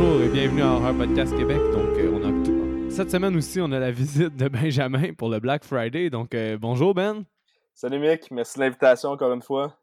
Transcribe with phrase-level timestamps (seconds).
[0.00, 1.58] bonjour et bienvenue à Horror Podcast Québec.
[1.72, 5.28] Donc, euh, on a tout- cette semaine aussi, on a la visite de Benjamin pour
[5.28, 6.08] le Black Friday.
[6.08, 7.24] Donc, euh, bonjour Ben.
[7.74, 9.76] Salut Mick, merci de l'invitation encore une fois.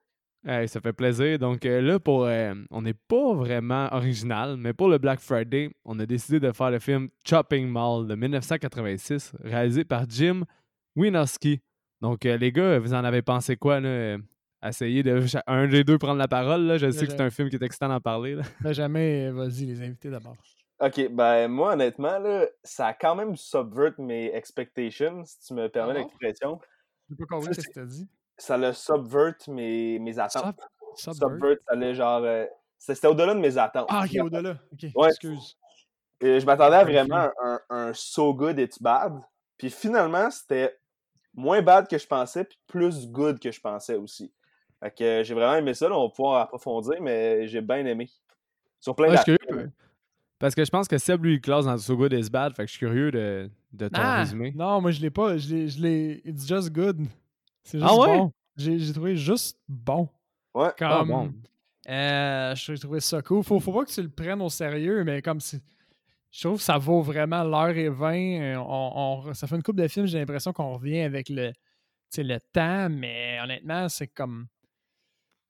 [0.46, 1.38] Hey, ça fait plaisir.
[1.40, 5.70] Donc euh, là, pour, euh, on n'est pas vraiment original, mais pour le Black Friday,
[5.86, 10.44] on a décidé de faire le film Chopping Mall de 1986, réalisé par Jim
[10.96, 11.60] Wynorski.
[12.02, 13.80] Donc, euh, les gars, vous en avez pensé quoi?
[13.80, 14.18] Là?
[14.64, 16.62] Essayez de un des deux prendre la parole.
[16.64, 16.78] Là.
[16.78, 18.36] Je sais que c'est un film qui est excitant d'en parler.
[18.36, 18.44] Là.
[18.62, 20.36] Benjamin, vas-y, les invités d'abord.
[20.80, 25.68] Ok, ben moi honnêtement, là, ça a quand même subvert mes expectations, si tu me
[25.70, 26.60] permets Ah l'expression.
[27.10, 28.08] Je pas compris Ça, ce que tu as dit.
[28.38, 30.60] Ça le subvert mes, mes attentes.
[30.96, 31.30] Sub- Subvert?
[31.38, 32.22] Subvert, ça allait genre.
[32.24, 32.46] euh,
[32.78, 33.88] c'était au-delà de mes attentes.
[33.90, 34.58] Ah, ok, au-delà.
[34.72, 35.08] Ok, Ouais.
[35.10, 35.58] excuse.
[36.22, 39.14] Et je m'attendais à vraiment un, un so good it's bad.
[39.58, 40.78] Puis finalement, c'était
[41.34, 44.32] moins bad que je pensais, puis plus good que je pensais aussi.
[44.80, 47.86] Fait que euh, j'ai vraiment aimé ça, là, on va pouvoir approfondir, mais j'ai bien
[47.86, 48.10] aimé.
[48.80, 49.72] Sur plein Ouais, curieux,
[50.40, 52.54] Parce que je pense que Seb lui il classe dans So Good Is Bad.
[52.56, 54.52] Fait que je suis curieux de, de ton Ah, résumé.
[54.56, 55.38] non, moi je l'ai pas.
[55.38, 56.22] Je l'ai, je l'ai.
[56.26, 57.00] It's just good.
[57.64, 58.18] C'est juste Ah ouais?
[58.20, 58.32] bon.
[58.56, 60.08] J'ai, j'ai trouvé juste bon.
[60.54, 60.70] Ouais.
[60.78, 61.34] Comme, Ah, bon.
[61.90, 63.44] euh, j'ai trouvé ça cool.
[63.44, 65.60] Faut, faut pas que tu le prennes au sérieux, mais comme si.
[66.30, 68.42] Je trouve que ça vaut vraiment l'heure et vingt.
[68.42, 71.52] Euh, On, on- ça fait une couple de films, j'ai l'impression qu'on revient avec le,
[71.52, 71.58] tu
[72.10, 74.46] sais, le temps, mais honnêtement, c'est comme.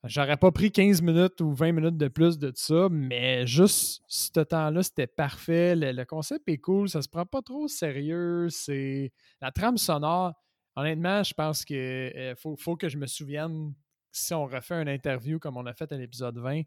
[0.07, 4.39] J'aurais pas pris 15 minutes ou 20 minutes de plus de ça, mais juste ce
[4.39, 5.75] temps-là, c'était parfait.
[5.75, 8.47] Le, le concept est cool, ça se prend pas trop au sérieux.
[8.49, 10.33] C'est la trame sonore.
[10.75, 13.73] Honnêtement, je pense que euh, faut, faut que je me souvienne
[14.11, 16.61] si on refait une interview comme on a fait à l'épisode 20,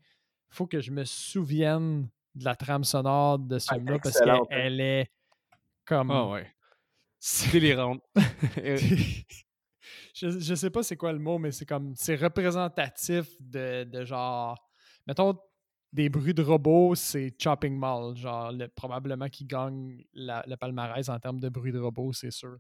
[0.50, 4.80] faut que je me souvienne de la trame sonore de ce Ah, film-là parce qu'elle
[4.80, 5.10] est
[5.84, 6.10] comme.
[6.10, 6.46] Ah ouais.
[7.52, 8.02] Délirante.
[10.14, 14.04] je, je sais pas c'est quoi le mot, mais c'est comme c'est représentatif de, de
[14.04, 14.56] genre.
[15.06, 15.36] Mettons
[15.92, 21.08] des bruits de robots, c'est Chopping Mall, genre le- probablement qui gagne la- le palmarès
[21.08, 22.58] en termes de bruits de robots, c'est sûr.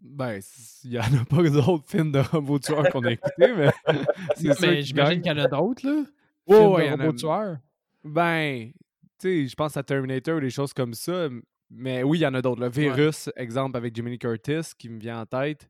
[0.00, 0.40] ben,
[0.84, 3.70] il y en a pas d'autres films de robots tueurs qu'on a écoutés, mais
[4.60, 6.04] Mais j'imagine qu'il y en a d'autres, là.
[6.48, 7.56] Films ouais, de il y en a- robots tueurs.
[8.04, 8.74] Ben, tu
[9.18, 11.28] sais, je pense à Terminator ou des choses comme ça.
[11.70, 12.60] Mais oui, il y en a d'autres.
[12.60, 15.68] Le Virus, exemple, avec Jiminy Curtis, qui me vient en tête.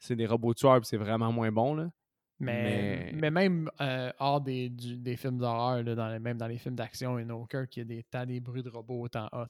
[0.00, 1.90] C'est des robots tueurs, c'est vraiment moins bon, là.
[2.40, 6.38] Mais, Mais- mais même euh, hors des, du- des films d'horreur, là, dans les- même
[6.38, 8.62] dans les films d'action, il n'y en a aucun qui a des, tant des bruits
[8.62, 9.46] de robots autant hot.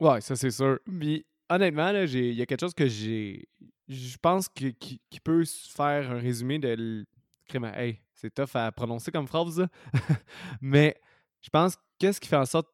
[0.00, 0.78] Ouais, ça c'est sûr.
[0.84, 3.48] Puis honnêtement, là, j'ai- il y a quelque chose que j'ai.
[3.88, 6.68] Je pense que- qui, qui peut faire un résumé de.
[6.68, 7.06] l-
[7.76, 9.68] Hey, c'est tough à prononcer comme phrase, là.
[10.60, 10.96] Mais
[11.40, 12.66] je pense qu'est-ce qui fait en sorte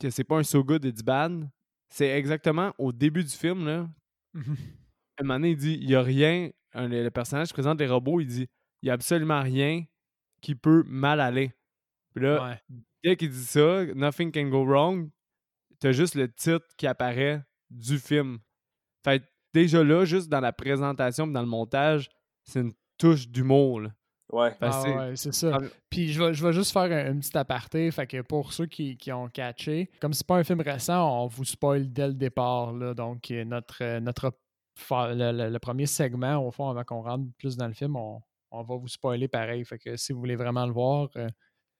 [0.00, 1.48] que c'est pas un so good it's bad,
[1.88, 3.88] c'est exactement au début du film, là.
[5.18, 6.50] Un moment donné, il dit il y a rien.
[6.74, 8.46] un- le, personnage qui présente les robots, il dit
[8.82, 9.82] il y a absolument rien
[10.42, 11.52] qui peut mal aller.
[12.14, 12.60] Puis là, Ouais.
[13.02, 15.08] dès qu'il dit ça, Nothing Can Go Wrong,
[15.80, 18.38] t'as juste le titre qui apparaît du film.
[19.04, 19.22] Fait
[19.54, 22.10] déjà là, juste dans la présentation dans le montage,
[22.44, 23.80] c'est une touche d'humour.
[23.80, 23.90] là.
[24.32, 24.54] Ouais.
[24.60, 25.58] Ah c'est- ouais, c'est ça.
[25.88, 27.90] Puis je vais, je vais juste faire un, un petit aparté.
[27.90, 31.26] Fait que pour ceux qui, qui ont catché, comme c'est pas un film récent, on
[31.28, 32.72] vous spoil dès le départ.
[32.72, 34.32] Là, donc euh, notre, euh, notre
[34.90, 38.20] le, le- le premier segment, au fond, avant qu'on rentre plus dans le film, on,
[38.50, 39.64] on va vous spoiler pareil.
[39.64, 41.28] Fait que si vous voulez vraiment le voir, euh,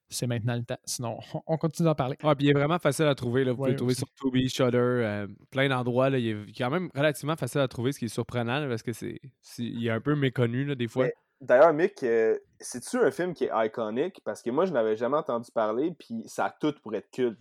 [0.08, 0.78] c'est maintenant le temps.
[0.84, 2.16] Sinon, on, on continue d'en parler.
[2.22, 3.44] Ouais, puis il est vraiment facile à trouver.
[3.44, 3.52] Là.
[3.52, 4.00] Vous pouvez le trouver aussi.
[4.00, 6.10] sur Tubi, Shudder, euh, plein d'endroits.
[6.10, 6.18] là.
[6.18, 8.92] Il est quand même relativement facile à trouver, ce qui est surprenant là, parce que
[8.92, 11.04] c'est, c'est- il est un peu méconnu là, des fois.
[11.06, 14.22] Mais- D'ailleurs, Mick, euh, c'est-tu un film qui est iconique?
[14.24, 17.38] Parce que moi, je n'avais jamais entendu parler, puis ça a tout pour être culte.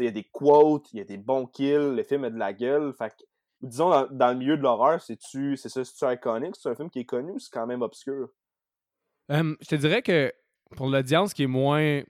[0.00, 2.36] Il y a des quotes, il y a des bons kills, le film a de
[2.38, 2.92] la gueule.
[2.98, 3.22] Fait que,
[3.60, 6.56] disons, dans, dans le milieu de l'horreur, c'est-tu c'est ça, c'est-tu iconique?
[6.56, 8.30] C'est un film qui est connu ou c'est quand même obscur?
[9.30, 10.32] Euh, je te dirais que
[10.76, 12.02] pour l'audience qui est moins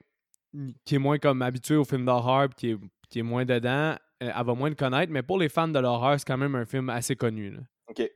[0.85, 2.77] qui est moins comme habituée aux films d'horreur qui est,
[3.09, 5.79] qui est moins dedans, euh, elle va moins le connaître, mais pour les fans de
[5.79, 7.51] l'horreur, c'est quand même un film assez connu.
[7.51, 7.59] là.
[7.87, 8.11] OK.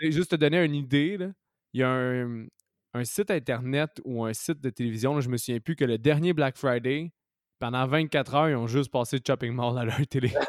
[0.00, 1.28] Juste te donner une idée, là,
[1.72, 2.46] il y a un,
[2.94, 5.98] un site internet ou un site de télévision, là, je me souviens plus, que le
[5.98, 7.12] dernier Black Friday,
[7.58, 10.32] pendant 24 heures, ils ont juste passé Chopping Mall à leur télé.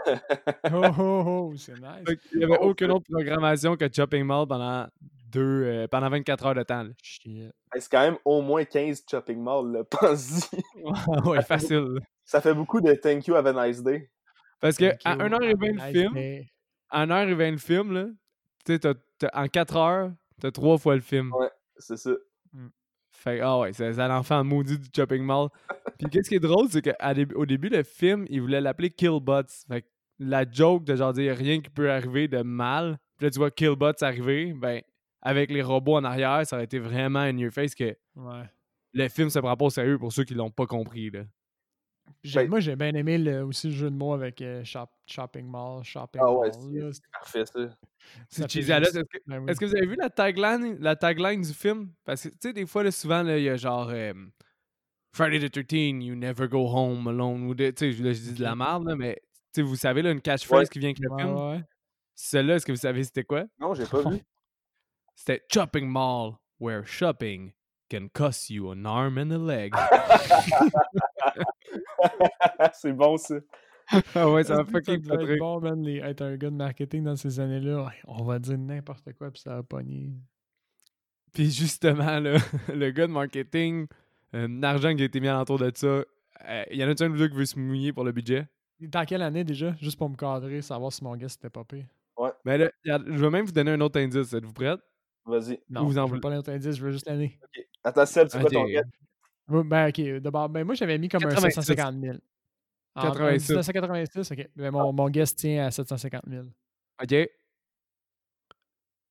[0.74, 2.18] Oh, oh, oh, c'est nice.
[2.30, 4.88] Qu'il n'y avait Oh, aucune autre programmation que Chopping Mall pendant,
[5.32, 6.86] deux, euh, pendant 24 heures de temps.
[7.02, 7.52] Shit.
[7.78, 9.84] C'est quand même au moins 15 Chopping Mall.
[9.90, 10.58] Pense-y.
[11.26, 12.00] ouais, facile.
[12.26, 14.10] Ça fait beaucoup de Thank you, have a nice day.
[14.60, 15.20] Parce que à you.
[15.22, 16.48] 1h20 le Nice film, day.
[16.90, 18.06] à 1h20 le film, là,
[18.66, 20.12] tu sais, t'as- t'as- en 4 heures,
[20.42, 21.32] t'as trois fois le film.
[21.34, 21.50] Ouais.
[21.78, 22.12] C'est ça.
[23.28, 25.50] Fait que, ah ouais, c'est l'enfant maudit du Chopping Mall.
[26.00, 29.44] Puis qu'est-ce qui est drôle, c'est qu'au début, le film, il voulait l'appeler Killbots.
[29.68, 29.88] Fait que
[30.20, 32.98] la joke de genre dire rien qui peut arriver de mal.
[33.18, 34.82] Puis là, tu vois Killbots arriver, ben,
[35.22, 38.44] avec les robots en arrière, ça aurait été vraiment un new face que Ouais.
[38.94, 41.10] le film se prend pas au sérieux pour ceux qui l'ont pas compris.
[41.10, 41.22] Là.
[42.24, 44.90] J'ai- Ben- moi, j'ai bien aimé le- aussi le jeu de mots avec euh, shop-
[45.06, 46.94] Shopping Mall, Shopping Ah ouais, Mall.
[46.94, 47.78] c'est c'est parfait, ça.
[48.30, 48.72] C'est cheesy.
[48.72, 49.52] Est-ce que, Ben oui.
[49.52, 51.92] est-ce que vous avez vu la tagline, la tagline du film?
[52.06, 54.14] Parce que, tu sais, des fois, là, souvent, là, il y a genre euh,
[55.14, 57.56] Friday the 13, you never go home alone.
[57.56, 59.16] Tu sais, là, je dis de la merde, là, mais
[59.54, 60.68] tu sais, vous savez, là, une catchphrase Ouais.
[60.68, 61.36] qui vient avec le Ouais, film?
[61.36, 61.64] ouais.
[62.16, 63.46] Celle-là, est-ce que vous savez c'était quoi?
[63.60, 64.20] Non, j'ai pas vu.
[65.16, 67.52] C'était Shopping Mall, where shopping
[67.90, 69.74] can cost you an arm and a leg.
[72.74, 73.36] c'est bon, ça.
[74.16, 77.16] ah ouais, ça que fucking être bon, man, les- être un gars de marketing dans
[77.16, 77.86] ces années-là?
[77.86, 80.12] Ouais, On va dire n'importe quoi, puis ça va pogner.
[81.34, 82.38] Puis justement, là,
[82.74, 83.88] le gars de marketing,
[84.34, 87.12] euh, l'argent qui a été mis alentour de ça, euh, il y en a un
[87.12, 88.48] ou deux qui veut se mouiller pour le budget?
[88.80, 89.76] Dans quelle année déjà?
[89.82, 91.86] Juste pour me cadrer, savoir si mon gars c'était pas pire.
[92.46, 94.34] Mais là, regarde, je vais même vous donner un autre indice.
[94.34, 94.80] Êtes-vous prête?
[95.26, 95.60] Vas-y.
[95.70, 97.40] Non, vous en je veux pas l'autre indice, je veux juste l'année.
[97.84, 98.66] Attends, Seb, c'est quoi ton?
[99.48, 101.66] Moi, Ben, ok, d'abord, ben, moi j'avais mis comme un 86.
[101.66, 102.18] 750 000.
[102.96, 103.50] En- en 86.
[103.52, 104.50] 1986, ok.
[104.56, 106.46] Ben, mon, mon guest tient à 750 000.
[107.02, 107.30] OK.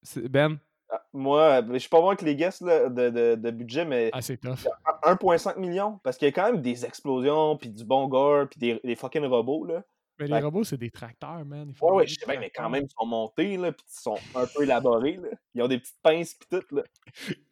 [0.03, 0.59] C'est- Ben?
[0.89, 3.85] Ah, Moi, ben, je suis pas bon avec les guests là, de, de, de budget,
[3.85, 4.67] mais Ah, c'est tough.
[5.03, 5.99] 1,5 million.
[6.05, 8.95] Parce qu'il y a quand même des explosions, puis du bon gore, puis des, des
[8.95, 9.83] fucking robots, là.
[10.19, 11.73] Mais Fait- les robots, c'est des tracteurs, man.
[11.81, 14.19] Ouais, ouais, je sais bien, mais quand même, ils sont montés, là, puis ils sont
[14.35, 15.29] un peu élaborés, là.
[15.55, 16.83] Ils ont des petites pinces, puis tout, là.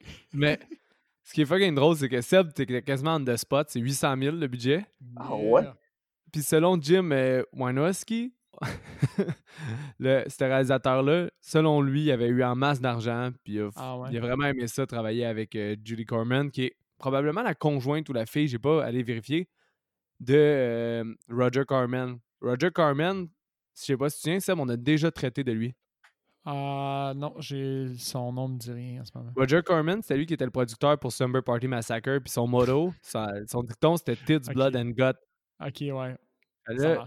[0.32, 0.58] Mais
[1.22, 3.68] ce qui est fucking drôle, c'est que Seb, t'es quasiment on the spot.
[3.70, 4.86] C'est 800 000 le budget.
[5.16, 5.62] Ah ouais?
[6.32, 8.32] Puis selon Jim euh, Wynorski,
[9.98, 13.30] le, ce réalisateur-là, selon lui, il avait eu en masse d'argent.
[13.44, 14.08] Puis il a, Ah ouais?
[14.10, 18.08] il a vraiment aimé ça, travailler avec euh, Julie Corman, qui est probablement la conjointe
[18.08, 19.48] ou la fille, j'ai pas allé vérifier,
[20.20, 22.18] de euh, Roger Corman.
[22.42, 23.28] Roger Corman,
[23.76, 25.74] je sais pas si tu te souviens, Seb, on a déjà traité de lui.
[26.44, 29.30] Ah non, j'ai son nom me dit rien en ce moment.
[29.36, 32.92] Roger Corman, c'était lui qui était le producteur pour Summer Party Massacre, puis son motto,
[33.46, 34.50] son dicton, c'était Tits.
[34.52, 35.16] Blood and Gut.
[35.60, 36.16] Ok, ouais.
[36.68, 37.04] Là,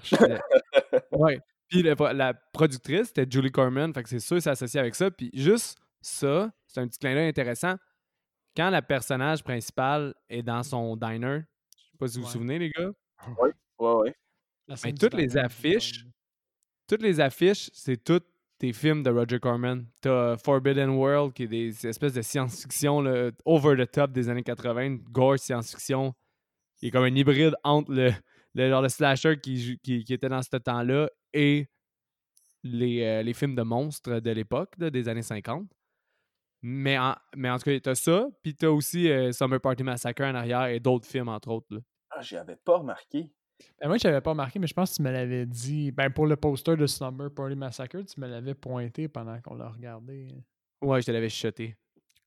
[1.13, 1.39] ouais.
[1.69, 4.93] Puis le- la productrice, c'était Julie Corman, fait que c'est sûr que c'est associé avec
[4.93, 5.09] ça.
[5.09, 7.75] Puis juste ça, c'est un petit clin d'œil intéressant.
[8.55, 11.39] Quand la personnage principale est dans son diner,
[11.75, 12.91] je sais pas si vous vous souvenez, les gars,
[13.39, 14.15] Ouais, ouais.
[14.67, 16.05] La scène du toutes les affiches,
[16.87, 18.27] toutes les affiches, c'est toutes
[18.63, 19.85] des films de Roger Corman.
[19.99, 23.03] T'as Forbidden World, qui est des ces espèces de science-fiction
[23.43, 26.13] over the top des années 80, gore science-fiction.
[26.81, 28.13] Il est comme un hybride entre le,
[28.69, 29.77] genre de slasher qui,
[30.09, 31.67] était dans ce temps-là et
[32.63, 35.69] les, euh, films de monstres de l'époque, des années 50.
[36.61, 40.67] Mais en, tout cas, t'as ça, puis t'as aussi euh, Summer Party Massacre en arrière
[40.67, 41.81] et d'autres films, entre autres.
[42.11, 43.29] Ah, j'y avais pas remarqué.
[43.79, 45.91] Ben, moi, je l'avais pas remarqué, mais je pense que tu me l'avais dit.
[45.91, 49.69] Ben, pour le poster de Slumber Party Massacre, tu me l'avais pointé pendant qu'on l'a
[49.69, 50.27] regardé.
[50.81, 51.75] Ouais, je te l'avais chuchoté.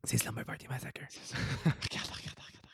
[0.05, 1.03] C'est Slumber Party Massacre.
[1.65, 2.67] regarde, regarde, regarde.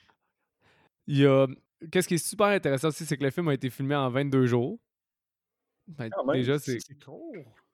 [1.07, 1.47] Il y a.
[1.91, 4.47] Qu'est-ce qui est super intéressant aussi, c'est que le film a été filmé en 22
[4.47, 4.79] jours.
[5.89, 7.33] Ben, même, déjà, c'est C'est court.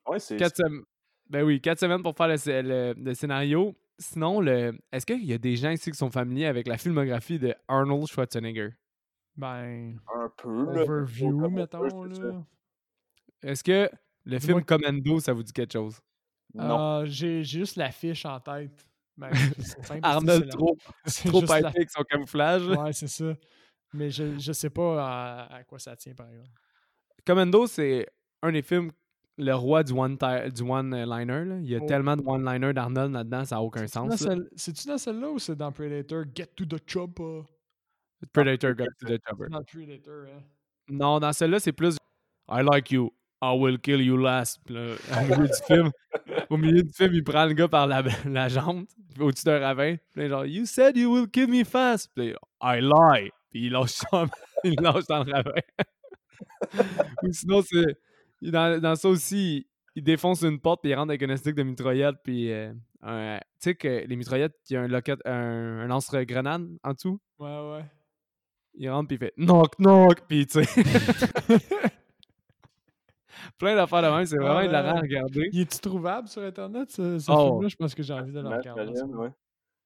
[0.09, 0.37] Ouais, c'est.
[0.37, 0.83] 4 semaines.
[1.29, 3.77] Ben oui, 4 semaines pour faire le, le- le scénario.
[3.99, 4.79] Sinon, le...
[4.93, 8.07] est-ce qu'il y a des gens ici qui sont familiers avec la filmographie de Arnold
[8.07, 8.71] Schwarzenegger?
[9.39, 12.05] Ben, Un peu, overview, mettons.
[12.05, 12.43] Là.
[13.43, 13.89] Est-ce que
[14.25, 16.01] le film Commando, ça vous dit quelque chose?
[16.55, 16.77] Non.
[16.79, 18.85] Ah, j'ai juste l'affiche en tête.
[19.17, 19.31] Ben,
[19.85, 20.77] simple, Arnold trop,
[21.25, 22.63] trop la- avec son camouflage.
[22.83, 23.33] Ouais, c'est ça.
[23.95, 25.03] Mais je, je sais pas
[25.49, 26.51] à, à quoi ça tient, par exemple.
[27.25, 28.07] Commando, c'est
[28.43, 28.91] un des films,
[29.39, 30.51] le roi du one-liner.
[30.51, 31.61] Du one.
[31.63, 31.87] Il y a Oh.
[31.87, 34.27] tellement de one-liners d'Arnold là-dedans, ça n'a aucun sens.
[34.57, 36.25] C'est-tu dans celle-là ou c'est dans Predator?
[36.35, 37.43] Get to the Chopper?
[38.33, 39.21] Predator got to the
[39.71, 40.43] Predator, hein?
[40.89, 41.97] Non, dans celle-là, c'est plus
[42.49, 44.59] I like you, I will kill you last.
[44.71, 45.91] Là, au milieu du film,
[46.51, 48.87] au milieu du film, il prend le gars par la, la jambe,
[49.21, 49.97] au-dessus d'un ravin.
[50.15, 52.11] Puis genre, You said you will kill me fast.
[52.15, 53.31] Puis I lie.
[53.51, 54.01] Puis il lâche,
[54.65, 55.53] il lâche dans le ravin.
[57.23, 57.97] Ou sinon, c'est.
[58.41, 61.63] Dans, dans ça aussi, il défonce une porte, puis il rentre avec un stick de
[61.63, 62.51] mitraillette, puis.
[62.53, 62.73] euh,
[63.03, 67.21] tu sais que les mitraillettes, il y a un, locket, un, un lance-grenade en dessous?
[67.39, 67.85] Ouais, ouais.
[68.81, 70.83] Il rentre puis il fait knock knock puis tu sais
[73.59, 74.67] plein d'affaires de même c'est vraiment Ouais.
[74.67, 77.47] hilarant à regarder Il est-tu trouvable sur Internet, ce, ce Oh.
[77.51, 77.69] film-là?
[77.69, 79.01] Je pense que j'ai envie de le regarder.
[79.03, 79.31] ouais.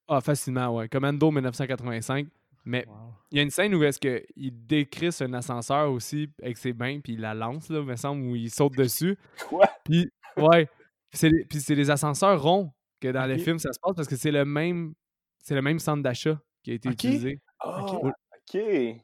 [0.09, 2.29] ah facilement ouais Commando 1985
[2.65, 2.95] mais Wow.
[3.31, 6.73] il y a une scène où est-ce que il décrisse un ascenseur aussi avec ses
[6.73, 9.17] mains puis il la lance là me semble où il saute dessus
[9.49, 9.67] Quoi?
[9.85, 10.67] puis ouais
[11.11, 13.41] Puis c'est des- puis c'est des ascenseurs ronds que dans le Ok.
[13.41, 14.95] film ça se passe parce que c'est le même
[15.41, 18.13] c'est le même centre d'achat qui a été utilisé Ah, Ok.
[18.49, 18.55] Ok.
[18.55, 18.95] le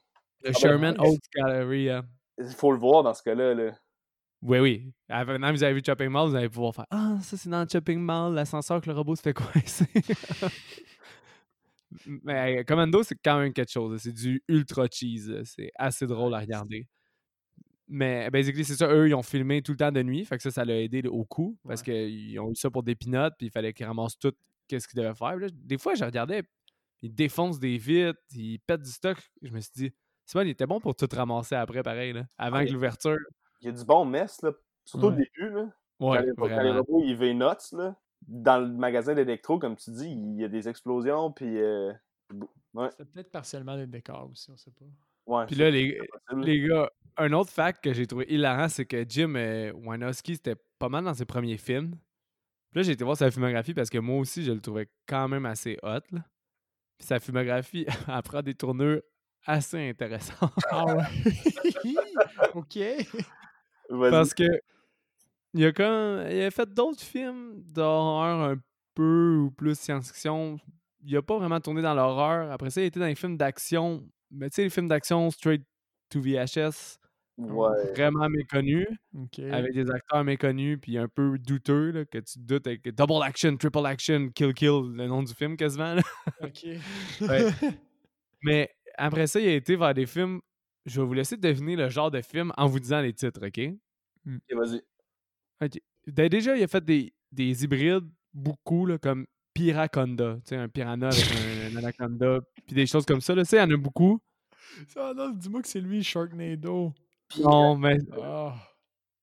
[0.43, 0.97] ben, Sherman.
[0.99, 2.05] Oaks Gallery hein.
[2.39, 3.73] Il faut le voir dans ce cas-là, là.
[4.43, 4.93] Oui, oui.
[5.09, 7.49] Ah, Maintenant que vous avez vu Chopping Mall, vous allez pouvoir faire Ah, ça c'est
[7.49, 9.87] dans Chopping Mall, l'ascenseur que le robot se fait coincer.
[12.07, 14.01] Mais Commando, c'est quand même quelque chose.
[14.01, 15.43] C'est du ultra cheese.
[15.45, 16.87] C'est assez drôle à regarder.
[17.89, 18.89] Mais basically, c'est ça.
[18.89, 20.25] Eux, ils ont filmé tout le temps de nuit.
[20.25, 21.59] Fait que ça, ça l'a aidé au coup.
[21.67, 23.35] Parce qu'ils ont eu ça pour des pinottes.
[23.39, 24.35] Puis il fallait qu'ils ramassent tout
[24.71, 25.37] ce qu'ils devaient faire.
[25.53, 26.43] des fois, je regardais.
[27.03, 28.21] Ils défoncent des vitres.
[28.35, 29.19] Ils pètent du stock.
[29.43, 29.93] Je me suis dit,
[30.25, 32.13] c'est il était bon pour tout ramasser après, pareil.
[32.13, 33.19] Là, avant que l'ouverture.
[33.61, 34.53] Il y a du bon mess, là.
[34.85, 35.51] Surtout au début.
[35.51, 35.69] Là.
[36.01, 40.11] Ouais, quand, les, robots, ils veulent nuts, là dans le magasin d'électro, comme tu dis,
[40.11, 41.59] il y a des explosions, puis.
[41.59, 41.93] Euh,
[42.75, 42.89] ouais.
[42.97, 44.85] C'est peut-être partiellement des décors aussi, on sait pas.
[45.27, 46.01] Ouais, puis là, les,
[46.37, 50.57] les gars, un autre fact que j'ai trouvé hilarant, c'est que Jim euh, Wanowski, c'était
[50.79, 51.91] pas mal dans ses premiers films.
[52.71, 55.29] Puis là, j'ai été voir sa filmographie parce que moi aussi, je le trouvais quand
[55.29, 56.01] même assez hot.
[56.13, 56.25] Là.
[56.99, 59.03] Puis sa filmographie, elle prend des tournures
[59.47, 60.53] assez intéressantes.
[60.71, 61.05] Ah ouais?
[62.55, 62.79] OK.
[63.89, 64.45] Parce que
[65.55, 68.57] il a, comme, il a fait d'autres films d'horreur un
[68.95, 70.59] peu ou plus science-fiction.
[71.03, 72.53] Il a pas vraiment tourné dans l'horreur.
[72.53, 74.07] Après ça, il était dans les films d'action.
[74.31, 75.63] Mais tu sais, les films d'action straight
[76.11, 76.99] to VHS.
[77.39, 78.89] Vraiment méconnus.
[79.51, 83.57] Avec des acteurs méconnus, puis un peu douteux, là, que tu doutes avec Double Action,
[83.57, 85.97] Triple Action, Kill Kill, le nom du film quasiment.
[86.43, 86.67] OK.
[88.43, 90.41] Mais après ça, il a été vers des films.
[90.87, 93.61] Je vais vous laisser deviner le genre de film en vous disant les titres, OK?
[94.27, 94.83] Ok, vas-y.
[96.07, 100.37] Ben, déjà, il a fait des, des hybrides beaucoup, là, comme Piraconda.
[100.37, 101.25] Tu sais, un piranha avec
[101.73, 103.35] un, anaconda, puis des choses comme ça.
[103.35, 104.21] Tu sais, il y en a beaucoup.
[104.89, 106.93] Ça, non, dis-moi que c'est lui, Sharknado.
[107.37, 107.99] Non, mais.
[108.21, 108.55] Ah.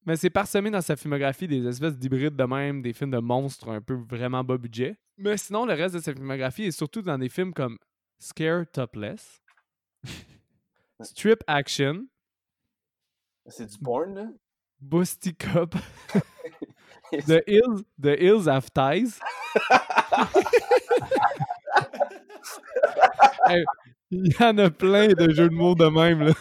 [0.06, 3.70] Mais c'est parsemé dans sa filmographie des espèces d'hybrides de même, des films de monstres
[3.70, 4.98] un peu vraiment bas budget.
[5.18, 7.80] Mais sinon, le reste de sa filmographie est surtout dans des films comme
[8.20, 9.42] Scare Topless,
[11.02, 12.06] Strip Action.
[13.48, 14.28] C'est du porn, là?
[14.80, 15.76] Busty Cup.
[17.12, 19.20] the Hills, the Hills Have Ties.
[24.12, 26.24] il y en a plein de jeux de mots de même.
[26.24, 26.34] Là.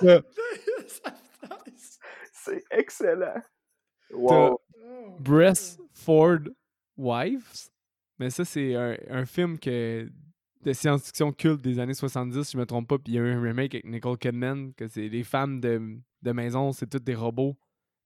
[2.32, 3.42] C'est excellent.
[4.12, 4.60] Wow.
[5.92, 6.40] Ford
[6.96, 7.70] Wives.
[8.18, 10.10] Mais ça, c'est un, un, film que,
[10.62, 12.98] de science-fiction culte des années 70, si je me trompe pas.
[12.98, 15.98] Puis il y a eu un remake avec Nicole Kidman, que c'est les femmes de,
[16.22, 17.56] de maison, c'est toutes des robots.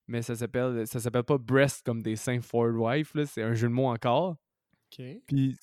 [0.08, 3.68] Mais ça s'appelle ça s'appelle pas Breast comme des Saint Ford Wife, c'est un jeu
[3.68, 4.37] de mots encore.
[4.99, 5.04] OK.
[5.26, 5.56] Puis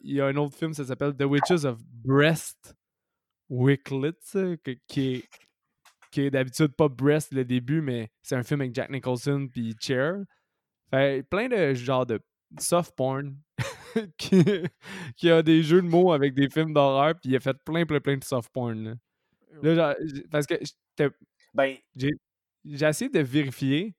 [0.00, 2.74] il y a un autre film, ça s'appelle The Witches of Breast
[3.48, 4.58] Wicklets,
[4.88, 5.28] qui est,
[6.12, 9.74] qui est d'habitude pas Breast le début, mais c'est un film avec Jack Nicholson puis
[9.80, 10.18] Cher.
[10.90, 12.20] Fait plein de genre de
[12.60, 13.34] soft porn
[14.18, 14.44] qui,
[15.16, 17.86] qui, a des jeux de mots avec des films d'horreur, puis il a fait plein,
[17.86, 18.96] plein, plein de soft porn.
[19.62, 19.96] Là.
[20.30, 20.54] parce que
[21.54, 23.94] ben, j'ai essayé de vérifier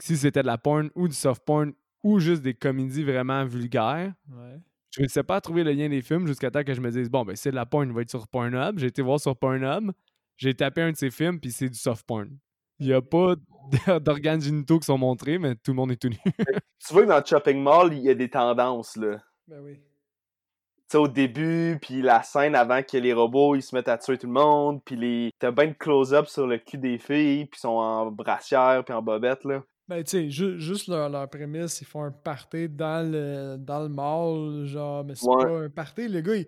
[0.00, 1.72] si c'était de la porn ou du soft porn
[2.04, 4.14] ou juste des comédies vraiment vulgaires.
[4.30, 4.60] Ouais.
[4.96, 7.10] Je ne sais pas trouver le lien des films jusqu'à temps que je me dise
[7.10, 8.78] bon, ben c'est de la porn, il va être sur Pornhub.
[8.78, 9.92] J'ai été voir sur Pornhub,
[10.38, 12.30] j'ai tapé un de ses films, puis c'est du soft porn.
[12.78, 13.34] Il n'y a pas
[14.00, 16.18] d'organes génitaux qui sont montrés, mais tout le monde est tout nu.
[16.24, 19.20] tu vois que dans le shopping mall, il y a des tendances, là.
[19.48, 19.74] Ben oui.
[19.74, 23.98] Tu sais, au début, puis la scène avant que les robots ils se mettent à
[23.98, 25.30] tuer tout le monde, puis les...
[25.38, 29.02] t'as bien de close-up sur le cul des filles, puis sont en brassière, puis en
[29.02, 29.62] bobette, là.
[29.88, 33.88] Ben, tu sais, juste leur, leur, prémisse, ils font un party dans le, dans le
[33.88, 36.08] mall, genre, mais c'est pas un party.
[36.08, 36.46] Le gars, il,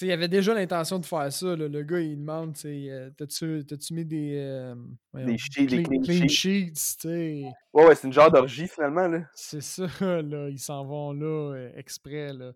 [0.00, 1.56] il avait déjà l'intention de faire ça.
[1.56, 1.68] Là.
[1.68, 4.34] Le gars, il demande euh, T'as-tu, mis des.
[4.36, 4.74] Euh,
[5.14, 9.06] des, sheets, clean, des clean, sheets, Ouais, ouais, c'est une genre d'orgie finalement.
[9.08, 9.20] là.
[9.34, 10.48] C'est ça, là.
[10.48, 12.32] Ils s'en vont là, euh, exprès.
[12.32, 12.52] Là.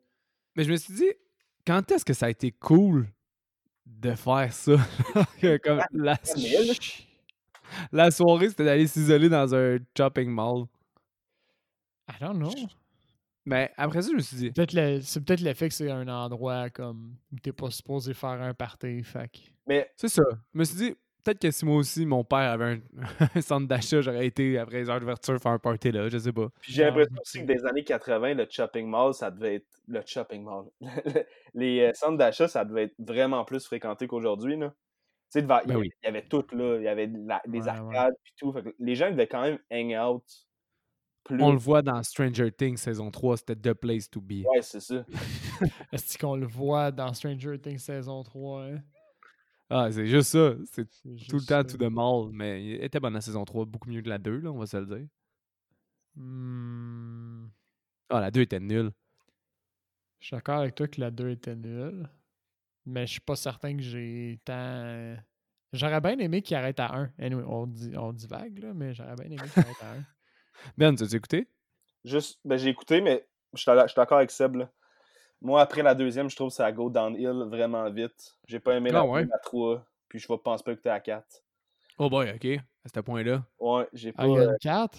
[0.56, 1.12] Mais je me suis dit,
[1.66, 3.06] quand est-ce que ça a été cool
[3.84, 4.76] de faire ça?
[5.62, 6.16] Comme la,
[7.92, 10.64] la soirée, c'était d'aller s'isoler dans un shopping mall.
[12.08, 12.52] I don't know.
[13.46, 14.52] Mais ben, après ça, je me suis dit.
[15.02, 19.04] c'est peut-être l'effet que c'est un endroit comme où t'es pas supposé faire un party.
[19.04, 19.30] Fait.
[19.68, 20.24] Mais c'est ça.
[20.52, 22.82] Je me suis dit, peut-être que si moi aussi, mon père avait
[23.34, 26.32] un, centre d'achat, j'aurais été après les heures d'ouverture faire un party là, je sais
[26.32, 26.48] pas.
[26.60, 29.66] Puis j'ai l'impression aussi que des années 80, le shopping mall, ça devait être.
[29.88, 30.64] Le shopping mall.
[31.54, 34.58] les euh, centres d'achat, ça devait être vraiment plus fréquenté qu'aujourd'hui.
[34.58, 34.66] Tu
[35.28, 36.78] sais, ben il, y avait tout là.
[36.78, 38.52] Il y avait des arcades et tout.
[38.80, 40.24] les gens devaient quand même hang out
[41.30, 44.45] on le voit dans Stranger Things saison 3, c'était The Place to Be.
[44.45, 45.04] Ouais, c'est ça.
[45.92, 48.64] Est-ce qu'on le voit dans Stranger Things saison 3?
[48.64, 48.83] Hein?
[49.68, 50.54] Ah, c'est juste ça.
[50.73, 50.88] C'est
[51.28, 52.30] tout le temps tout de mal.
[52.33, 54.59] Mais il était bon dans la saison 3, beaucoup mieux que la 2, là, on
[54.59, 55.06] va se le dire.
[56.14, 57.49] Hmm.
[58.09, 58.92] Ah, la 2 était nulle.
[60.21, 62.09] Je suis d'accord avec toi que la 2 était nulle.
[62.87, 65.16] Mais je suis pas certain que j'ai tant.
[65.73, 67.12] J'aurais bien aimé qu'il arrête à 1.
[67.18, 70.04] Anyway, on, dit, on divague, là, mais j'aurais bien aimé qu'il arrête à 1.
[70.76, 71.48] Ben, tu as écouté?
[72.04, 74.56] Juste, ben, j'ai écouté, mais je suis d'accord avec Seb.
[75.42, 78.36] Moi, après la deuxième, je trouve que ça go downhill vraiment vite.
[78.46, 79.26] J'ai pas aimé la, Ah ouais?
[79.26, 81.42] la 3, puis je pense pas écouter la 4.
[81.98, 82.46] Oh boy, ok,
[82.84, 83.44] à ce point-là.
[83.58, 84.22] Ouais, j'ai pas.
[84.25, 84.98] Ah, il y a une 4?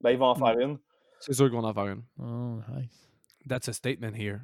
[0.00, 0.78] Ben, ils vont en faire une.
[1.20, 2.02] C'est sûr qu'on va en faire une.
[2.18, 3.08] Oh, nice.
[3.48, 4.40] That's a statement here.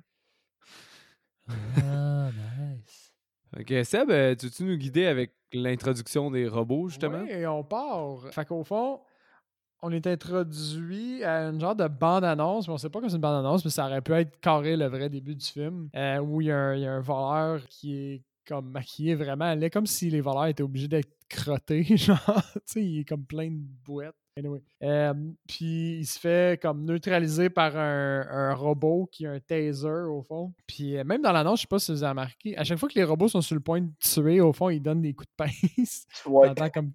[1.49, 3.12] Ah, nice.
[3.58, 7.23] Ok, Seb, euh, tu veux-tu nous guider avec l'introduction des robots, justement?
[7.23, 8.32] Ouais, et on part.
[8.32, 9.00] Fait qu'au fond,
[9.86, 13.20] on est introduit à une genre de bande-annonce, mais on sait pas que c'est une
[13.20, 16.46] bande-annonce, mais ça aurait pu être carré le vrai début du film, euh, où il
[16.48, 19.86] y, a un- il y a un voleur qui est comme maquillé vraiment laid, comme
[19.86, 22.18] si les voleurs étaient obligés d'être crottés, genre,
[22.54, 24.14] tu sais, il est comme plein de bouettes.
[24.36, 24.62] Anyway.
[24.82, 25.14] Euh,
[25.46, 30.22] puis il se fait comme neutraliser par un, un robot qui a un taser au
[30.22, 30.52] fond.
[30.66, 32.88] Puis euh, même dans l'annonce, je sais pas si vous avez remarqué, à chaque fois
[32.88, 35.28] que les robots sont sur le point de tuer, au fond, ils donnent des coups
[35.28, 36.06] de pince.
[36.26, 36.52] Ouais.
[36.74, 36.90] Comme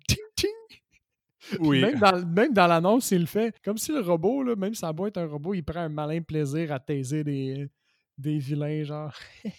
[1.60, 1.81] Oui.
[1.81, 3.55] Même dans, même dans l'annonce, il le fait.
[3.63, 6.22] Comme si le robot, là, même si ça boîte un robot, il prend un malin
[6.22, 7.69] plaisir à taiser des,
[8.17, 9.13] des vilains, genre.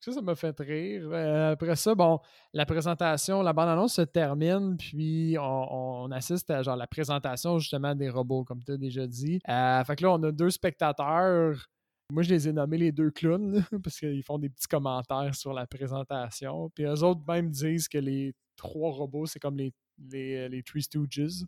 [0.00, 1.08] Ça, ça m'a fait rire.
[1.12, 2.18] Euh, après ça, bon,
[2.52, 7.94] la présentation, la bande-annonce se termine, puis on, on assiste à genre la présentation justement
[7.94, 9.38] des robots, comme tu as déjà dit.
[9.48, 11.68] Euh, fait que là, on a deux spectateurs.
[12.12, 15.34] Moi, je les ai nommés les deux clowns, là, parce qu'ils font des petits commentaires
[15.34, 16.68] sur la présentation.
[16.74, 20.82] Puis eux autres même disent que les trois robots, c'est comme les, les, les Three
[20.82, 21.44] Stooges.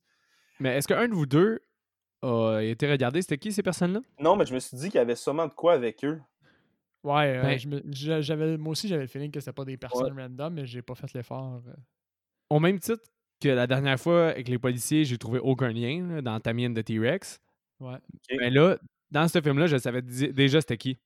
[0.60, 1.60] Mais est-ce qu'un de vous deux
[2.22, 3.20] a été regardé?
[3.22, 4.00] C'était qui ces personnes-là?
[4.18, 6.20] Non, mais je me suis dit qu'il y avait sûrement de quoi avec eux.
[7.04, 7.82] Ouais, euh, Ben-
[8.22, 10.94] j'avais, moi aussi, j'avais le feeling que c'était pas des personnes random, mais j'ai pas
[10.96, 11.62] fait l'effort.
[11.68, 11.72] euh.
[12.50, 13.02] Au même titre
[13.40, 16.74] que la dernière fois avec les policiers, j'ai trouvé aucun lien là, dans Tammy and
[16.74, 17.40] the T-Rex.
[17.78, 17.98] Ouais.
[18.40, 18.76] Mais là,
[19.10, 20.98] dans ce film-là, je savais déjà c'était qui.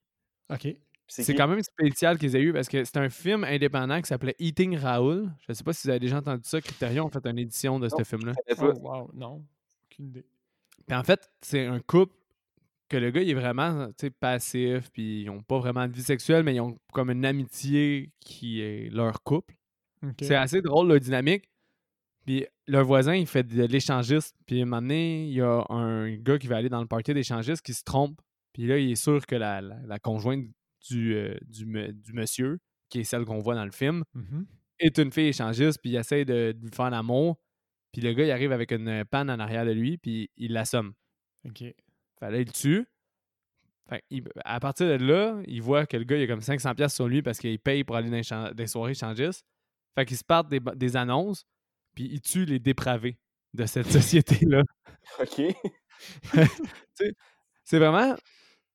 [0.51, 0.69] OK.
[1.13, 4.37] C'est quand même spécial qu'ils aient eu parce que c'est un film indépendant qui s'appelait
[4.39, 5.29] Eating Raoul.
[5.49, 6.61] Je sais pas si vous avez déjà entendu ça.
[6.61, 8.33] Criterion ont fait une édition de ce film-là.
[8.59, 9.45] Oh, wow, non.
[9.91, 10.25] Aucune idée.
[10.87, 12.15] Puis en fait, c'est un couple
[12.89, 15.93] que le gars il est vraiment tu sais, passif, puis ils ont pas vraiment de
[15.93, 19.55] vie sexuelle, mais ils ont comme une amitié qui est leur couple.
[20.21, 21.45] C'est assez drôle, la dynamique.
[22.25, 24.35] Puis leur voisin, il fait de l'échangiste.
[24.47, 26.87] Puis à un moment donné, il y a un gars qui va aller dans le
[26.87, 28.21] party d'échangiste qui se trompe.
[28.53, 30.45] Puis là, il est sûr que la, la- la conjointe
[30.89, 34.47] du, euh, du, me- du monsieur, qui est celle qu'on voit dans le film, Mhm.
[34.79, 37.39] est une fille échangiste, puis il essaie de, de lui faire l'amour.
[37.93, 40.93] Puis le gars, il arrive avec une panne en arrière de lui, puis il l'assomme.
[41.47, 41.59] OK.
[41.59, 41.75] Fait
[42.31, 42.87] là, il le tue.
[43.89, 46.75] Fait, il- à partir de là, il voit que le gars, il a comme 500$
[46.77, 49.45] piastres sur lui parce qu'il paye pour aller dans des soirées échangistes.
[49.97, 51.45] Fait qu'il se part des, des annonces,
[51.97, 53.19] puis il tue les dépravés
[53.55, 53.87] de cette
[54.47, 54.63] société-là.
[55.19, 55.43] Ok.
[57.65, 58.15] C'est vraiment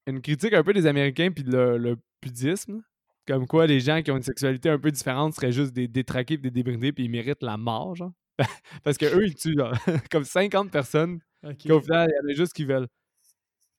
[0.08, 2.82] une critique un peu des Américains puis de le, le pudisme.
[3.28, 6.38] Comme quoi, les gens qui ont une sexualité un peu différente seraient juste des détraqués
[6.38, 8.12] des débridés puis ils méritent la mort, genre.
[8.84, 9.74] Parce que eux, ils tuent genre,
[10.12, 11.68] comme 50 personnes OK.
[11.68, 12.88] Qu'au final, il y en a juste qui veulent.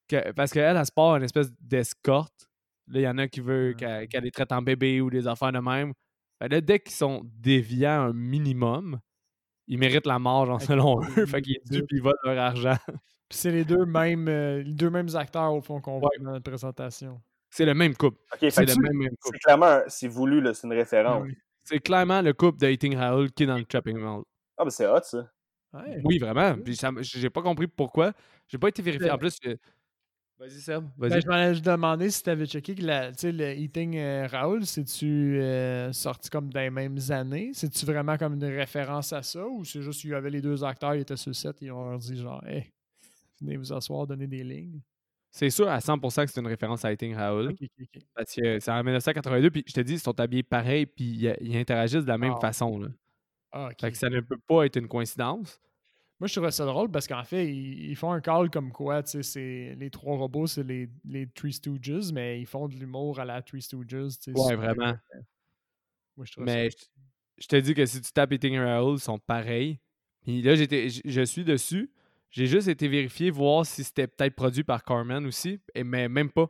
[0.07, 2.47] que- parce qu'elle, elle se part une espèce d'escorte.
[2.87, 4.07] Là, il y en a qui veulent Ah.
[4.07, 5.93] qu'elle les traite en bébé ou des affaires de même.
[6.41, 8.99] Là, dès qu'ils sont déviants un minimum,
[9.67, 11.25] ils méritent la mort, genre, selon eux.
[11.25, 11.85] Fait qu'ils ils tuent tuent.
[11.87, 12.77] puis ils volent leur argent.
[13.29, 16.31] Puis c'est les deux mêmes, euh, les deux mêmes acteurs, au fond, qu'on voit dans
[16.31, 17.21] notre présentation.
[17.49, 18.17] C'est le même couple.
[18.33, 19.35] Ok, C'est le même, même couple.
[19.37, 21.23] c'est clairement, c'est voulu, là, c'est une Ah référence.
[21.23, 21.35] oui.
[21.63, 24.21] C'est clairement le couple de Eating Raoul qui est dans le Chopping Mall.
[24.57, 25.29] Ah, ben c'est hot, ça.
[25.73, 25.99] Ouais.
[26.05, 26.55] Oui, vraiment.
[26.55, 28.13] Puis j'ai pas compris pourquoi.
[28.47, 29.07] J'ai pas été vérifié.
[29.09, 29.49] Ben- En plus, je-
[30.39, 30.85] vas-y, Seb.
[30.97, 34.65] Ben, je m'en allais demander si tu avais checké que la, le Eating euh, Raoul,
[34.65, 37.51] c'est-tu euh, sorti comme dans les mêmes années?
[37.53, 40.63] C'est-tu vraiment comme une référence à ça ou c'est juste qu'il y avait les deux
[40.63, 42.71] acteurs, ils étaient sur le set, ils ont dit genre, hey,
[43.41, 44.79] venez vous asseoir, donner des lignes?
[45.29, 47.53] C'est sûr à 100% que c'est une référence à Eating Raoul.
[48.15, 51.37] Parce que c'est en 1982, puis je te dis, ils sont habillés pareil, puis ils,
[51.41, 52.39] ils interagissent de la même Ah.
[52.41, 52.79] façon.
[52.79, 52.87] Là.
[53.51, 53.69] Ah.
[53.79, 55.59] Fait que ça ne peut pas être une coïncidence.
[56.19, 59.03] Moi, je trouvais ça drôle parce qu'en fait, ils, ils font un call comme quoi,
[59.03, 62.73] tu sais, c'est- les trois robots, c'est les, les Three Stooges, mais ils font de
[62.75, 64.17] l'humour à la Three Stooges.
[64.17, 64.95] tu sais, Ouais, vraiment.
[66.15, 66.77] Moi, je trouve Mais ça.
[67.37, 69.79] je, je te dis que si tu tapes Eating Raoul, ils sont pareils.
[70.23, 71.91] Puis là, j'étais, je suis dessus.
[72.29, 76.31] J'ai juste été vérifier, voir si c'était peut-être produit par Carmen aussi, et, mais même
[76.31, 76.47] pas.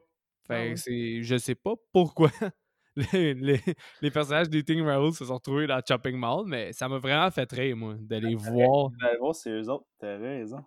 [0.47, 2.31] Fait Ah je sais pas pourquoi
[2.95, 3.61] les, les,
[4.01, 7.51] les personnages d'Eating Raoul se sont retrouvés dans Chopping Mall, mais ça m'a vraiment fait
[7.51, 8.91] rire, moi, de les voir.
[9.01, 9.85] Allez voir, c'est eux autres.
[9.99, 10.63] T'as raison.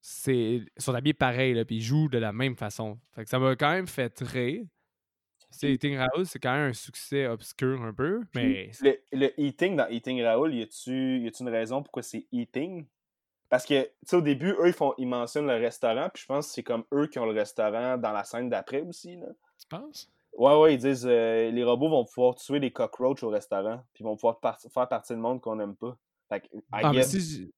[0.00, 2.98] c'est ils sont habillés pareil, là, puis ils jouent de la même façon.
[3.14, 4.64] Fait que ça m'a quand même fait rire.
[5.50, 9.76] C'est Eating Raoul, c'est quand même un succès obscur un peu, mais Le, le eating
[9.76, 12.86] dans Eating Raoul, y a-tu une raison pourquoi c'est eating?
[13.50, 16.26] Parce que, tu sais, au début, eux, ils, font, ils mentionnent le restaurant, puis je
[16.26, 19.26] pense que c'est comme eux qui ont le restaurant dans la scène d'après aussi, là.
[19.60, 20.10] Tu penses?
[20.36, 24.02] Ouais, ouais, ils disent euh, les robots vont pouvoir tuer les cockroaches au restaurant, puis
[24.02, 25.96] ils vont pouvoir faire partie du monde qu'on n'aime pas.
[26.28, 27.50] Fait que, I Ah, mais guess- si, je-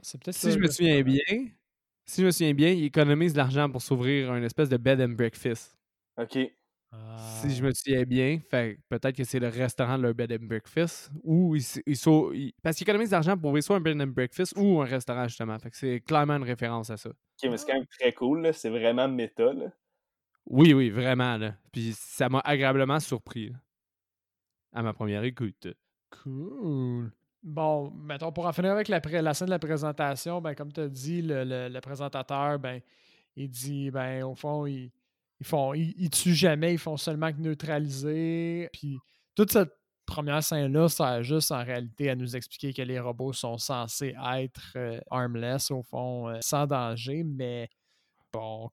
[0.00, 1.20] C'est peut-être si ça, je me souviens bien,
[2.06, 5.00] si je me souviens bien, ils économisent de l'argent pour s'ouvrir un espèce de bed
[5.00, 5.76] and breakfast.
[6.16, 6.38] Ok.
[7.40, 11.10] Si je me souviens bien, peut-être que c'est le restaurant de leur bed and breakfast
[11.22, 14.06] ou ils, sont ils- parce qu'ils économisent de l'argent pour ouvrir soit un bed and
[14.08, 15.58] breakfast ou un restaurant justement.
[15.58, 17.10] Fait que c'est clairement une référence à ça.
[17.10, 18.52] Ok, mais c'est quand même très cool.
[18.54, 19.66] C'est vraiment méta, là.
[20.46, 21.54] Oui, oui, vraiment là.
[21.72, 23.56] Puis ça m'a agréablement surpris là,
[24.72, 25.68] à ma première écoute.
[26.10, 27.10] Cool.
[27.42, 30.72] Bon, mettons, pour en finir avec la, pré- la scène de la présentation, ben, comme
[30.72, 32.80] tu as dit, le, le- le présentateur, ben,
[33.36, 34.90] il dit, ben, au fond, ils,
[35.44, 38.68] ils font, ils, ils tuent jamais, ils font seulement que neutraliser.
[38.72, 38.98] Puis
[39.34, 39.72] toute cette
[40.06, 44.72] première scène-là, ça juste en réalité à nous expliquer que les robots sont censés être
[44.76, 47.68] euh, armless, au fond, euh, sans danger, mais
[48.32, 48.70] bon,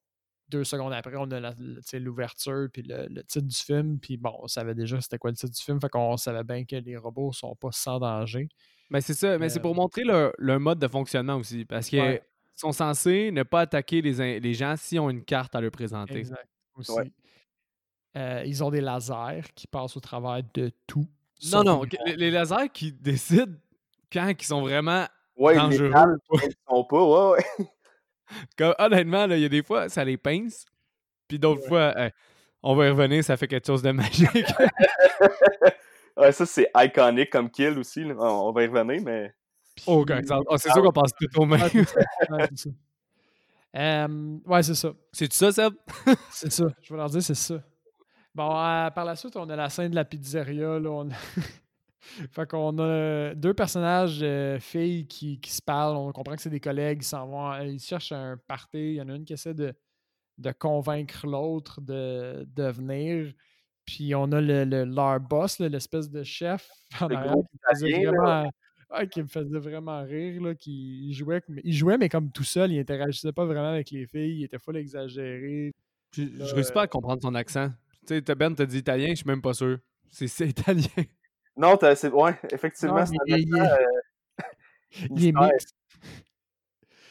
[0.48, 1.54] deux secondes après, on a
[1.98, 3.98] l'ouverture puis le, le titre du film.
[3.98, 5.80] Puis bon, on savait déjà c'était quoi le titre du film.
[5.80, 8.48] Fait qu'on savait bien que les robots sont pas sans danger.
[8.90, 11.64] Mais c'est ça, mais c'est Euh, pour montrer leur, leur mode de fonctionnement aussi.
[11.64, 12.22] Parce qu'ils Ouais.
[12.54, 16.18] sont censés ne pas attaquer les, gens s'ils ont une carte à leur présenter.
[16.18, 16.46] Exact.
[16.76, 16.92] Aussi.
[16.92, 17.10] Ouais.
[18.16, 21.06] Euh, ils ont des lasers qui passent au travers de tout.
[21.52, 23.54] Non, non, les, les lasers qui décident
[24.12, 25.06] quand ils sont vraiment
[25.36, 25.90] Ouais, dangereux.
[26.32, 27.66] les ils sont pas, ouais, ouais.
[28.58, 30.64] Comme, honnêtement, il y a des fois, ça les pince.
[31.28, 31.68] Puis d'autres Ouais.
[31.68, 32.10] fois, euh,
[32.62, 34.28] on va y revenir, ça fait quelque chose de magique.
[36.14, 38.04] Ouais, ça, c'est iconique comme kill aussi.
[38.04, 39.34] On on va y revenir, mais.
[39.78, 40.46] Exemple.
[40.50, 41.62] Ah, c'est sûr qu'on passe tout au même.
[43.76, 44.92] Euh, ouais, c'est ça.
[45.12, 45.72] C'est ça, Seb?
[46.30, 46.64] C'est ça.
[46.82, 47.62] Je vais leur dire, c'est ça.
[48.34, 50.78] Bon, euh, par la suite, on a la scène de la pizzeria.
[50.78, 51.08] Là, on...
[52.00, 55.96] fait qu'on a deux personnages, euh, filles, qui, qui se parlent.
[55.96, 57.00] On comprend que c'est des collègues.
[57.02, 57.54] Ils s'en vont.
[57.62, 58.78] Ils cherchent un party.
[58.78, 59.74] Il y en a une qui essaie de,
[60.38, 63.32] de convaincre l'autre de, de venir.
[63.86, 68.50] Puis on a le, le- leur boss, l'espèce de chef en arrière qui faisait vraiment,
[69.10, 70.40] qui me faisait vraiment rire.
[70.42, 73.70] Là, qui il jouait, comme- il jouait, mais comme tout seul, il interagissait pas vraiment
[73.70, 74.38] avec les filles.
[74.40, 75.72] Il était full exagéré.
[76.14, 77.70] Je, Là, je réussis pas à comprendre son accent.
[78.06, 79.78] Tu sais, t'as- Ben t'a dit italien, je suis même pas sûr.
[80.10, 81.04] C'est italien.
[81.56, 82.10] Non, t'as- c'est.
[82.10, 83.76] Ouais, effectivement, c'est il, il- euh,
[85.10, 85.42] il est mystère.
[85.52, 85.64] mix.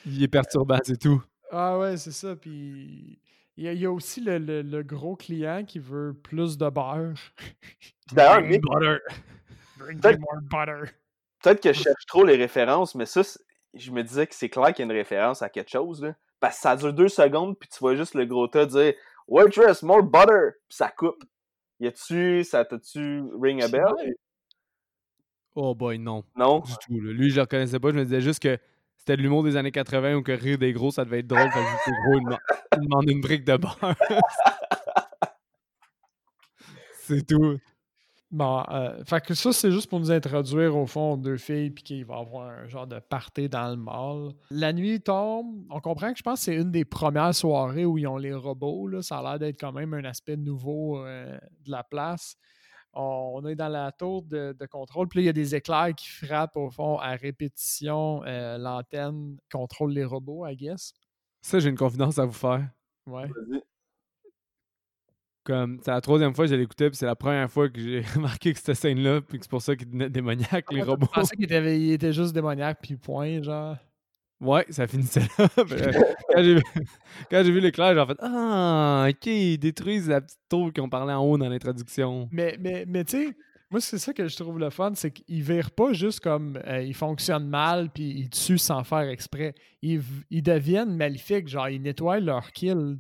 [0.06, 1.24] Il est perturbant, c'est tout.
[1.52, 2.36] Ah ouais, c'est ça.
[2.36, 3.20] Puis
[3.58, 6.58] il y, a, il y a aussi le, le- le gros client qui veut plus
[6.58, 7.14] de beurre.
[8.14, 8.98] D'ailleurs, Bring butter.
[9.78, 10.92] Bring Peut-être- me more butter.
[11.42, 13.22] Peut-être que je cherche trop les références, mais ça,
[13.74, 16.16] je me disais que c'est clair qu'il y a une référence à quelque chose, là.
[16.40, 18.94] Parce que ça dure deux secondes, puis tu vois juste le gros tas dire
[19.28, 20.58] Waitress, more butter!
[20.68, 21.24] Puis ça coupe.
[21.80, 22.44] Y a-tu.
[22.44, 23.94] Ça t'a-tu ring a bell?
[25.56, 26.24] Oh boy, non.
[26.36, 26.60] Non?
[26.60, 27.00] Du tout.
[27.00, 27.12] là.
[27.12, 27.90] Lui, je le reconnaissais pas.
[27.90, 28.58] Je me disais juste que
[28.98, 31.50] c'était de l'humour des années 80 ou que rire des gros, ça devait être drôle.
[31.52, 32.38] Fait que gros,
[32.78, 33.78] il demande une brique de beurre.
[37.00, 37.58] c'est tout.
[38.32, 41.84] Bon, euh, fait que ça, c'est juste pour nous introduire au fond deux filles, puis
[41.84, 44.32] qu'il va y avoir un genre de party dans le mall.
[44.50, 47.98] La nuit tombe, on comprend que je pense que c'est une des premières soirées où
[47.98, 48.88] ils ont les robots.
[48.88, 49.02] Là.
[49.02, 52.38] Ça a l'air d'être quand même un aspect nouveau euh, de la place.
[52.94, 55.54] On, on est dans la tour de, de contrôle, puis là, il y a des
[55.54, 60.94] éclairs qui frappent au fond à répétition euh, l'antenne contrôle les robots, I guess.
[61.42, 62.70] Ça, j'ai une confidence à vous faire.
[63.08, 63.30] Ouais.
[65.44, 68.02] Comme, c'est la troisième fois que je l'écoutais, puis c'est la première fois que j'ai
[68.16, 71.08] remarqué que cette scène-là, puis que c'est pour ça qu'ils devenaient démoniaques, les Je robots.
[71.08, 73.76] pensais qu'il était, il était juste démoniaque, puis point, genre.
[74.40, 75.48] Ouais, ça finissait là.
[75.60, 75.92] Euh,
[77.30, 80.90] quand j'ai vu, vu l'éclair, j'ai fait Ah, ok, ils détruisent la petite tour qu'on
[80.90, 82.28] parlait en haut dans l'introduction.
[82.32, 83.36] Mais, mais, mais tu sais,
[83.70, 86.82] moi, c'est ça que je trouve le fun, c'est qu'ils virent pas juste comme euh,
[86.82, 89.54] ils fonctionnent mal puis ils tuent sans faire exprès.
[89.82, 92.98] Ils, ils deviennent maléfiques, genre ils nettoient leur kill.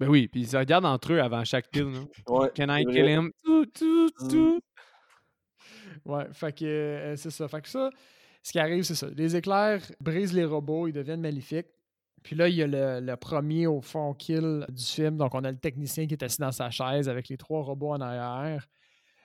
[0.00, 1.86] Ben oui, puis ils se regardent entre eux avant chaque kill.
[2.28, 2.50] Ouais.
[2.56, 3.30] Can I kill him?
[3.44, 4.28] Tout, tout, Mm.
[4.28, 4.60] tout.
[6.04, 7.48] Ouais, fait que euh, c'est ça.
[7.48, 7.90] Fait que ça,
[8.42, 9.06] ce qui arrive, c'est ça.
[9.16, 11.68] Les éclairs brisent les robots, ils deviennent maléfiques.
[12.22, 15.16] Puis là, il y a le, le premier au fond kill du film.
[15.16, 17.92] Donc, on a le technicien qui est assis dans sa chaise avec les trois robots
[17.92, 18.66] en arrière.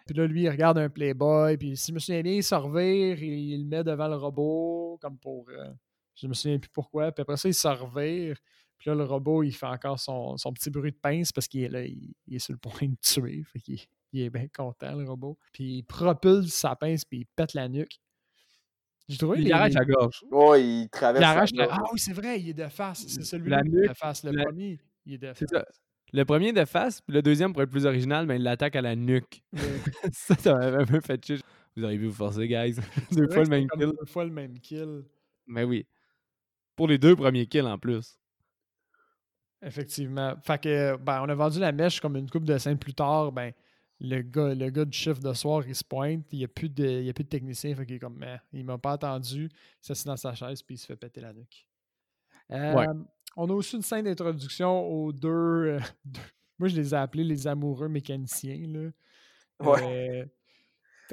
[0.05, 1.57] Puis là, lui, il regarde un Playboy.
[1.57, 4.97] Puis si je me souviens bien, il se revire il le met devant le robot,
[5.01, 5.47] comme pour.
[5.49, 5.69] euh,
[6.15, 7.11] je me souviens plus pourquoi.
[7.11, 8.37] Puis après ça, il se revire.
[8.79, 11.61] Puis là, le robot, il fait encore son, son petit bruit de pince parce qu'il
[11.63, 13.43] est là, il, il est sur le point de tuer.
[13.43, 13.77] Fait qu'il
[14.13, 15.37] il est bien content, le robot.
[15.53, 17.99] Puis il propulse sa pince, puis il pète la nuque.
[19.07, 20.23] J'ai trouvé Il les- arrache les- la gorge.
[20.31, 21.21] Ouais, il traverse.
[21.21, 23.05] il arrache la Ah oui, c'est vrai, il est de face.
[23.07, 24.23] C'est celui-là La qui est de face.
[24.23, 25.37] Le la- premier, il est de face.
[25.39, 25.65] C'est ça.
[26.13, 28.81] Le premier de face, puis le deuxième, pour être plus original, ben, il l'attaque à
[28.81, 29.43] la nuque.
[29.53, 29.59] Ouais.
[30.13, 31.39] ça, ça m'avait un peu fait chier.
[31.75, 32.75] Vous auriez pu vous forcer, guys.
[33.11, 33.79] Deux fois le même kill.
[33.79, 35.03] Deux fois le même kill.
[35.47, 35.85] Mais oui.
[36.75, 38.18] Pour les deux premiers kills en plus.
[39.61, 40.35] Effectivement.
[40.43, 43.31] Fait que, ben, on a vendu la mèche comme une coupe de scènes plus tard.
[43.31, 43.51] Ben,
[43.99, 46.25] le gars, le gars du chiffre de soir, il se pointe.
[46.31, 47.75] Il n'y a, plus de- il y a plus de technicien.
[47.75, 49.49] Fait qu'il est comme, mais il m'a pas attendu.
[49.51, 51.67] Il s'assied dans sa chaise puis il se fait péter la nuque.
[52.51, 52.85] Euh,
[53.35, 56.19] On a aussi une scène d'introduction aux deux, euh, deux,
[56.57, 58.65] Moi, je les ai appelés les amoureux mécaniciens.
[58.67, 58.89] Là.
[59.59, 60.19] Ouais.
[60.21, 60.25] Euh,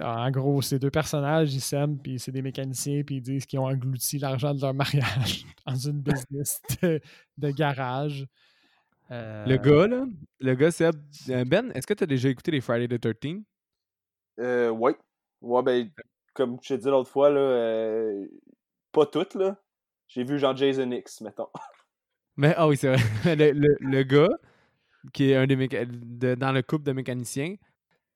[0.00, 3.58] en gros, ces deux personnages, ils s'aiment, puis c'est des mécaniciens, puis ils disent qu'ils
[3.58, 7.00] ont englouti l'argent de leur mariage dans une business de,
[7.38, 8.26] de garage.
[9.08, 10.04] Le Euh, gars, là,
[10.40, 10.90] le gars, c'est
[11.46, 13.42] Ben, est-ce que tu as déjà écouté les Friday the 13
[14.40, 14.96] Euh, ouais.
[15.40, 15.90] Ouais, ben,
[16.34, 18.26] comme je t'ai dit l'autre fois, là, euh,
[18.92, 19.56] pas toutes, là.
[20.08, 21.48] J'ai vu genre Jason X, mettons.
[22.36, 22.98] Mais, ah oui, c'est vrai.
[23.36, 24.28] Le, le- le gars,
[25.12, 27.56] qui est un des méca- de- dans le couple de mécaniciens,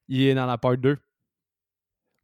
[0.08, 0.98] il est dans la part 2.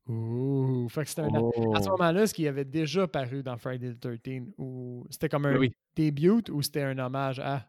[0.09, 1.75] Ouh, fait que c'était un- Oh.
[1.75, 5.47] À ce moment-là, est-ce qu'il avait déjà paru dans Friday the 13 ou c'était comme
[5.47, 5.73] un Oui.
[5.97, 7.69] debut ou c'était un hommage à?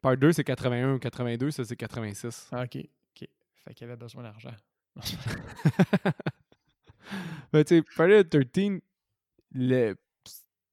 [0.00, 2.48] Part 2, c'est 81 ou 82, ça, c'est 86.
[2.52, 3.28] Ah, ok, ok.
[3.64, 4.54] Fait qu'il avait besoin d'argent.
[7.52, 8.80] Mais tu sais, Friday the 13,
[9.52, 9.94] le...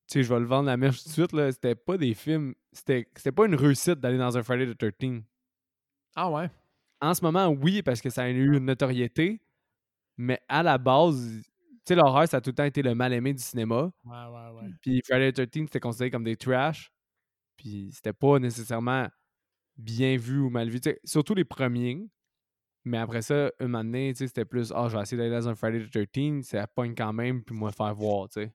[0.10, 2.54] tu je vais le vendre la mèche tout de suite, là, c'était pas des films,
[2.72, 5.22] c'était c'était pas une réussite d'aller dans un Friday the 13.
[6.16, 6.50] Ah ouais?
[7.02, 9.42] En ce moment, oui, parce que ça a eu une notoriété,
[10.18, 11.44] mais à la base, tu
[11.88, 13.92] sais, l'horreur, ça a tout le temps été le mal-aimé du cinéma.
[14.04, 14.70] Ouais, ouais, ouais.
[14.82, 16.92] Puis Friday the 13, c'était considéré comme des trash.
[17.58, 19.08] Puis c'était pas nécessairement
[19.78, 20.80] bien vu ou mal vu.
[21.04, 22.08] Surtout les premiers.
[22.84, 25.30] Mais après ça, un moment donné, tu sais, c'était plus Ah, je vais essayer d'aller
[25.30, 28.54] dans un Friday the 13, ça pogne quand même, puis moi faire voir, tu sais.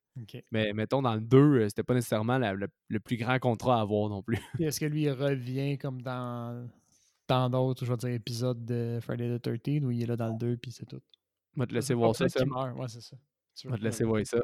[0.50, 3.78] Mais mettons, dans le 2, euh, c'était pas nécessairement la- le, le plus grand contrat
[3.78, 4.38] à avoir non plus.
[4.54, 6.68] Puis est-ce que lui, il revient comme dans
[7.28, 10.28] dans d'autres, je vais dire, épisodes de Friday the 13 où il est là dans
[10.28, 11.00] le 2 puis c'est tout?
[11.56, 12.26] Je vais te laisser voir ça,
[12.74, 13.16] Ouais, c'est ça.
[13.62, 14.38] Je vais te laisser voir ça.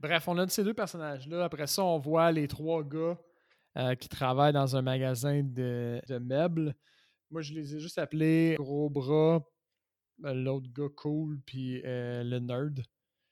[0.00, 1.44] Bref, on a ces deux personnages-là.
[1.44, 3.18] Après ça, on voit les trois gars
[3.76, 6.74] euh, qui travaillent dans un magasin de, de meubles.
[7.30, 9.40] Moi, je les ai juste appelés Gros Bras,
[10.24, 12.82] euh, l'autre gars cool, puis euh, le nerd.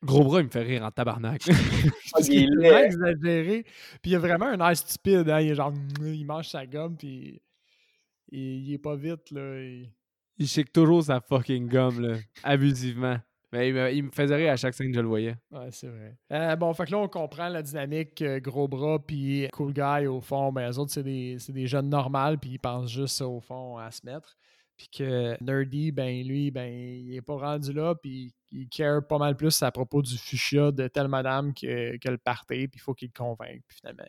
[0.04, 1.42] Gros bras, il me fait rire en tabarnak.
[2.12, 3.62] Parce il est qu'il est exagéré.
[4.02, 5.28] Puis il a vraiment un air stupide.
[5.30, 5.40] Hein?
[5.40, 7.40] Il est genre, il mange sa gomme, puis
[8.30, 9.30] il, il est pas vite.
[9.30, 9.62] Là.
[9.62, 9.92] Il-
[10.38, 13.18] il shake toujours sa fucking gomme, là, abusivement.
[13.52, 15.36] Mais il me, faisait rire à chaque scène que je le voyais.
[15.50, 16.16] Ouais, c'est vrai.
[16.32, 20.06] Euh, bon, fait que là, on comprend la dynamique euh, gros bras puis cool guy,
[20.06, 23.40] au fond, ben, eux autres, c'est des, des jeunes normales, puis ils pensent juste, au
[23.40, 24.38] fond, à se mettre.
[24.78, 29.18] Puis que Nerdy, ben, lui, ben, il est pas rendu là, puis il care pas
[29.18, 32.94] mal plus à propos du fuchsia de telle madame que, que le puis il faut
[32.94, 34.04] qu'il le convainque, puis finalement,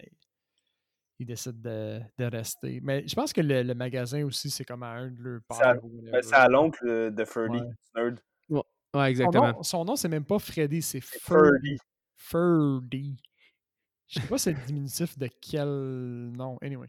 [1.24, 2.80] il, il décide de, de rester.
[2.84, 5.64] Mais je pense que le, le magasin aussi, c'est comme à un de leurs C'est
[5.64, 5.82] à- pères.
[6.12, 7.70] Ben, c'est à l'oncle de Freddy, Ouais.
[8.04, 8.20] nerd.
[8.50, 8.62] Ouais,
[8.94, 9.52] Son exactement.
[9.54, 11.02] nom, son nom, c'est même pas Freddy, c'est.
[11.02, 11.78] Freddy.
[12.16, 13.18] Ferdy.
[14.08, 16.58] Je sais pas c'est le diminutif de quel nom.
[16.62, 16.88] Anyway.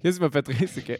[0.00, 0.94] Qu'est-ce qui m'a fait rire, c'est que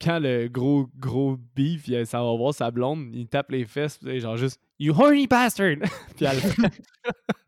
[0.00, 3.98] quand le gros, gros beef, il s'en va voir sa blonde, il tape les fesses,
[3.98, 5.76] puis genre juste You horny bastard!
[6.16, 6.38] puis elle.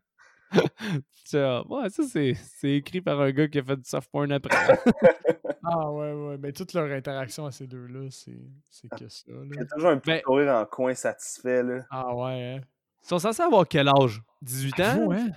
[1.33, 4.31] Ah, ouais, ça, c'est, c'est écrit par un gars qui a fait du soft porn
[4.31, 4.49] après.
[5.63, 6.37] Ah ouais, ouais.
[6.39, 8.35] Mais toute leur interaction à ces deux-là, c'est,
[8.67, 9.23] c'est que ça.
[9.27, 9.61] Il y Là.
[9.61, 11.85] a toujours un petit Ben- sourire en coin satisfait, là.
[11.91, 12.61] Ah ouais, hein.
[13.03, 14.21] Ils sont censés avoir quel âge?
[14.41, 14.83] 18 ans?
[14.83, 15.29] Avoue, hein?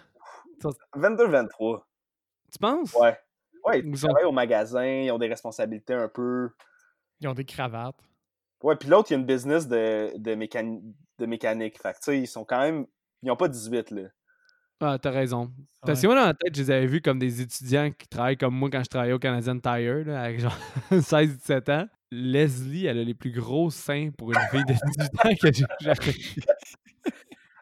[0.96, 1.82] 22-23.
[2.50, 2.94] Tu penses?
[2.94, 3.16] Ouais.
[3.64, 6.48] Ouais, ils Ils sont- travaillent au magasin, ils ont des responsabilités un peu.
[7.20, 7.94] Ils ont des cravates.
[8.62, 10.82] Ouais, puis l'autre, il y a une business de, de, mécani-
[11.18, 11.80] de mécanique.
[11.80, 12.86] Fait que, tu sais, ils sont quand même.
[13.22, 14.02] Ils n'ont pas 18, là.
[14.80, 15.50] Ah, t'as raison.
[15.82, 16.02] Parce Ouais.
[16.08, 18.54] que moi, dans la tête, je les avais vus comme des étudiants qui travaillent comme
[18.54, 20.56] moi quand je travaillais au Canadian Tire, là, avec genre
[20.90, 21.86] 16-17 ans.
[22.10, 25.64] Leslie, elle a les plus gros seins pour une fille de 18 ans que j'ai
[25.80, 26.42] jamais vu.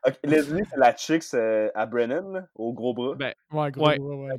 [0.07, 3.14] Ok, Leslie, c'est la chick euh, à Brennan, là, au gros bras.
[3.14, 3.98] Ben, Ouais, gros, Ouais.
[4.01, 4.37] ouais, ouais.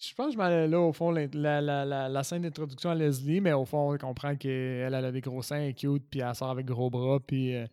[0.00, 2.94] Je pense que je m'allais là, au fond, la, la, la, la scène d'introduction à
[2.94, 6.04] Leslie, mais au fond, on comprend qu'elle elle a des gros seins, elle est cute,
[6.10, 7.66] puis elle sort avec gros bras, puis euh,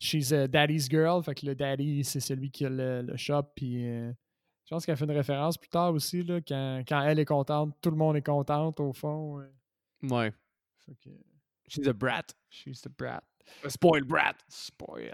[0.00, 3.44] she's a daddy's girl, fait que le daddy, c'est celui qui a le, le shop,
[3.54, 4.10] puis euh,
[4.64, 7.76] je pense qu'elle fait une référence plus tard aussi, là, quand, quand elle est contente,
[7.80, 9.38] tout le monde est contente, au fond.
[9.40, 9.46] euh,
[10.10, 10.32] Ouais.
[10.86, 11.10] fait que
[11.68, 12.22] She's a brat.
[12.48, 13.22] she's the brat.
[13.64, 14.34] A spoiled brat.
[14.48, 15.12] Spoiled.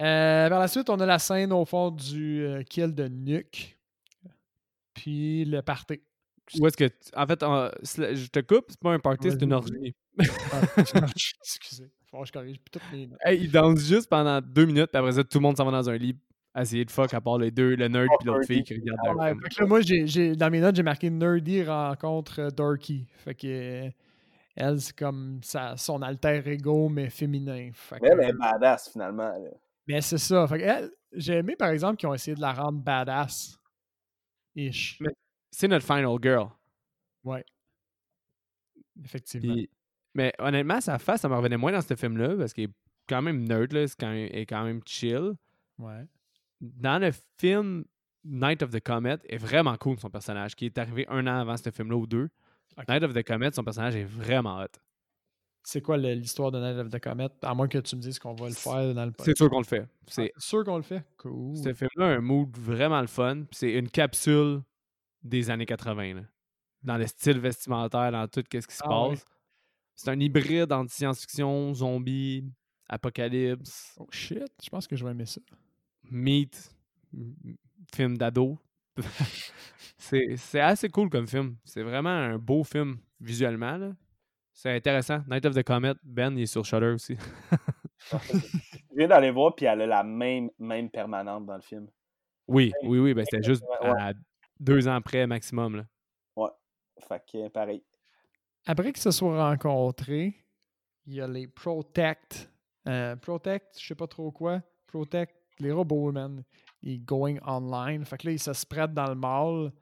[0.00, 3.76] Euh, par la suite, on a la scène au fond du euh, kill de Nuke,
[4.94, 6.00] puis le party.
[6.60, 6.84] Où est-ce que.
[6.88, 9.94] tu- En fait, en- je te coupe, c'est pas un party, c'est une orgie.
[10.20, 10.60] Ah,
[11.44, 11.90] Excusez.
[12.10, 13.18] Faut que je corrige toutes mes notes.
[13.24, 15.70] Hey, ils dansent juste pendant deux minutes, puis après ça, tout le monde s'en va
[15.72, 16.16] dans un lit
[16.56, 19.16] essayer de fuck à part les deux, le nerd et l'autre fille qui regardent leur
[19.16, 23.06] Ouais, fait que là, moi, j'ai, dans mes notes, j'ai marqué Nerdy rencontre euh, Dorky.
[23.18, 23.46] Fait que
[23.86, 23.90] euh,
[24.56, 27.70] elle, c'est comme sa, son alter ego, mais féminin.
[27.74, 29.28] Fait que- Mais elle est badass, finalement.
[29.38, 29.50] là.
[29.86, 30.46] mais c'est ça.
[30.48, 33.56] Fait que elle, j'ai aimé, par exemple, qu'ils ont essayé de la rendre badass.
[34.56, 34.98] Ish.
[35.52, 36.48] C'est notre final girl.
[37.22, 37.44] Ouais.
[39.04, 39.54] Effectivement.
[39.54, 39.70] Puis-
[40.18, 42.72] mais honnêtement, sa face, ça me revenait moins dans ce film-là parce qu'il est
[43.08, 45.32] quand même nerd, là, c'est quand même, est quand même chill.
[45.78, 46.04] Ouais.
[46.60, 47.84] Dans le film
[48.24, 51.56] Night of the Comet, est vraiment cool son personnage, qui est arrivé un an avant
[51.56, 52.28] ce film-là ou deux.
[52.88, 54.66] Night of the Comet, son personnage est vraiment hot.
[55.62, 58.34] c'est quoi l'histoire de Night of the Comet, à moins que tu me dises qu'on
[58.34, 59.84] va le faire dans le C'est sûr qu'on le fait.
[59.88, 61.04] Ah, C'est sûr qu'on le fait?
[61.16, 61.56] Cool.
[61.56, 63.44] Ce film-là a un mood vraiment le fun.
[63.52, 64.62] C'est une capsule
[65.22, 66.14] des années 80.
[66.14, 66.22] là.
[66.82, 69.16] Dans le style vestimentaire, dans tout ce qui se Ah ouais.
[69.98, 72.44] C'est un hybride entre science-fiction, zombies,
[72.88, 75.40] apocalypse, Oh shit, je pense que je vais aimer ça.
[76.04, 76.72] meat,
[77.92, 78.56] film d'ado.
[79.98, 81.56] c'est assez cool comme film.
[81.64, 83.92] C'est vraiment un beau film visuellement.
[84.52, 85.24] C'est intéressant.
[85.28, 87.16] Night of the Comet, Ben, il est sur Shutter aussi.
[88.12, 91.88] Je viens d'aller voir, puis elle a la même, même permanente dans le film.
[92.46, 93.14] oui, oui, oui.
[93.14, 94.00] Ben, c'était juste Ouais, ouais.
[94.00, 94.12] à
[94.60, 95.74] deux ans près maximum.
[95.76, 95.84] Là.
[97.08, 97.82] Fait que, pareil.
[98.68, 100.34] Après qu'ils se soient rencontrés,
[101.06, 102.50] il y a les Protect.
[102.86, 104.62] Euh, Protect, je sais pas trop quoi.
[104.86, 106.44] Protect, les robots, man.
[106.82, 108.04] Ils going online.
[108.04, 109.72] Fait que là, ils se spreadent dans le mall.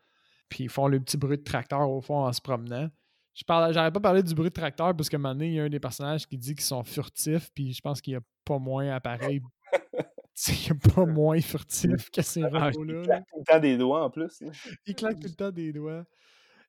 [0.48, 2.88] Puis ils font le petit bruit de tracteur au fond en se promenant.
[3.34, 5.54] Je parle, pas de parler du bruit de tracteur parce qu'à un moment donné, il
[5.54, 7.50] y a un des personnages qui dit qu'ils sont furtifs.
[7.54, 9.40] Puis je pense qu'il y a pas moins appareil.
[10.48, 12.92] il y a pas moins furtif que ces Ah, robots-là.
[12.92, 13.02] Il là.
[13.02, 14.42] claque tout le temps des doigts en plus.
[14.86, 16.04] Ils claquent tout le temps des doigts.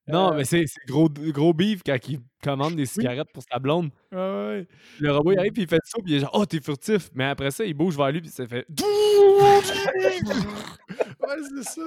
[0.08, 3.90] Non, Euh, mais c'est gros, gros beef quand il commande des cigarettes pour sa blonde.
[4.12, 4.68] Ouais, ouais.
[5.00, 7.10] Le robot, il arrive, puis il fait ça, puis il est genre, oh, t'es furtif.
[7.14, 8.66] Mais après ça, il bouge vers lui, puis ça fait.
[10.30, 11.82] Ouais, c'est ça.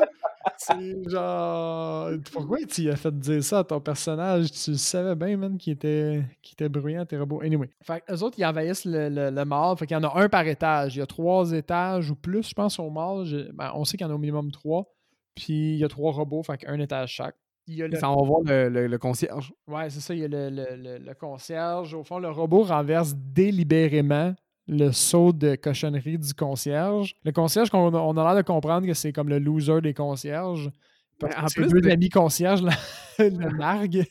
[0.56, 2.10] C'est genre.
[2.32, 4.50] Pourquoi tu as fait dire ça à ton personnage?
[4.52, 7.40] Tu savais bien, man, qu'il était, qu'il était bruyant, tes robots.
[7.42, 7.70] Anyway.
[7.82, 9.76] Fait eux autres, ils envahissent le, le, le mall.
[9.78, 10.96] Fait qu'il y en a un par étage.
[10.96, 13.50] Il y a trois étages ou plus, je pense, au mall.
[13.54, 14.92] Ben, on sait qu'il y en a au minimum trois.
[15.34, 17.36] Puis il y a trois robots, fait qu'un étage chaque.
[17.70, 19.52] Il y a le- on le, le- le concierge.
[19.68, 20.12] Ouais, c'est ça.
[20.14, 21.94] Il y a le, le- le- le concierge.
[21.94, 24.34] Au fond, le robot renverse délibérément
[24.66, 27.14] le seau de cochonnerie du concierge.
[27.24, 30.70] Le concierge, qu'on- on a l'air de comprendre que c'est comme le loser des concierges.
[31.18, 32.72] Parce Ben, en plus, deux de- amis concierges la-
[33.18, 34.04] le narguent.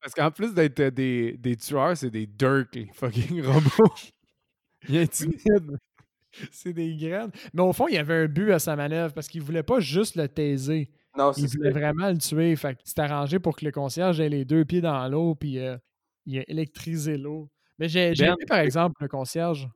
[0.00, 3.94] Parce qu'en plus d'être euh, des, des tueurs, c'est des dirk, les fucking robots.
[4.88, 5.78] Ils intimident.
[6.50, 7.30] C'est des graines.
[7.52, 9.78] Mais au fond, il y avait un but à sa manœuvre parce qu'il voulait pas
[9.80, 10.90] juste le taiser.
[11.16, 11.56] Non, c'est Il ça.
[11.58, 12.54] voulait vraiment le tuer.
[12.56, 15.76] Fait s'est arrangé pour que le concierge ait les deux pieds dans l'eau puis euh,
[16.26, 17.48] il a électrisé l'eau.
[17.78, 19.68] Mais j'ai j'ai Ben, aimé, par exemple, le concierge.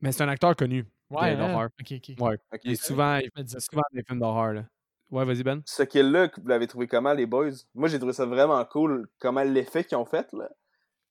[0.00, 0.84] Mais c'est un acteur connu.
[1.10, 1.60] Ouais, d'horreur.
[1.60, 1.68] hein?
[1.80, 2.14] Ok, ok.
[2.20, 2.38] Ouais.
[2.52, 2.60] Ok.
[2.64, 3.60] Il est souvent, il ça.
[3.60, 4.64] souvent des films d'horreur.
[5.10, 5.62] Ouais, vas-y, Ben.
[5.66, 7.50] Ce kill-là, vous l'avez trouvé comment, les boys?
[7.74, 10.50] Moi, j'ai trouvé ça vraiment cool, comment l'effet qu'ils ont fait, là.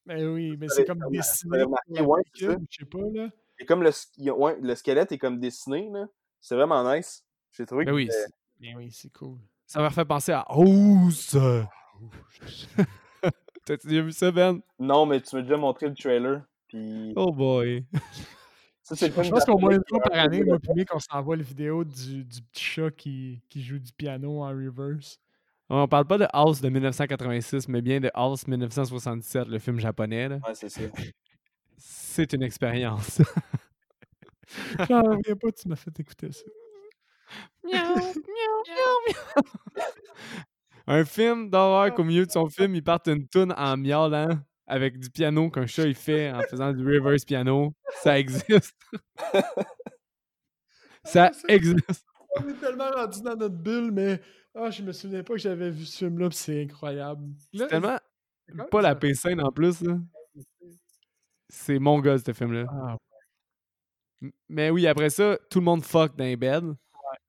[0.06, 1.64] Ben oui, mais c'est comme dessiné.
[1.64, 3.30] ouais, c'est cube, Je sais pas, là.
[3.60, 3.92] Et comme le,
[4.32, 6.08] ouais, le squelette est comme dessiné, là.
[6.42, 7.24] C'est vraiment nice.
[7.52, 8.10] J'ai trouvé Ben que oui,
[8.76, 9.38] oui, c'est cool.
[9.66, 11.32] ça m'a fait penser à Ouse.
[13.66, 14.60] T'as-tu déjà vu ça, Ben?
[14.80, 16.42] Non, mais tu m'as déjà montré le trailer.
[16.68, 17.86] Puis Oh boy.
[18.84, 21.00] ça, c'est le Je pense qu'au moins une fois par année, moi et Mick, on
[21.00, 25.20] s'envoie la vidéo du, du petit chat qui, qui joue du piano en reverse.
[25.70, 30.30] On parle pas de House de 1986, mais bien de House 1977, le film japonais.
[30.30, 30.36] là.
[30.46, 30.82] Ouais, c'est ça.
[31.78, 33.22] C'est une expérience.
[34.90, 36.44] J'en reviens pas, tu m'as fait écouter ça.
[40.86, 45.00] Un film d'horreur qu'au milieu de son film, il part une toune en miaulant avec
[45.00, 47.74] du piano qu'un chat il fait en faisant du reverse piano.
[48.02, 48.76] Ça existe.
[51.06, 52.06] Ça existe.
[52.38, 54.22] On est tellement rendu dans notre bulle, mais
[54.56, 57.28] ah, je me souvenais pas que j'avais vu ce film-là, c'est incroyable.
[57.54, 57.98] C'est tellement
[58.72, 58.96] pas la ça?
[58.96, 59.82] P-scène en plus.
[59.82, 59.98] là.
[61.50, 62.66] C'est mon gars, ce film-là.
[62.72, 62.98] Ah,
[64.48, 66.74] Mais oui, après ça, tout le monde fuck dans les beds.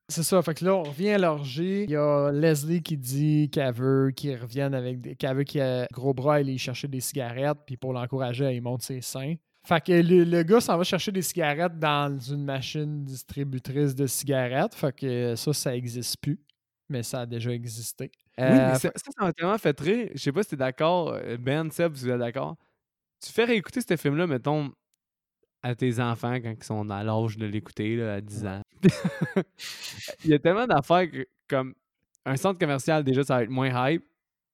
[0.09, 1.85] C'est ça, fait que là, on revient à l'orgie.
[1.85, 5.17] Il y a Leslie qui dit qu'elle veut qu'ils reviennent avec des.
[5.17, 8.83] qu'elle veut qu'il ait gros bras aller chercher des cigarettes, puis pour l'encourager, il monte
[8.83, 9.37] ses seins.
[9.67, 14.07] Fait que le, le gars s'en va chercher des cigarettes dans une machine distributrice de
[14.07, 14.75] cigarettes.
[14.75, 16.39] Fait que ça, ça existe plus.
[16.91, 18.11] Mais ça a déjà existé.
[18.37, 20.11] Oui, Euh, mais ça, ça, ça m'a tellement fait rire.
[20.13, 22.57] Je sais pas si t'es d'accord, euh, Ben, Seb, si vous êtes d'accord.
[23.25, 24.71] Tu fais réécouter ce film-là, mettons,
[25.63, 28.61] à tes enfants quand ils sont dans l'âge de l'écouter, à 10 ans.
[30.25, 31.75] Il y a tellement d'affaires que, comme
[32.25, 34.05] un centre commercial, déjà, ça va être moins hype.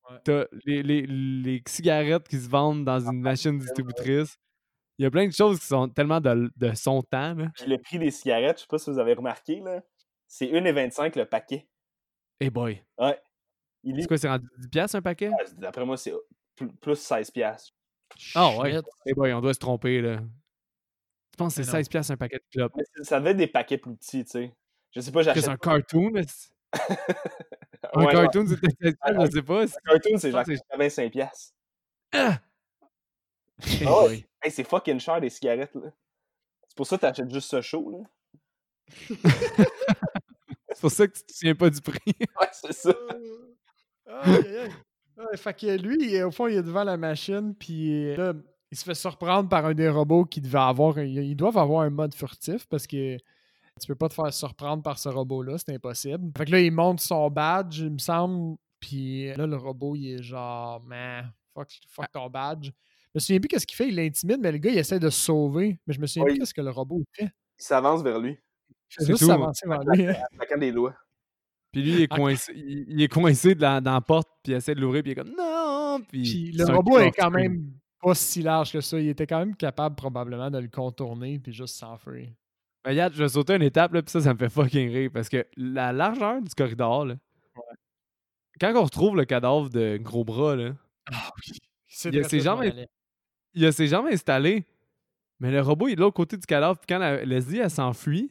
[0.08, 0.16] Ouais.
[0.24, 4.38] T'as les, les, les cigarettes qui se vendent dans une machine distributrice.
[4.98, 7.34] Il y a plein de choses qui sont tellement de, de son temps.
[7.34, 7.46] Là.
[7.54, 9.82] Puis le prix des cigarettes, je sais pas si vous avez remarqué, là.
[10.26, 11.66] C'est 1,25 le paquet.
[12.38, 12.82] Hey boy.
[13.82, 15.30] Il est, C'est quoi, c'est rendu 10 piastres un paquet?
[15.32, 16.12] Ah, d'après moi, c'est
[16.54, 17.72] plus, plus 16 piastres.
[18.34, 18.72] Ah ouais.
[18.72, 18.84] shit.
[19.06, 20.20] Hey boy, on doit se tromper, là.
[21.40, 21.78] Je pense que c'est Mais non.
[21.84, 22.72] 16 piastres un paquet de clopes.
[22.76, 24.54] Mais ça devait être des paquets plus petits, tu sais.
[24.94, 25.48] Je sais pas, C'est j'achète.
[25.48, 26.50] un cartoon, mais c'est-
[27.94, 28.12] un Ouais, ouais.
[28.12, 29.66] cartoon, c'est peut-être 16 piastres, je sais pas.
[29.66, 31.54] c'est- Un cartoon, c'est genre pense que 85 piastres.
[32.12, 32.38] Ah!
[33.66, 34.06] Hey Ah.
[34.42, 35.90] Hey, c'est fucking cher, des cigarettes, là.
[36.68, 37.98] C'est pour ça que t'achètes juste ce show, là.
[40.72, 42.00] C'est pour ça que tu te souviens pas du prix.
[42.40, 42.94] Ouais, c'est ça.
[44.06, 44.72] Aïe, aïe, aïe.
[45.16, 48.32] Ouais, fait que lui, au fond, il est devant la machine, puis là,
[48.70, 50.98] il se fait surprendre par un des robots qui devait avoir.
[50.98, 54.98] Ils doivent avoir un mode furtif parce que tu peux pas te faire surprendre par
[54.98, 56.30] ce robot-là, c'est impossible.
[56.36, 58.56] Fait que là, il monte son badge, il me semble.
[58.78, 62.66] Puis là, le robot, il est genre, man, fuck, fuck ton badge.
[62.66, 65.10] Je me souviens plus qu'est-ce qu'il fait, il l'intimide, mais le gars, il essaie de
[65.10, 65.78] se sauver.
[65.86, 66.30] Mais je me souviens Oui.
[66.32, 67.24] plus qu'est-ce que le robot fait.
[67.58, 68.38] Il s'avance vers lui.
[69.00, 70.08] Il juste s'avancer vers lui.
[70.08, 70.94] En claquant des doigts.
[71.72, 74.52] Puis lui, il est coincé, il, il est coincé de la- dans la porte, puis
[74.52, 76.00] il essaie de l'ouvrir, puis il est comme non!
[76.08, 78.98] Puis, Puis le robot est quand même pas si large que ça.
[78.98, 82.28] Il était quand même capable probablement de le contourner puis juste s'enfuir.
[82.84, 85.10] Ben, regarde, je vais sauter une étape, là, puis ça, ça me fait fucking rire,
[85.12, 87.16] parce que la largeur du corridor, là,
[88.58, 90.72] quand on retrouve le cadavre de Gros Bras, là,
[91.86, 92.62] C'est Il y a ses jambes
[93.52, 94.64] il a ses jambes installées,
[95.40, 96.78] mais le robot il est de l'autre côté du cadavre.
[96.78, 98.30] Puis quand la Leslie elle s'enfuit,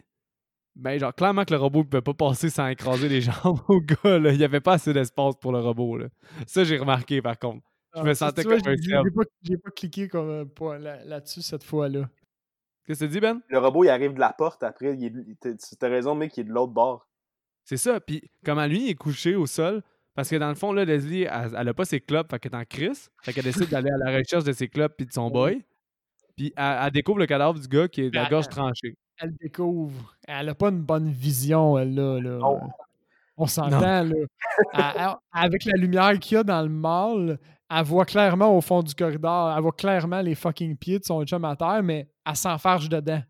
[0.75, 3.81] ben genre clairement que le robot ne pouvait pas passer sans écraser les jambes au
[3.81, 4.17] gars.
[4.17, 4.31] Là.
[4.31, 5.97] Il n'y avait pas assez d'espace pour le robot.
[5.97, 6.07] Là.
[6.47, 7.68] Ça j'ai remarqué par contre.
[7.95, 11.03] Je me Ah, sentais comme un j'ai- pas, j'ai pas cliqué comme un point là-
[11.05, 12.09] là-dessus cette fois-là.
[12.85, 13.41] Qu'est-ce que tu dis Ben?
[13.49, 14.95] Le robot, il arrive de la porte après.
[14.95, 17.07] Il est, il- t'as- t'as raison, mec, il est de l'autre bord.
[17.63, 17.99] C'est ça.
[17.99, 19.81] Puis comment lui il est couché au sol.
[20.15, 22.53] Parce que dans le fond, là, Leslie, elle, elle a pas ses clubs, fait qu'elle
[22.53, 23.09] est en crise.
[23.23, 25.63] Fait qu'elle décide d'aller à la recherche de ses clubs puis de son boy.
[26.35, 28.95] Puis elle, elle découvre le cadavre du gars qui est de la Mais gorge tranchée.
[29.17, 30.15] Elle découvre.
[30.27, 32.19] Elle a pas une bonne vision, elle, là.
[32.19, 32.37] là.
[32.37, 32.59] Non.
[33.41, 34.03] On s'entend,
[34.73, 35.19] là.
[35.31, 38.93] Avec la lumière qu'il y a dans le mall, elle voit clairement au fond du
[38.93, 42.89] corridor, elle voit clairement les fucking pieds de son chum à terre, mais elle s'enfarge
[42.89, 43.21] dedans.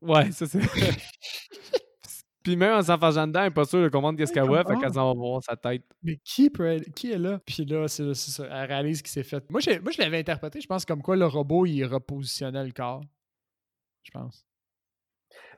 [0.00, 0.60] Ouais, ça c'est.
[2.42, 4.76] Puis même en s'enfargeant dedans, elle est pas sûre de comprendre qu'est-ce qu'elle voit, fait
[4.80, 5.84] qu'elle s'en va voir sa tête.
[6.02, 7.38] Mais qui, peut être- qui est là?
[7.46, 8.44] Puis là, c'est c'est ça.
[8.50, 9.48] Elle réalise qu'il s'est fait.
[9.48, 12.72] Moi, j'ai- moi, je l'avais interprété, je pense, comme quoi le robot, il repositionnait le
[12.72, 13.02] corps.
[14.02, 14.44] Je pense.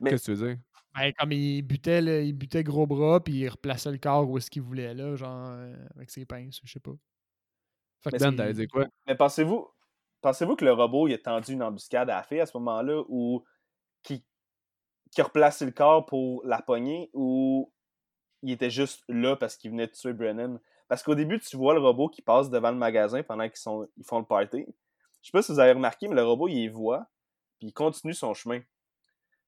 [0.01, 0.59] Mais- Qu'est-ce que tu veux dire?
[0.95, 4.38] Ben, comme il butait, le- il butait gros bras, puis il replaçait le corps où
[4.38, 6.92] est-ce qu'il voulait, là, genre euh, avec ses pinces, je sais pas.
[8.03, 8.86] Fait que Mais dire quoi?
[9.07, 9.68] Mais pensez-vous
[10.20, 13.03] pensez-vous que le robot, il a tendu une embuscade à la fille à ce moment-là
[13.09, 13.45] ou
[14.03, 14.24] qui,
[15.12, 17.72] qui a replacé le corps pour la poignée ou
[18.42, 20.61] il était juste là parce qu'il venait de tuer Brennan?
[20.88, 23.88] Parce qu'au début, tu vois le robot qui passe devant le magasin pendant qu'ils sont,
[23.97, 24.66] ils font le party.
[25.22, 27.07] Je sais pas si vous avez remarqué, mais le robot, il voit,
[27.59, 28.61] puis il continue son chemin.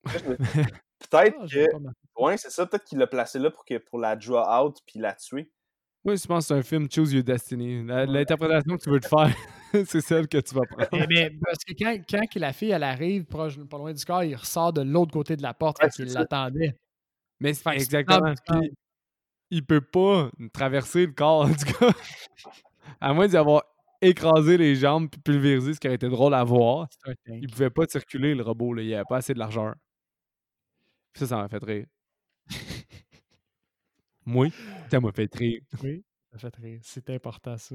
[1.11, 1.67] Peut-être Ah, que.
[2.23, 2.67] Ouais, c'est ça.
[2.67, 5.51] Peut-être qu'il l'a placé là pour, que, pour la draw out puis la tuer.
[6.05, 7.83] Moi, je pense que c'est un film Choose Your Destiny.
[7.83, 8.07] Ouais.
[8.07, 9.35] L'interprétation que tu veux te faire,
[9.87, 10.89] c'est celle que tu vas prendre.
[10.93, 14.23] Eh ben, parce que quand, quand la fille, elle arrive proche, pas loin du corps,
[14.23, 16.77] il ressort de l'autre côté de la porte, Ouais, fait qu'il l'attendait.
[17.41, 18.33] Mais c'est exactement.
[18.49, 18.73] Puis,
[19.51, 21.93] il peut pas traverser le corps du gars.
[23.01, 23.65] À moins d'y avoir
[24.01, 26.87] écrasé les jambes puis pulvérisé, ce qui aurait été drôle à voir.
[27.27, 28.75] Il pouvait pas circuler, le robot.
[28.75, 28.83] Là.
[28.83, 29.75] Il avait pas assez de largeur.
[31.17, 31.87] Puis ça, ça m'a fait rire.
[34.27, 34.49] Moi,
[34.91, 35.61] ça m'a fait rire.
[35.83, 36.81] Oui, ça fait rire.
[36.83, 37.75] C'est important, ça.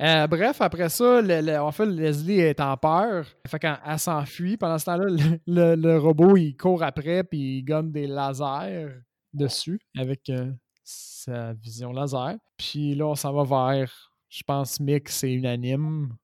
[0.00, 3.26] Euh, bref, après ça, le- le- en fait, Leslie est en peur.
[3.46, 4.56] Fait qu'elle s'enfuit.
[4.56, 8.88] Pendant ce temps-là, le, le- robot, il court après puis il gonne des lasers
[9.34, 10.50] dessus avec euh,
[10.82, 12.36] sa vision laser.
[12.56, 16.16] Puis là, on s'en va vers, je pense, Mick, c'est unanime.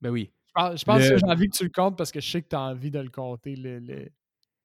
[0.00, 0.32] Ben oui.
[0.46, 2.30] Je pense, je pense Le- que j'ai envie que tu le comptes parce que je
[2.30, 3.56] sais que tu as envie de le compter.
[3.56, 4.08] Le, le-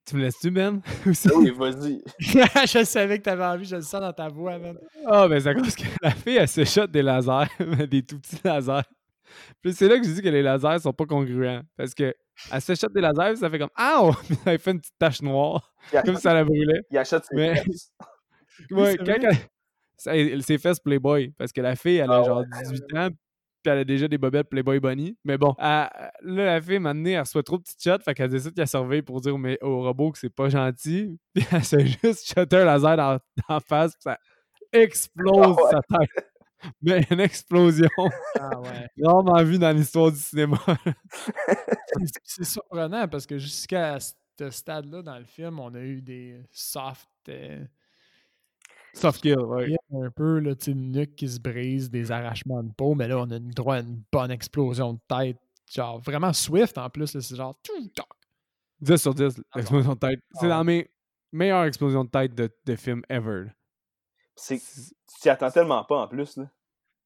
[0.08, 0.82] Tu me laisses-tu, Ben?
[1.05, 2.01] Ah oui, vas-y.
[2.20, 4.78] je savais que tu avais envie, je le sens dans ta voix, man.
[5.05, 7.49] Ah, ben c'est à cause que la fille, elle se shot des lasers,
[7.89, 8.88] des tout petits lasers.
[9.62, 11.62] Puis c'est là que je dis que les lasers sont pas congruents.
[11.76, 12.16] Parce que
[12.51, 14.10] elle se shot des lasers, puis ça fait comme Ah!
[14.26, 16.82] Puis elle fait une petite tache noire, Il comme achète, si ça la brûlait.
[16.89, 17.91] il achète ses Mais- fesses.
[18.72, 19.30] Ouais, c'est quand
[20.14, 21.34] elle- fait ce Playboy.
[21.38, 23.10] Parce que la fille, elle a Ah genre 18 ans,
[23.68, 25.18] puis elle a déjà des bobettes Playboy Bunny.
[25.26, 25.89] Mais bon, elle-
[26.22, 29.01] là, la fille, maintenant, elle reçoit trop de petites shots, fait qu'elle décide qu'elle surveille
[29.01, 31.20] pour dire au, mais- au robot que c'est pas gentil.
[31.34, 33.13] Puis elle se juste shotter un laser dans,
[33.49, 34.18] dans la face, puis ça
[34.72, 35.72] explose Ah ouais.
[35.89, 36.32] sa tête.
[36.82, 37.89] Mais une explosion
[38.39, 39.43] Ah ouais.
[39.43, 40.57] vue dans l'histoire du cinéma.
[41.47, 46.41] C'est- C'est surprenant parce que jusqu'à ce stade-là dans le film, on a eu des
[46.51, 47.09] soft.
[47.30, 47.63] euh,
[48.98, 49.76] Soft kill, ouais.
[49.93, 53.20] un peu, là, tu une nuque qui se brise, des arrachements de peau, mais là,
[53.20, 55.38] on a une, droit à une bonne explosion de tête.
[55.72, 57.58] Genre, vraiment swift en plus, là, c'est genre.
[57.62, 58.08] tout, toc.
[58.82, 60.20] 10 sur 10, l'explosion de tête.
[60.34, 60.89] C'est Ah dans mes
[61.32, 63.45] meilleures explosions de tête de, de film ever.
[64.36, 66.38] C'est- Tu t'y attends tellement pas en plus.
[66.38, 66.50] Là.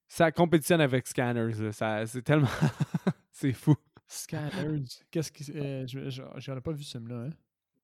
[0.07, 1.53] Ça compétitionne avec Scanners.
[1.61, 1.71] là.
[1.71, 2.47] Ça, c'est tellement.
[3.31, 3.75] c'est fou.
[4.07, 4.83] Scanners.
[5.09, 5.43] Qu'est-ce que.
[5.57, 7.33] Euh, je- je- J'en ai pas vu ce film-là, hein.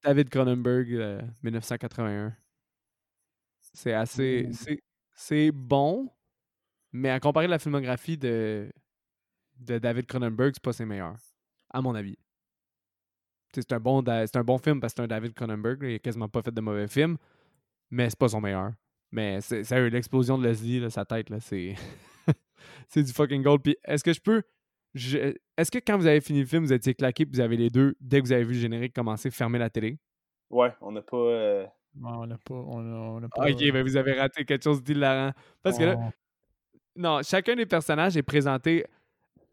[0.04, 2.36] David Cronenberg, euh, 1981.
[3.78, 4.48] C'est assez.
[4.50, 4.80] Mm.
[5.14, 6.10] c'est- bon,
[6.92, 8.72] mais à comparer la filmographie de,
[9.60, 11.18] de David Cronenberg, c'est pas ses meilleurs,
[11.70, 12.18] à mon avis.
[13.54, 15.84] C'est un, bon, un bon film parce que c'est un David Cronenberg.
[15.84, 17.18] Il a quasiment pas fait de mauvais films,
[17.92, 18.72] mais c'est pas son meilleur.
[19.12, 21.76] Mais c'est sérieux, l'explosion de Leslie, là, sa tête, là, c'est.
[22.90, 23.62] c'est du fucking gold.
[23.62, 24.42] Puis est-ce que je peux
[24.96, 27.58] je- est-ce que quand vous avez fini le film, vous étiez claqué puis vous avez
[27.58, 30.00] les deux, dès que vous avez vu le générique commencer, fermer la télé?
[30.50, 31.18] Ouais, on n'a pas.
[31.18, 31.68] euh,
[32.04, 32.54] on n'a pas.
[32.54, 35.32] On a, on a pas Ok, ben vous avez raté quelque chose d'hilarant.
[35.64, 36.12] Parce que là, on-
[36.96, 38.86] non, chacun des personnages est présenté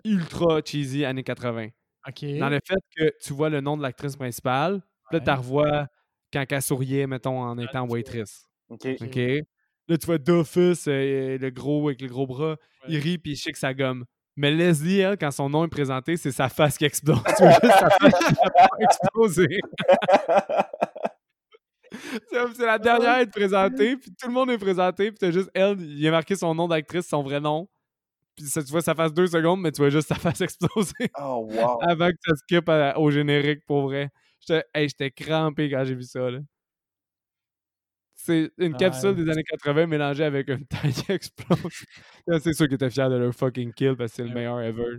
[0.04, 1.68] ultra cheesy années 80.
[2.06, 2.24] Ok.
[2.38, 5.36] Dans le fait que tu vois le nom de l'actrice principale, puis là, tu la
[5.36, 5.86] revois
[6.32, 8.46] quand elle souriait, mettons, en étant waitress.
[8.68, 8.86] Ok.
[9.00, 9.16] OK?
[9.16, 12.56] Là, tu vois Dofus, euh, le gros avec le gros bras,
[12.88, 14.04] il rit puis il shake sa gomme.
[14.36, 17.22] Mais Leslie, elle, quand son nom est présenté, c'est sa face qui explose.
[17.36, 19.60] Tu vois juste sa face qui a explosé.
[22.56, 25.50] C'est la dernière à être présentée, puis tout le monde est présenté, puis t'as juste
[25.54, 27.68] elle, il a marqué son nom d'actrice, son vrai nom.
[28.36, 30.92] Puis ça, tu vois sa face deux secondes, mais tu vois juste sa face exploser
[31.20, 31.78] Oh, wow.
[31.82, 34.10] avant que ça skip à- au générique pour vrai.
[34.40, 36.30] J'étais hey, crampé quand j'ai vu ça.
[36.30, 36.40] là.
[38.16, 39.24] C'est une capsule Ouais.
[39.24, 41.84] des années 80 mélangée avec une taille qui explose.
[42.42, 44.34] C'est sûr qu'ils étaient fiers de leur fucking kill parce que c'est le Ouais.
[44.36, 44.98] meilleur ever.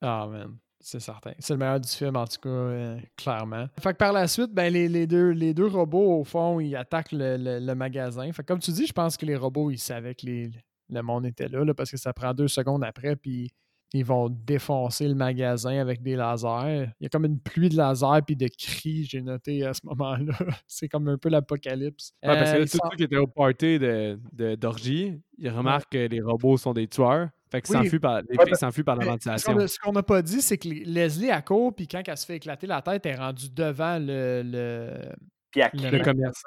[0.00, 0.58] Ah, man.
[0.82, 1.32] C'est certain.
[1.38, 3.66] C'est le meilleur du film, en tout cas, euh, clairement.
[3.80, 6.74] Fait que par la suite, ben, les, les deux, les deux robots, au fond, ils
[6.76, 8.30] attaquent le, le- le magasin.
[8.32, 10.50] Fait que comme tu dis, je pense que les robots, ils savaient que les,
[10.90, 13.50] le monde était là, là, parce que ça prend deux secondes après, puis
[13.94, 16.88] ils vont défoncer le magasin avec des lasers.
[16.98, 19.80] Il y a comme une pluie de lasers puis de cris, j'ai noté à ce
[19.84, 20.32] moment-là.
[20.66, 22.12] C'est comme un peu l'apocalypse.
[22.22, 25.92] Ouais, parce que Euh, là, ceux qui étaient au party de, de- d'orgie, ils remarquent
[25.92, 27.28] que les robots sont des tueurs.
[27.52, 27.84] Fait qu'ils Oui.
[27.84, 29.66] s'enfuient par, les Ouais, filles s'enfuient par la ventilation.
[29.68, 32.24] Ce qu'on n'a pas dit, c'est que les- Leslie, à court, puis quand elle se
[32.26, 35.12] fait éclater la tête, elle est rendue devant le, le,
[35.54, 36.42] le commerce.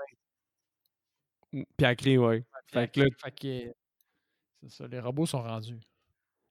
[1.52, 2.44] Puis ouais.
[2.74, 3.74] Fait que là, Fait que,
[4.68, 5.80] ça, les robots sont rendus.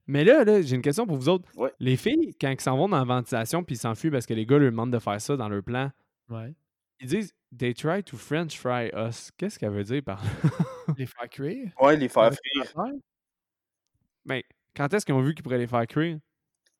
[0.06, 1.48] Mais là, là j'ai une question pour vous autres.
[1.56, 1.72] Ouais.
[1.80, 4.46] Les filles, quand ils s'en vont dans la ventilation puis ils s'enfuient parce que les
[4.46, 5.90] gars leur demandent de faire ça dans leur plan,
[6.30, 6.54] Ouais.
[7.00, 9.30] ils disent They try to French fry us.
[9.36, 10.30] Qu'est-ce qu'elle veut dire par là?
[10.98, 11.70] Les faire cuire?
[11.80, 12.64] Ouais, les faire frire.
[14.24, 14.42] Le laser.
[14.42, 14.42] Ben,
[14.76, 16.18] quand est-ce qu'ils ont vu qu'ils pourraient les faire cuire?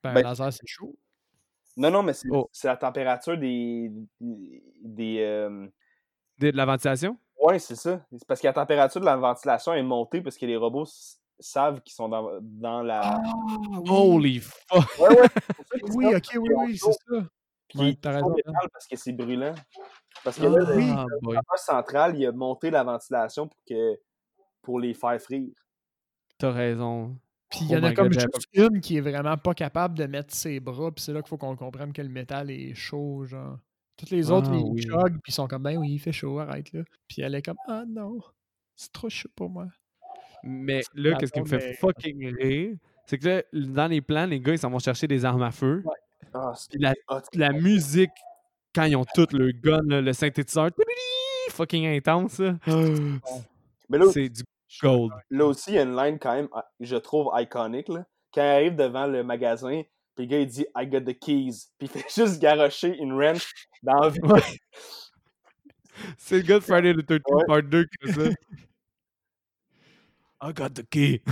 [0.03, 0.97] Ben, Ben, le laser, c'est chaud.
[1.77, 2.49] Non, non, mais c'est Oh.
[2.65, 3.91] la température des.
[4.21, 5.67] des euh,
[6.39, 7.19] De, de la ventilation?
[7.43, 8.05] Ouais, c'est ça.
[8.13, 10.87] C'est parce que la température de la ventilation est montée parce que les robots
[11.41, 13.21] savent qu'ils sont dans, dans la.
[13.89, 14.85] Holy fuck!
[14.99, 15.29] Ouais, ouais.
[15.97, 17.27] Oui, ok, oui, oui, c'est ça.
[17.69, 17.97] puis Ouais,
[18.73, 19.55] parce que c'est brûlant.
[20.23, 20.91] Parce que là, le oui.
[20.97, 21.35] Ah, boy.
[21.37, 23.99] moteur central, il a monté la ventilation pour, que,
[24.63, 25.49] pour les faire frire.
[26.39, 27.17] T'as raison.
[27.55, 29.97] Puis il y Oh en a comme God, juste une qui est vraiment pas capable
[29.97, 32.75] de mettre ses bras, puis c'est là qu'il faut qu'on comprenne que le métal est
[32.75, 33.59] chaud, genre.
[33.97, 34.83] Toutes les autres, Ah, ils oui.
[34.83, 36.83] chuggent, puis ils sont comme, ben oui, il fait chaud, arrête là.
[37.07, 38.19] Puis elle est comme, ah non,
[38.75, 39.69] c'est trop chaud pour moi.
[40.43, 42.75] Mais là, qu'est-ce qui me fait fucking rire?
[43.07, 45.53] C'est que là, dans les plans, les gars, ils s'en vont chercher des armes à
[45.53, 45.85] feu.
[46.35, 46.81] Ah, Puis
[47.35, 48.11] la, musique,
[48.75, 50.71] quand ils ont tout le gun, là, le synthétiseur,
[51.51, 52.57] fucking intense, là.
[53.89, 54.43] Mais là, c'est du
[54.83, 55.13] gold.
[55.31, 57.89] là aussi, il y a une line quand même, ah, je trouve, iconique.
[57.89, 58.05] Là.
[58.33, 59.83] Quand il arrive devant le magasin,
[60.17, 61.67] puis le gars, il dit I got the keys.
[61.79, 63.47] Puis il fait juste garrocher une wrench
[63.83, 64.21] dans la vie.
[64.23, 64.41] Ouais.
[66.19, 67.45] C'est le gars de Friday the 13th Ouais.
[67.47, 68.31] Part 2 qui fait ça.
[70.43, 71.23] I got the key.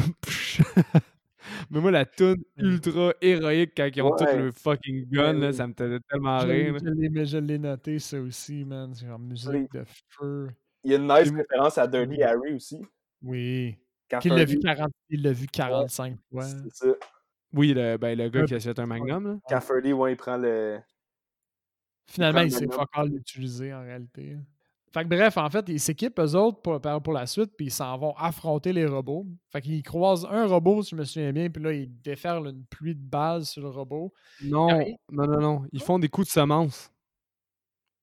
[1.71, 4.37] Mais moi, la tune ultra héroïque quand ils ont tout Ouais.
[4.37, 6.77] le fucking gun, Ouais, là, ça me faisait tellement rire.
[6.79, 8.95] je l'ai- mais je l'ai noté, ça aussi, man.
[8.95, 10.49] C'est genre musique de feu.
[10.85, 12.81] Il y a une nice référence à Dirty Harry aussi.
[13.23, 13.77] Oui.
[14.21, 16.45] Qu'il l'a vu, Ferdy- 40, il l'a vu 45 fois.
[16.45, 16.87] C'est ça.
[17.55, 19.61] Oui, le, ben, le gars qui achète un magnum, là.
[19.61, 20.81] Ferdy, ouais, il prend le.
[22.07, 24.37] Finalement, il le sait pas encore l'utiliser en réalité.
[24.93, 27.67] Fait que bref, en fait, ils s'équipent eux autres pour, pour pour la suite, puis
[27.69, 29.27] ils s'en vont affronter les robots.
[29.51, 32.67] Fait qu'ils croisent un robot, si je me souviens bien, puis là, ils déferlent une
[32.67, 34.13] pluie de balles sur le robot.
[34.43, 34.69] Non,
[35.11, 35.63] non, non, non.
[35.73, 36.93] Ils font des coups de semence.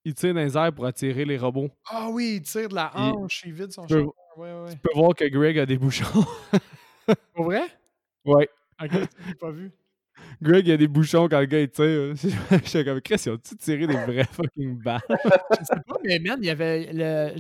[0.03, 1.69] Ils tirent dans les airs pour attirer les robots.
[1.91, 4.13] Ah oui, il tire de la hanche, il vide son peux- champ.
[4.37, 4.71] Ouais, ouais.
[4.71, 6.05] Tu peux voir que Greg a des bouchons.
[7.33, 7.63] Pour vrai?
[8.25, 8.49] ouais.
[8.81, 8.91] Ok,
[9.27, 9.71] j'ai pas vu.
[10.41, 12.13] Greg a des bouchons quand le gars il tire.
[12.63, 15.01] J'étais comme, Chris, ils ont-tu tiré des vrais fucking balles?
[15.09, 17.35] Je sais pas, mais man, il y avait le.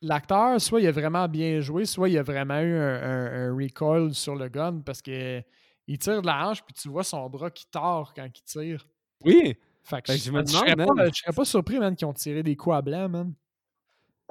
[0.00, 3.54] L'acteur, soit il a vraiment bien joué, soit il a vraiment eu un, un- un
[3.56, 5.42] recoil sur le gun parce que
[5.88, 8.86] il tire de la hanche puis tu vois son bras qui tord quand il tire.
[9.24, 11.80] Oui, Fait que Fait que je, je me je serais pas, je serais pas surpris,
[11.80, 13.34] man, qu'ils ont tiré des coups à blanc, man.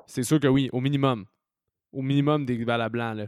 [0.05, 1.25] c'est sûr que oui, au minimum.
[1.97, 3.25] Au minimum des balles à blanc, là.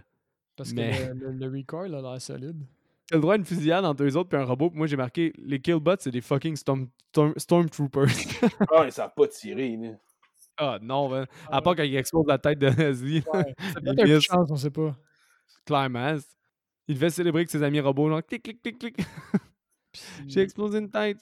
[0.56, 2.62] Parce Mais- que le, le- le recoil a l'air solide.
[3.08, 4.70] T'as le droit à une fusillade entre eux autres puis un robot.
[4.70, 8.06] Puis moi, j'ai marqué, les killbots, c'est des fucking storm, storm- stormtroopers.
[8.72, 9.76] Ah, ils savent pas tirer.
[9.78, 9.90] Là.
[10.58, 11.26] ah non, man.
[11.50, 13.24] À part quand il explose la tête de Leslie.
[13.34, 14.24] Ouais, c'est Il peut-être un coup de miss.
[14.26, 14.96] chance, on sait pas.
[15.66, 16.18] Clairement.
[16.88, 18.98] Il devait célébrer avec ses amis robots, genre clic, clic, clic, clic.
[20.28, 21.18] J'ai explosé une tête.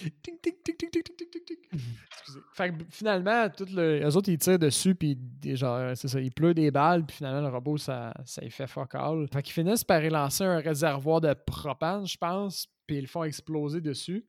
[0.00, 1.56] Ting, ting, ting, ting, ting, ting, ting, ting.
[1.72, 1.78] Mmh.
[2.10, 2.40] Excusez.
[2.54, 6.32] Fait que finalement, tout le, eux autres, ils tirent dessus, puis genre, c'est ça, il
[6.32, 9.26] pleut des balles, puis finalement, le robot, ça, ça y fait fuck all.
[9.32, 13.06] Fait qu'ils finissent par y lancer un réservoir de propane, je pense, puis ils le
[13.06, 14.26] font exploser dessus.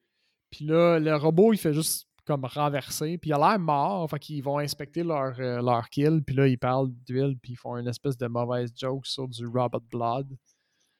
[0.49, 4.19] Puis là, le robot, il fait juste comme renverser puis il a l'air mort, fait
[4.19, 7.77] qu'ils vont inspecter leur, euh, leur kill, puis là, ils parlent d'huile, puis ils font
[7.77, 10.37] une espèce de mauvaise joke sur du Robert Blood.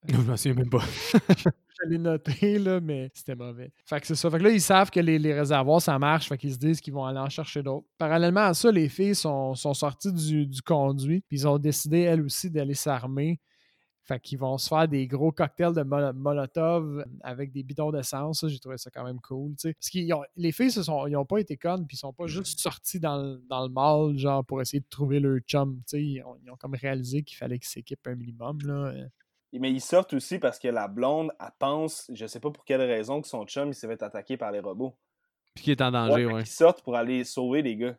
[0.08, 0.84] Je m'en souviens même pas.
[1.84, 3.72] Je l'ai noté, là, mais c'était mauvais.
[3.86, 4.30] Fait que c'est ça.
[4.30, 6.28] Fait que là, ils savent que les, les réservoirs, ça marche.
[6.30, 7.88] Fait qu'ils se disent qu'ils vont aller en chercher d'autres.
[7.97, 11.22] Parallèlement à ça, les filles sont, sont sorties du, du conduit.
[11.28, 13.39] Puis ils ont décidé, elles aussi, d'aller s'armer.
[14.04, 18.45] Fait qu'ils vont se faire des gros cocktails de molo- Molotov avec des bidons d'essence.
[18.47, 19.54] J'ai trouvé ça quand même cool.
[19.64, 19.99] Parce que
[20.36, 21.88] les filles, se sont, ils ont pas été connes.
[21.88, 24.89] Puis ils sont pas juste sortis dans, le- dans le mall, genre, pour essayer de
[24.89, 25.82] trouver leur chum.
[25.93, 28.58] Ils ont, ils ont comme réalisé qu'il fallait qu'ils s'équipent un minimum.
[28.66, 28.93] Là.
[29.54, 32.82] Mais ils sortent aussi parce que la blonde, elle pense, je sais pas pour quelle
[32.82, 34.95] raison, que son chum, il s'est fait attaquer par les robots.
[35.56, 36.43] Puis qui est en danger, ouais.
[36.43, 37.97] qu'ils sortent pour aller sauver les gars.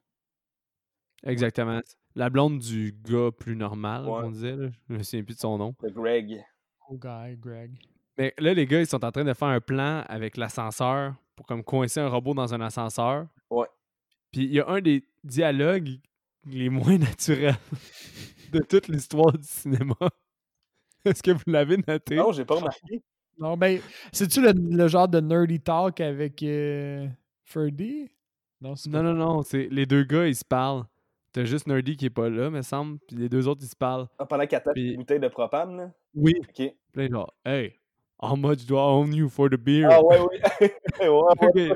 [1.25, 1.81] Exactement.
[2.15, 4.23] La blonde du gars plus normal, Ouais.
[4.25, 4.57] on disait.
[4.57, 4.69] Là.
[4.89, 5.75] Je me souviens plus de son nom.
[5.83, 6.43] De Greg.
[6.89, 7.73] Oh, guy, Greg.
[8.19, 11.47] Mais là, les gars, ils sont en train de faire un plan avec l'ascenseur pour
[11.47, 13.27] comme coincer un robot dans un ascenseur.
[13.51, 13.67] Ouais.
[14.31, 15.99] Puis il y a un des dialogues
[16.47, 17.57] les moins naturels
[18.53, 19.97] de toute l'histoire du cinéma.
[21.05, 22.17] Est-ce que vous l'avez noté?
[22.17, 23.03] Non, j'ai pas remarqué.
[23.39, 23.81] Non, ben,
[24.13, 27.09] c'est-tu le, le genre de nerdy talk avec euh,
[27.45, 28.11] Ferdy?
[28.61, 29.43] Non, c'est Non, non, non.
[29.43, 30.85] C'est les deux gars, ils se parlent.
[31.33, 32.99] T'as juste Nerdy qui est pas là, me semble.
[33.09, 34.07] Puis les deux autres, ils se parlent.
[34.19, 35.91] Ah, pendant qu'elle tape une bouteille de propane, là?
[36.15, 36.35] Oui.
[36.41, 36.75] Ok.
[36.93, 37.73] Puis genre, hey,
[38.21, 39.89] how much do I own you for the beer?
[39.91, 40.69] Ah ouais, oui.
[41.55, 41.71] ouais.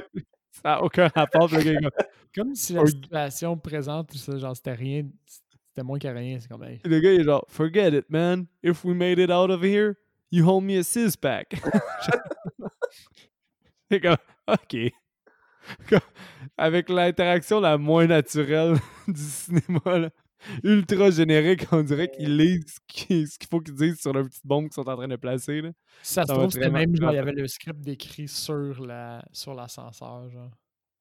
[0.51, 1.49] Ça n'a aucun rapport.
[1.49, 1.89] le gars,
[2.35, 5.05] comme- si la situation présente, tout ça, genre, c'était rien,
[5.77, 6.39] c'était moins que rien.
[6.41, 8.47] C'est comme, hey, le gars, il est genre, forget it, man.
[8.63, 9.97] If we made it out of here,
[10.31, 11.51] you hold me a six pack.
[13.91, 14.17] C'est comme,
[14.49, 14.77] ok.
[16.57, 18.77] Avec l'interaction la moins naturelle
[19.09, 20.11] du cinéma, là,
[20.65, 24.25] ultra générique, on dirait qu'ils lisent ce qui- ce qu'il faut qu'ils disent sur leur
[24.25, 25.61] petite bombe qu'ils sont en train de placer.
[25.61, 25.71] Là.
[26.03, 29.55] ça se trouve, c'était même, genre, il y avait le script décrit sur la sur
[29.55, 30.51] l'ascenseur, genre.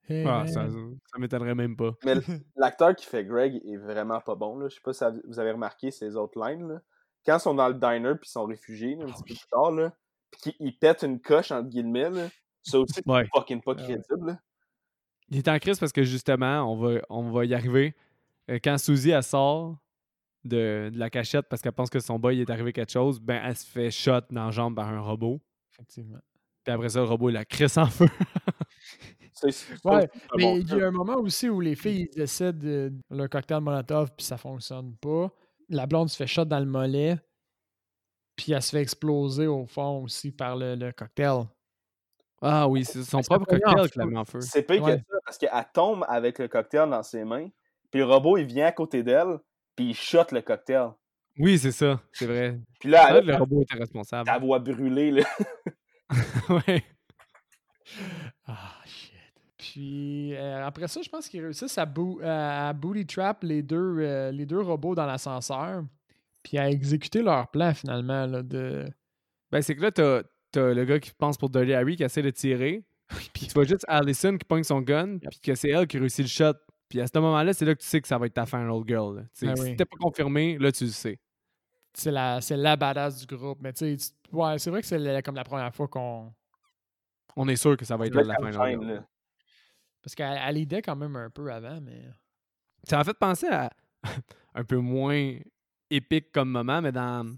[0.07, 1.91] Hey, Ah, ça, ça m'étonnerait même pas.
[2.05, 2.13] Mais
[2.55, 4.57] l'acteur qui fait Greg est vraiment pas bon.
[4.59, 4.67] Là.
[4.69, 6.67] Je sais pas si vous avez remarqué ses autres lines.
[6.67, 6.81] Là.
[7.25, 9.47] Quand ils sont dans le diner puis ils sont réfugiés là, un petit peu plus
[9.49, 9.93] tard, là,
[10.31, 12.27] puis qu'ils ils pètent une coche entre guillemets, là,
[12.61, 13.27] ça aussi c'est Ouais.
[13.33, 13.83] fucking pas Ah ouais.
[13.83, 14.27] crédible.
[14.27, 14.39] là.
[15.29, 17.95] Il est en crise parce que justement, on va, on va y arriver.
[18.51, 19.75] Euh, Quand Suzy elle sort
[20.43, 23.41] de, de la cachette parce qu'elle pense que son boy est arrivé quelque chose, ben
[23.43, 25.41] elle se fait shot dans la jambe par un robot.
[25.73, 26.19] Effectivement.
[26.63, 28.05] Puis après ça, le robot il la crisse en feu.
[29.83, 32.93] Ouais, Mais bon il y a un moment aussi où les filles ils essaient de
[33.09, 35.29] leur cocktail Molotov puis ça fonctionne pas.
[35.69, 37.17] La blonde se fait shot dans le mollet.
[38.35, 41.43] Puis elle se fait exploser au fond aussi par le, le cocktail.
[42.41, 44.41] Ah oui, c'est son propre cocktail qui l'a mis en feu.
[44.41, 44.97] C'est pire Ouais.
[44.97, 47.47] que ça parce qu'elle tombe avec le cocktail dans ses mains,
[47.91, 49.39] puis le robot il vient à côté d'elle,
[49.75, 50.89] puis il shot le cocktail.
[51.39, 52.59] Oui, c'est ça, c'est vrai.
[52.79, 54.25] Puis là, le robot était responsable.
[54.25, 55.11] ta voix brûlée.
[55.11, 55.23] Là.
[56.49, 56.83] ouais.
[58.45, 58.74] Ah.
[59.75, 63.97] Puis euh, après ça, je pense qu'ils réussissent à, boo- à booty trap les deux,
[63.99, 65.83] euh, les deux robots dans l'ascenseur.
[66.43, 68.25] Puis à exécuter leur plan finalement.
[68.25, 68.87] Là, de...
[69.51, 72.21] Ben, c'est que là, t'as t'as le gars qui pense pour Dirty Harry qui essaie
[72.21, 72.85] de tirer.
[73.33, 76.23] Puis tu vois juste Allison qui pogne son gun, puis que c'est elle qui réussit
[76.23, 76.53] le shot.
[76.87, 78.81] Puis à ce moment-là, c'est là que tu sais que ça va être ta final
[78.87, 79.17] girl.
[79.17, 79.21] là.
[79.23, 79.75] Tu sais, Ben si oui.
[79.75, 81.19] t'es pas confirmé, là, tu le sais.
[81.93, 83.59] C'est la, c'est la badass du groupe.
[83.61, 86.31] Mais tu sais, ouais, c'est vrai que c'est comme la première fois qu'on.
[87.35, 88.85] On est sûr que ça va être Là, la girl.
[88.87, 89.03] là.
[90.05, 92.03] Parce qu'elle elle aidait quand même un peu avant, mais.
[92.83, 93.71] Ça m'a fait penser à
[94.53, 95.37] un peu moins
[95.89, 97.35] épique comme moment, mais dans,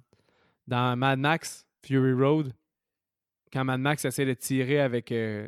[0.68, 2.53] dans Mad Max Fury Road,
[3.53, 5.47] quand Mad Max essaie de tirer avec euh,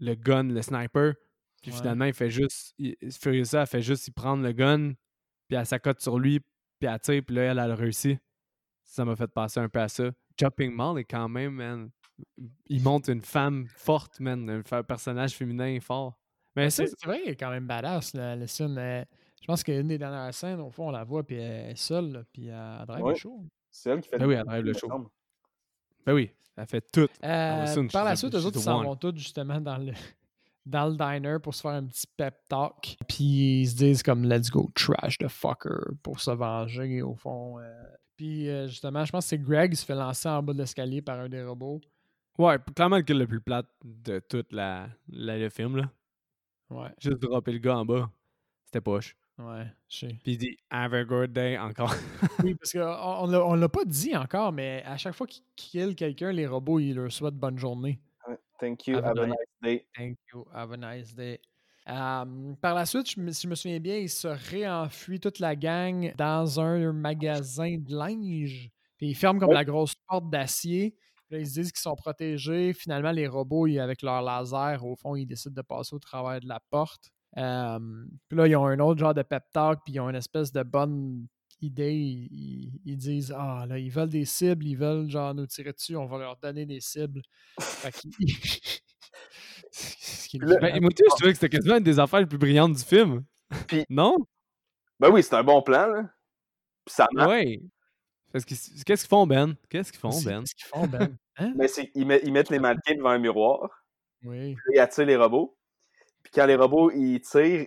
[0.00, 1.14] le, gun, le sniper,
[1.62, 1.76] puis Ouais.
[1.78, 2.74] finalement, il fait juste.
[2.78, 4.94] il- Furiosa, elle fait juste y prendre le gun,
[5.48, 8.18] puis elle s'accote sur lui, puis elle tire, puis là, elle, elle a réussi.
[8.82, 10.10] Ça m'a fait penser un peu à ça.
[10.40, 11.90] Chopping Mall est quand même, man.
[12.66, 14.62] Il montre une femme forte, man.
[14.70, 16.18] Un personnage féminin fort.
[16.58, 18.74] Mais ça, C'est vrai, elle est quand même badass, la, la scène.
[19.40, 22.12] je pense qu'une des dernières scènes, au fond, on la voit, puis elle est seule,
[22.12, 23.12] là, puis elle drive Ouais.
[23.12, 23.44] le show.
[23.70, 24.88] C'est elle qui fait Ben le oui, elle drive le show.
[26.06, 27.08] ben oui, elle fait tout.
[27.24, 29.92] Euh, par la suite, eux autres, ils s'en vont tous justement dans le,
[30.66, 32.96] dans le diner pour se faire un petit pep talk.
[33.08, 37.58] Puis ils se disent comme let's go trash the fucker pour se venger au fond.
[37.60, 37.84] euh.
[38.16, 40.58] Puis euh, justement, je pense que c'est Greg qui se fait lancer en bas de
[40.58, 41.80] l'escalier par un des robots.
[42.36, 45.90] Ouais, clairement le kill le plus plate de tout la, la- le film, là.
[46.70, 48.10] Ouais, Juste dropper le gars en bas.
[48.66, 49.16] C'était poche.
[49.38, 50.16] ouais, je sais.
[50.22, 51.94] Puis il dit Have a good day encore.
[52.44, 55.42] Oui, parce qu'on on, l'a- on l'a pas dit encore, mais à chaque fois qu'ils
[55.56, 57.98] kill quelqu'un, les robots, ils leur souhaitent bonne journée.
[58.60, 58.96] Thank you.
[58.96, 59.86] Have a Have a nice- day.
[59.96, 60.44] Thank you.
[60.52, 61.40] Have a nice day.
[61.86, 65.38] Um, par la suite, je me- si je me souviens bien, il se réenfuit toute
[65.38, 68.70] la gang dans un magasin de linge.
[68.98, 69.54] Puis ils ferment comme Ouais.
[69.54, 70.94] la grosse porte d'acier.
[71.28, 72.72] Puis Là, ils se disent qu'ils sont protégés.
[72.72, 76.40] Finalement, les robots, ils- avec leur laser, au fond, ils décident de passer au travers
[76.40, 77.10] de la porte.
[77.36, 77.78] Euh,
[78.28, 80.50] puis là, ils ont un autre genre de pep talk, puis ils ont une espèce
[80.52, 81.26] de bonne
[81.60, 81.92] idée.
[81.94, 85.72] Ils, ils- ils disent Ah, là, ils veulent des cibles, ils veulent genre nous tirer
[85.74, 87.20] dessus, on va leur donner des cibles.
[87.60, 87.92] Fait
[90.60, 93.24] Ben, moi, je trouvais que c'était quasiment une des affaires les plus brillantes du film.
[93.66, 94.16] Puis- Non?
[95.00, 96.02] Ben oui, c'est un bon plan, là.
[96.84, 97.28] Puis ça marche.
[97.30, 97.60] Ouais.
[98.32, 99.54] Parce que c'est- qu'est-ce qu'ils font, Ben?
[99.70, 100.40] Qu'est-ce qu'ils font, Ben?
[100.40, 101.16] Qu'est-ce qu'ils font, Ben?
[101.36, 101.54] Hein?
[101.68, 103.84] C'est ils, met- ils mettent les mannequins devant un miroir.
[104.24, 104.54] Oui.
[104.54, 105.56] Puis ils attirent les robots.
[106.24, 107.66] Puis quand les robots, ils tirent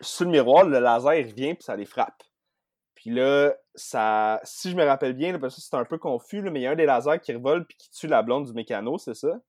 [0.00, 2.22] sur le miroir, le laser, il revient, puis ça les frappe.
[2.94, 6.42] Puis là, ça, si je me rappelle bien, là, parce que c'est un peu confus,
[6.42, 8.44] là, mais il y a un des lasers qui revole puis qui tue la blonde
[8.46, 9.40] du mécano, c'est ça?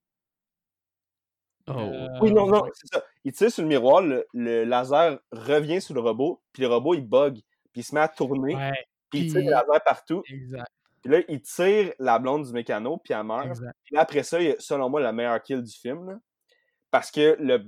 [1.68, 1.72] Oh.
[1.72, 3.04] Euh, Oui, non, non, c'est ça.
[3.24, 6.94] Il tire sur le miroir, le, le laser revient sur le robot, puis le robot,
[6.96, 7.34] il bug,
[7.72, 10.24] puis il se met à tourner, Ouais, puis il tire des lasers partout.
[10.30, 10.68] exact,
[11.02, 13.48] Puis là, il tire la blonde du mécano, puis elle meurt.
[13.48, 13.76] exact.
[13.84, 16.10] Puis là, après ça, il y a, selon moi, la meilleure kill du film.
[16.10, 16.20] là.
[16.92, 17.64] Parce que le,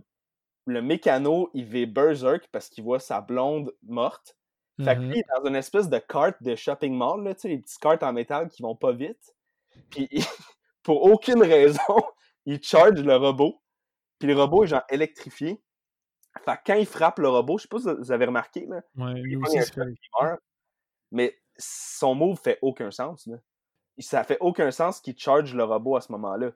[0.66, 4.36] le mécano, il va berserk parce qu'il voit sa blonde morte.
[4.84, 5.10] Fait que Mhm.
[5.10, 7.60] lui, il est dans une espèce de carte de shopping mall, là, tu sais, les
[7.60, 9.36] petites cartes en métal qui vont pas vite.
[9.90, 10.24] Puis, il-
[10.84, 11.78] pour aucune raison,
[12.46, 13.62] il charge le robot.
[14.18, 15.62] Puis le robot est genre électrifié.
[16.46, 18.82] Fait que quand il frappe le robot, je sais pas si vous avez remarqué, là,
[18.96, 20.40] Ouais, il aussi, un il meurt.
[21.12, 23.28] Mais son move fait aucun sens.
[23.28, 23.38] Là.
[24.00, 26.52] Ça fait aucun sens qu'il charge le robot à ce moment-là.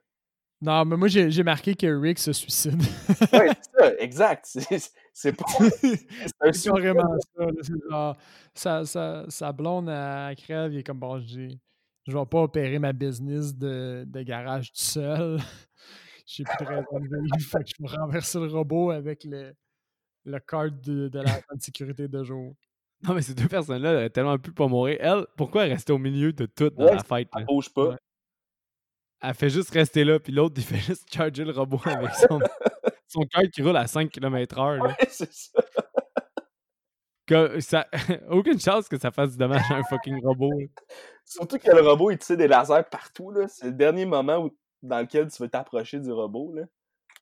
[0.62, 2.82] Non, mais moi, j'ai marqué que Rick se suicide.
[3.34, 4.46] Ouais, c'est ça, exact.
[5.14, 5.46] C'est- pas.
[6.54, 7.46] C'est carrément ça.
[7.90, 8.18] genre,
[8.54, 11.60] sa, sa, sa blonde, elle crève, il est comme, bon, j'ai-
[12.08, 15.40] je vais pas opérer ma business de, de garage tout seul.
[16.28, 19.54] J'ai plus de raison de vivre, fait que je vais renverser le robot avec le,
[20.26, 22.56] le card de, de la de sécurité de jour.
[23.08, 24.98] Non, mais ces deux personnes-là elles auraient tellement pu pas mourir.
[25.00, 27.28] Elle, pourquoi elle restait au milieu de tout dans Ouais, la fête?
[27.36, 27.44] Là?
[27.44, 27.90] bouge pas.
[27.90, 27.96] Ouais.
[29.22, 32.40] Elle fait juste rester là, puis l'autre, il fait juste charger le robot avec son,
[33.08, 34.82] son cœur qui roule à 5 km/h.
[34.82, 35.62] Ouais, c'est ça.
[37.28, 37.88] Que ça...
[38.30, 40.52] Aucune chance que ça fasse du dommage à un fucking robot.
[40.60, 40.66] là.
[41.26, 43.32] Surtout que le robot, il tire des lasers partout.
[43.32, 43.48] là.
[43.48, 46.54] C'est le dernier moment où, dans lequel tu veux t'approcher du robot.
[46.54, 46.64] Là.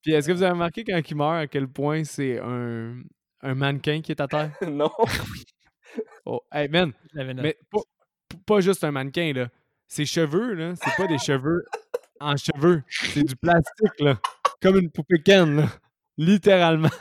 [0.01, 2.97] Puis est-ce que vous avez remarqué quand il meurt, à quel point c'est un,
[3.41, 4.51] un mannequin qui est à terre?
[4.67, 4.91] non.
[6.25, 7.57] Oh, hey man, mais
[8.45, 9.49] pas, juste un mannequin, là.
[9.87, 11.65] Ses cheveux, là, c'est pas des cheveux
[12.19, 12.83] en cheveux.
[12.89, 14.19] C'est du plastique, là.
[14.61, 15.67] Comme une poupée Ken, là.
[16.17, 16.89] Littéralement.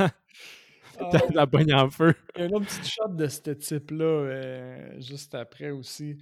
[1.00, 2.14] Ah, T'as la poigne en feu.
[2.36, 6.18] Il y a un autre petit shot de ce type-là euh, juste après aussi.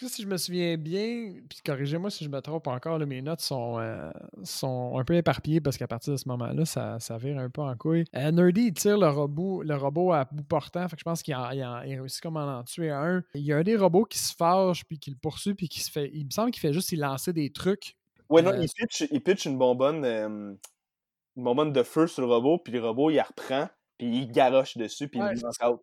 [0.00, 3.40] Si je me souviens bien, puis corrigez-moi si je me trompe encore, là, mes notes
[3.40, 4.10] sont, euh,
[4.42, 7.60] sont un peu éparpillées parce qu'à partir de ce moment-là, ça, ça vire un peu
[7.60, 8.04] en couille.
[8.16, 11.22] Euh, Nerdy, il tire le robot, le robot à bout portant, fait que je pense
[11.22, 13.22] qu'il en- il réussit comme à en tuer un.
[13.34, 15.80] Il y a un des robots qui se fâche, puis qui le poursuit, puis qui
[15.80, 16.10] se fait.
[16.12, 17.96] Il me semble qu'il fait juste il lancer des trucs.
[18.28, 20.26] Ouais, non, Euh, il pitch, il pitch une bonbonne, euh,
[21.36, 23.68] une bonbonne de feu sur le robot, puis le robot, il la reprend,
[23.98, 25.70] puis il garoche dessus, puis Ouais, il ça.
[25.70, 25.80] out.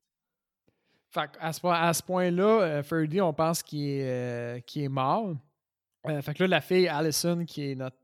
[1.12, 5.36] Fait à ce, à ce point-là, euh, Ferdy, on pense qu'il est, euh, est mort.
[6.08, 7.98] Euh, fait que là, la fille Allison, qui est notre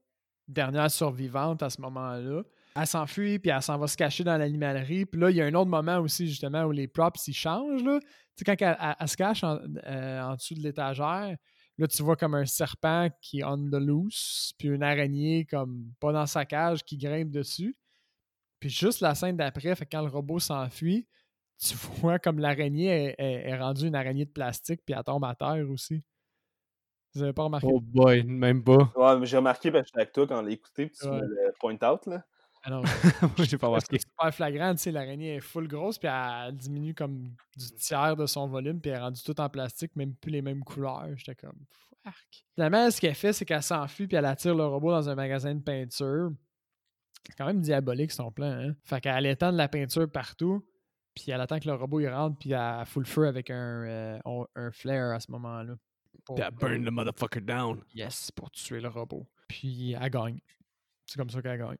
[0.47, 2.41] dernière survivante à ce moment-là,
[2.75, 5.05] elle s'enfuit, puis elle s'en va se cacher dans l'animalerie.
[5.05, 7.83] Puis là, il y a un autre moment aussi, justement, où les props, ils changent.
[7.83, 11.37] Tu sais, quand elle, se cache en, dessous de l'étagère,
[11.77, 15.93] là, tu vois comme un serpent qui est on the loose, puis une araignée, comme
[16.01, 17.77] pas dans sa cage, qui grimpe dessus.
[18.59, 21.07] Puis juste la scène d'après, quand le robot s'enfuit,
[21.59, 25.23] tu vois comme l'araignée est, est- est rendue une araignée de plastique, puis elle tombe
[25.25, 26.03] à terre aussi.
[27.13, 27.67] Vous avez pas remarqué?
[27.69, 28.91] Oh boy, même pas.
[28.95, 31.07] Ouais, mais j'ai remarqué, parce que j'étais avec toi quand on l'a écouté, puis tu
[31.07, 31.21] Ouais.
[31.21, 32.25] me le point out, là.
[32.63, 32.81] Ah non,
[33.37, 33.99] Moi, j'ai pas Parce que remarqué.
[33.99, 38.15] c'est super flagrant, tu sais, l'araignée est full grosse, puis elle diminue comme du tiers
[38.17, 41.07] de son volume, puis elle est rendue toute en plastique, même plus les mêmes couleurs.
[41.15, 41.57] J'étais comme,
[42.03, 42.13] fuck.
[42.55, 45.53] Finalement, ce qu'elle fait, c'est qu'elle s'enfuit, puis elle attire le robot dans un magasin
[45.55, 46.31] de peinture.
[47.27, 48.75] C'est quand même diabolique son plan, hein?
[48.83, 50.65] Fait qu'elle étend de la peinture partout,
[51.15, 53.83] puis elle attend que le robot il rentre, puis elle fout le feu avec un,
[53.83, 54.19] euh,
[54.55, 55.75] un flare à ce moment-là.
[56.25, 57.81] Pour- Puis elle burn the motherfucker down.
[57.93, 59.25] Yes, pour tuer le robot.
[59.47, 60.39] Puis elle gagne.
[61.05, 61.77] C'est comme ça qu'elle gagne.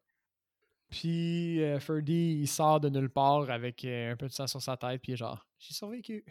[0.89, 4.61] Puis euh, Ferdy, il sort de nulle part avec euh, un peu de sang sur
[4.61, 6.23] sa tête, puis il est genre, j'ai survécu.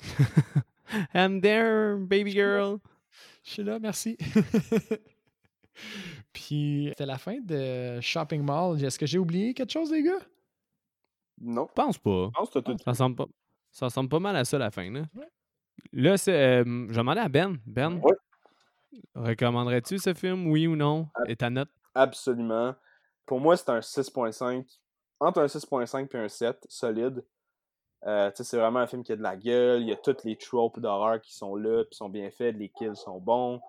[1.14, 2.78] I'm there, baby girl.
[3.44, 4.16] Je suis là, merci.
[6.32, 8.82] puis c'était la fin de Shopping Mall.
[8.82, 10.18] Est-ce que j'ai oublié quelque chose, les gars?
[11.44, 11.66] Non.
[11.68, 12.26] Je pense pas.
[12.34, 13.26] Je pense que tout Ça ressemble pas.
[13.70, 15.02] Ça ressemble pas mal à ça la fin, là.
[15.14, 15.28] Ouais.
[15.92, 16.32] Là, c'est.
[16.32, 17.56] euh, je vais demander à Ben.
[17.66, 18.16] Ben, Ouais.
[19.14, 21.08] Recommanderais-tu ce film, oui ou non?
[21.14, 21.68] Ab- Et ta note?
[21.94, 22.74] Absolument.
[23.26, 24.64] Pour moi, c'est un 6.5.
[25.20, 27.24] Entre un 6.5 et un 7, solide.
[28.06, 29.82] Euh, c'est vraiment un film qui a de la gueule.
[29.82, 32.56] Il y a toutes les tropes d'horreur qui sont là, puis sont bien faits.
[32.56, 33.60] Les kills sont bons.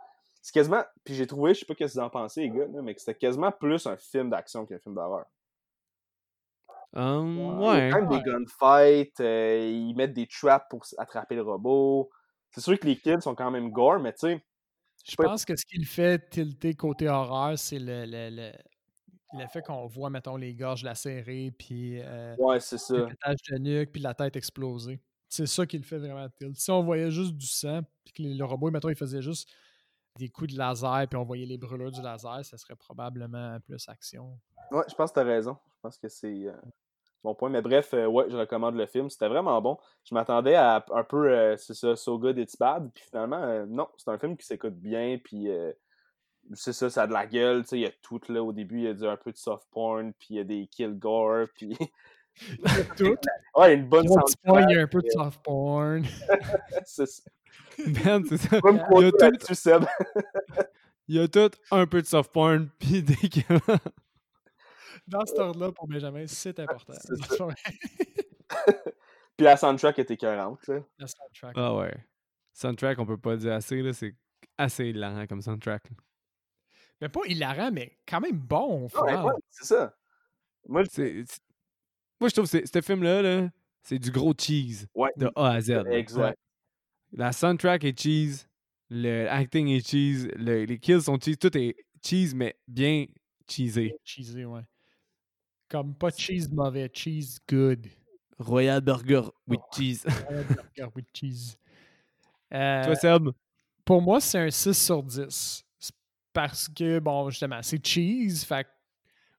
[0.41, 0.83] C'est quasiment.
[1.03, 2.99] Puis j'ai trouvé, je sais pas ce que vous en pensez, les gars, mais que
[2.99, 5.25] c'était quasiment plus un film d'action qu'un film d'horreur.
[6.93, 7.89] Hum, Il y a ouais.
[7.91, 12.09] quand même des gunfights, euh, ils mettent des traps pour attraper le robot.
[12.51, 14.45] C'est sûr que les kills sont quand même gore, mais tu sais,
[15.03, 18.51] Je pense que ce qui le fait tilter côté horreur, c'est le, le, le,
[19.33, 22.95] le fait qu'on voit, mettons, les gorges lacérées, puis euh, ouais, c'est ça.
[22.95, 24.99] de nuque, puis la tête explosée.
[25.27, 26.55] C'est ça qui le fait vraiment tilt.
[26.55, 29.49] Si on voyait juste du sang, puis que le robot, mettons, il faisait juste
[30.17, 33.89] des coups de laser, puis on voyait les brûlures du laser, ça serait probablement plus
[33.89, 34.39] action.
[34.71, 35.57] Ouais, je pense que t'as raison.
[35.85, 36.53] Je pense que c'est euh,
[37.23, 37.49] bon point.
[37.49, 39.07] Mais bref, euh, ouais, je recommande le film.
[39.11, 39.77] C'était vraiment bon.
[40.03, 42.89] Je m'attendais à un peu, euh, c'est ça, So Good It's Bad.
[42.91, 45.19] Puis finalement, non, c'est un film qui s'écoute bien.
[45.23, 45.47] Puis
[46.53, 47.61] c'est ça, ça a de la gueule.
[47.61, 48.41] Tu sais, il y a tout là.
[48.41, 50.11] Au début, il y a du, un peu de soft porn.
[50.13, 51.45] Puis il y a des kill gore.
[51.55, 51.77] Puis
[52.97, 53.15] Tout.
[53.55, 56.03] ouais, une bonne il y a un peu de soft porn.
[56.83, 57.23] C'est ça.
[57.77, 58.59] Ben, c'est ça.
[58.63, 59.83] Il y a tout- là-dessus, Seb.
[61.07, 63.15] Il y a tout un peu de soft porn, puis des.
[65.07, 66.93] Dans cet ordre-là, pour Benjamin, c'est important.
[66.99, 67.45] C'est ça.
[67.47, 67.53] Ouais,
[69.37, 70.65] Puis la soundtrack était écœurante.
[70.67, 70.79] là.
[70.97, 71.53] Le soundtrack.
[71.57, 71.93] Ah ouais.
[72.53, 73.91] Soundtrack, on peut pas dire assez, là.
[73.91, 74.15] C'est
[74.57, 75.83] assez hilarant comme soundtrack.
[77.01, 78.85] Mais pas hilarant, mais quand même bon.
[78.85, 79.93] au Ouais, c'est ça.
[80.67, 81.25] Moi, je-
[82.21, 83.49] Moi, trouve que ce film-là, là,
[83.83, 85.83] c'est du gros cheese ouais, de A à Z.
[85.91, 86.39] exact.
[87.11, 88.47] La soundtrack est cheese,
[88.89, 93.05] le acting est cheese, le- les kills sont cheese, tout est cheese, mais bien
[93.49, 93.93] cheesé.
[94.05, 94.61] Cheesy, ouais.
[95.69, 97.87] Comme pas cheese mauvais, cheese good.
[98.37, 100.05] Royal Burger with cheese.
[100.29, 101.57] Ouais, burger with cheese.
[102.53, 103.29] Euh, Toi, Seb?
[103.83, 105.63] pour moi, c'est un 6 sur 10.
[105.79, 105.95] C'est
[106.33, 108.43] Parce que, bon, justement, c'est cheese.
[108.45, 108.69] Fait que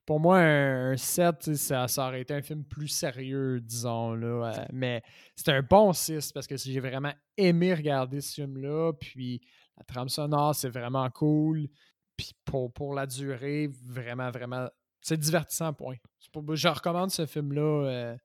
[0.05, 3.59] pour moi, un, un 7, tu sais, ça, ça aurait été un film plus sérieux,
[3.61, 4.13] disons.
[4.13, 5.03] Là, euh, mais
[5.35, 8.93] c'est un bon 6 parce que j'ai vraiment aimé regarder ce film-là.
[8.93, 9.41] Puis
[9.77, 11.67] la trame sonore, c'est vraiment cool.
[12.15, 14.67] Puis pour, pour la durée, vraiment, vraiment,
[15.01, 15.95] c'est divertissant, point.
[16.31, 17.61] Pour- je recommande ce film-là.
[17.87, 18.17] euh,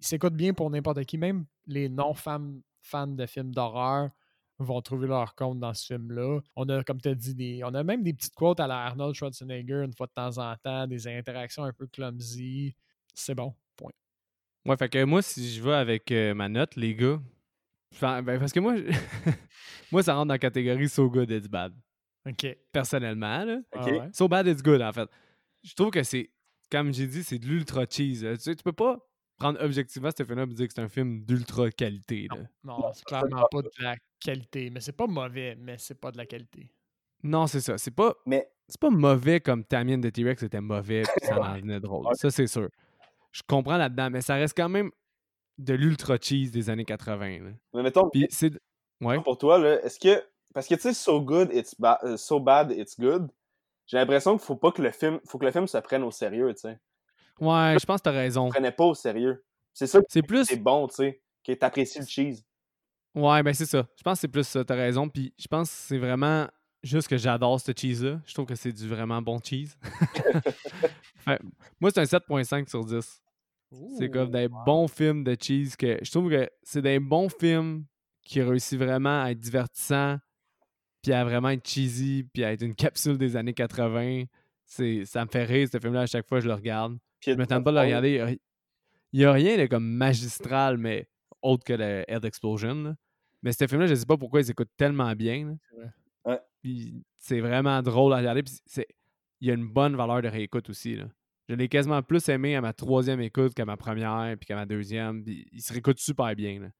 [0.00, 1.18] il s'écoute bien pour n'importe qui.
[1.18, 4.10] Même les non-fans fans de films d'horreur
[4.60, 6.40] vont trouver leur compte dans ce film-là.
[6.56, 8.78] On a, comme tu as dit, des, on a même des petites quotes à la
[8.86, 12.74] Arnold Schwarzenegger une fois de temps en temps, des interactions un peu clumsy.
[13.14, 13.90] C'est bon, point.
[14.66, 17.20] Ouais, fait que moi, si je vais avec euh, ma note, les gars,
[18.00, 18.82] ben, parce que moi, je-
[19.92, 21.72] moi, ça rentre dans la catégorie So Good It's Bad.
[22.28, 22.56] OK.
[22.72, 23.58] Personnellement, là.
[23.74, 24.08] Ah.
[24.12, 25.08] So Bad It's Good, en fait.
[25.68, 26.30] Je trouve que c'est,
[26.70, 28.22] comme j'ai dit, c'est de l'ultra cheese.
[28.24, 28.36] là.
[28.36, 28.98] Tu, sais, tu peux pas
[29.38, 32.26] prendre objectivement ce film-là et dire que c'est un film d'ultra qualité.
[32.30, 32.42] Là.
[32.64, 34.70] Non, c'est clairement pas de la qualité.
[34.70, 36.70] Mais c'est pas mauvais, mais c'est pas de la qualité.
[37.22, 37.78] Non, c'est ça.
[37.78, 41.54] C'est pas, Mais c'est pas mauvais comme Tamien de T-Rex était mauvais puis ça en
[41.56, 42.06] venait drôle.
[42.14, 42.68] Ça, c'est sûr.
[43.32, 44.90] Je comprends là-dedans, mais ça reste quand même
[45.58, 47.38] de l'ultra cheese des années 80.
[47.44, 47.50] là.
[47.74, 48.52] Mais mettons, Puis c'est.
[49.00, 49.20] Ouais.
[49.22, 50.22] pour toi, là, est-ce que.
[50.54, 53.28] Parce que tu sais, so good, it's ba- euh, so bad, it's good.
[53.88, 55.18] J'ai l'impression qu'il faut pas que le film.
[55.26, 56.78] faut que le film se prenne au sérieux, tu sais.
[57.40, 58.50] Ouais, je pense que t'as raison.
[58.50, 59.44] Prenait pas au sérieux.
[59.72, 60.44] C'est ça C'est plus.
[60.44, 61.22] c'est bon, tu sais.
[61.42, 62.44] Que t'apprécies le cheese.
[63.14, 63.86] Ouais, ben c'est ça.
[63.96, 65.08] Je pense que c'est plus ça, t'as raison.
[65.08, 66.46] Puis je pense que c'est vraiment
[66.82, 68.20] juste que j'adore ce cheese-là.
[68.26, 69.76] Je trouve que c'est du vraiment bon cheese.
[71.80, 73.22] Moi, c'est un 7.5 sur 10.
[73.98, 77.84] C'est comme des bons films de cheese que je trouve que c'est des bons films
[78.22, 80.18] qui réussissent vraiment à être divertissants,
[81.02, 84.24] puis à vraiment être cheesy, puis à être une capsule des années 80.
[84.64, 86.98] C'est, ça me fait rire, ce film-là, à chaque fois que je le regarde.
[87.20, 88.10] Puis Je tente pas de le regarder.
[88.14, 88.34] Il a-
[89.12, 91.08] n'y a, rien de comme magistral, mais
[91.42, 92.74] autre que le Head Explosion.
[92.82, 92.94] là.
[93.42, 95.56] Mais ce film-là, je sais pas pourquoi il s'écoute tellement bien.
[96.24, 96.38] Ouais.
[97.18, 98.42] C'est vraiment drôle à regarder.
[98.42, 98.86] Puis c'est,
[99.40, 100.96] il y a une bonne valeur de réécoute aussi.
[100.96, 101.04] Là.
[101.48, 104.66] Je l'ai quasiment plus aimé à ma troisième écoute qu'à ma première, puis qu'à ma
[104.66, 105.24] deuxième.
[105.24, 106.70] Puis il se réécoute super bien.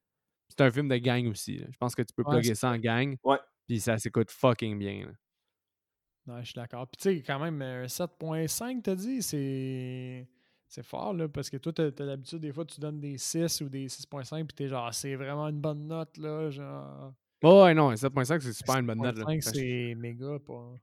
[0.48, 1.58] C'est un film de gang aussi.
[1.58, 1.66] là.
[1.70, 3.16] Je pense que tu peux Ouais, plugger ça en gang.
[3.24, 3.38] Ouais.
[3.68, 5.06] Puis ça s'écoute fucking bien.
[5.06, 6.34] là.
[6.34, 6.88] Ouais, je suis d'accord.
[6.88, 10.26] Puis tu sais, quand même, un 7.5, t'as dit, c'est.
[10.70, 13.70] C'est fort, là, parce que toi, t'as l'habitude, des fois, tu donnes des 6 ou
[13.70, 17.14] des 6.5, puis t'es genre, c'est vraiment une bonne note, là, genre.
[17.42, 19.16] Oh, ouais, non, un 7.5, c'est super une bonne note.
[19.16, 19.24] là.
[19.24, 20.74] 7.5, Fait que je- c'est méga, pas.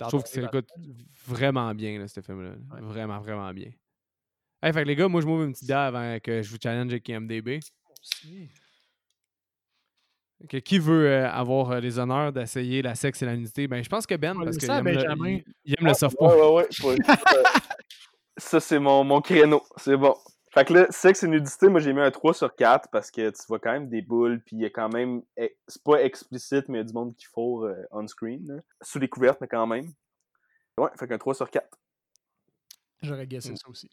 [0.00, 0.68] Je trouve que c'est écoute
[1.26, 2.56] vraiment bien, là, ce film-là.
[2.82, 3.70] Vraiment, vraiment bien.
[4.62, 6.58] Hey, fait que les gars, moi, je m'ouvre une petite bière avant que je vous
[6.62, 7.60] challenge avec IMDB.
[10.48, 13.66] Que qui veut euh, avoir euh, les honneurs d'essayer la sexe et la nudité?
[13.66, 15.28] Ben, je pense que Ben, On parce qu'il ça à aime, le- Benjamin.
[15.30, 16.56] il, il aime le soft Ouais, porn.
[16.56, 16.66] ouais, ouais.
[16.80, 16.94] faut-
[18.36, 19.62] ça, c'est mon, mon créneau.
[19.76, 20.14] C'est bon.
[20.52, 23.30] Fait que là, sexe et nudité, moi j'ai mis un 3 sur 4 parce que
[23.30, 25.22] tu vois quand même des boules, puis il y a quand même.
[25.36, 28.46] eh, C'est pas explicite, mais il y a du monde qui fourre euh, on-screen.
[28.46, 28.60] là.
[28.82, 29.92] Sous les couvertes, mais quand même.
[30.78, 31.66] Ouais, fait qu'un 3 sur 4.
[33.02, 33.56] J'aurais guessé Mm.
[33.56, 33.90] ça aussi.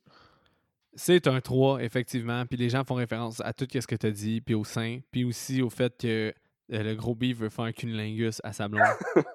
[0.93, 2.45] C'est un 3, effectivement.
[2.45, 4.99] Puis les gens font référence à tout ce que tu as dit, puis au sein,
[5.11, 6.33] puis aussi au fait que
[6.73, 8.83] euh, le gros beef veut faire un cunnilingus à sa blonde.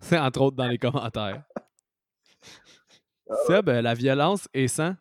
[0.00, 1.42] C'est entre autres dans les commentaires.
[3.46, 4.94] Seb, euh, la violence et sang.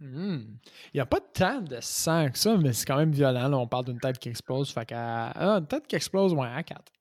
[0.00, 0.56] Hmm.
[0.92, 3.48] Il n'y a pas tant de sang que ça, mais c'est quand même violent.
[3.48, 3.56] là.
[3.56, 4.70] On parle d'une tête qui explose.
[4.72, 5.30] Fait qu'à.
[5.30, 6.92] Ah, une tête qui explose, ouais, à 4.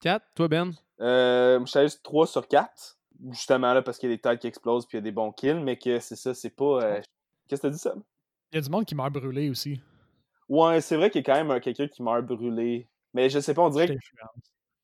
[0.00, 0.72] 4, toi Ben?
[1.00, 2.99] Euh, je suis 3 sur 4.
[3.30, 5.12] Justement là, parce qu'il y a des têtes qui explosent, puis il y a des
[5.12, 6.82] bons kills, mais que c'est ça, c'est pas.
[6.82, 7.00] euh,
[7.48, 7.94] Qu'est-ce que t'as dit, ça?
[8.52, 9.80] Il y a du monde qui meurt brûlé aussi.
[10.48, 12.88] Ouais, c'est vrai qu'il y a quand même un- quelqu'un qui meurt brûlé.
[13.12, 13.94] Mais je sais pas, on dirait que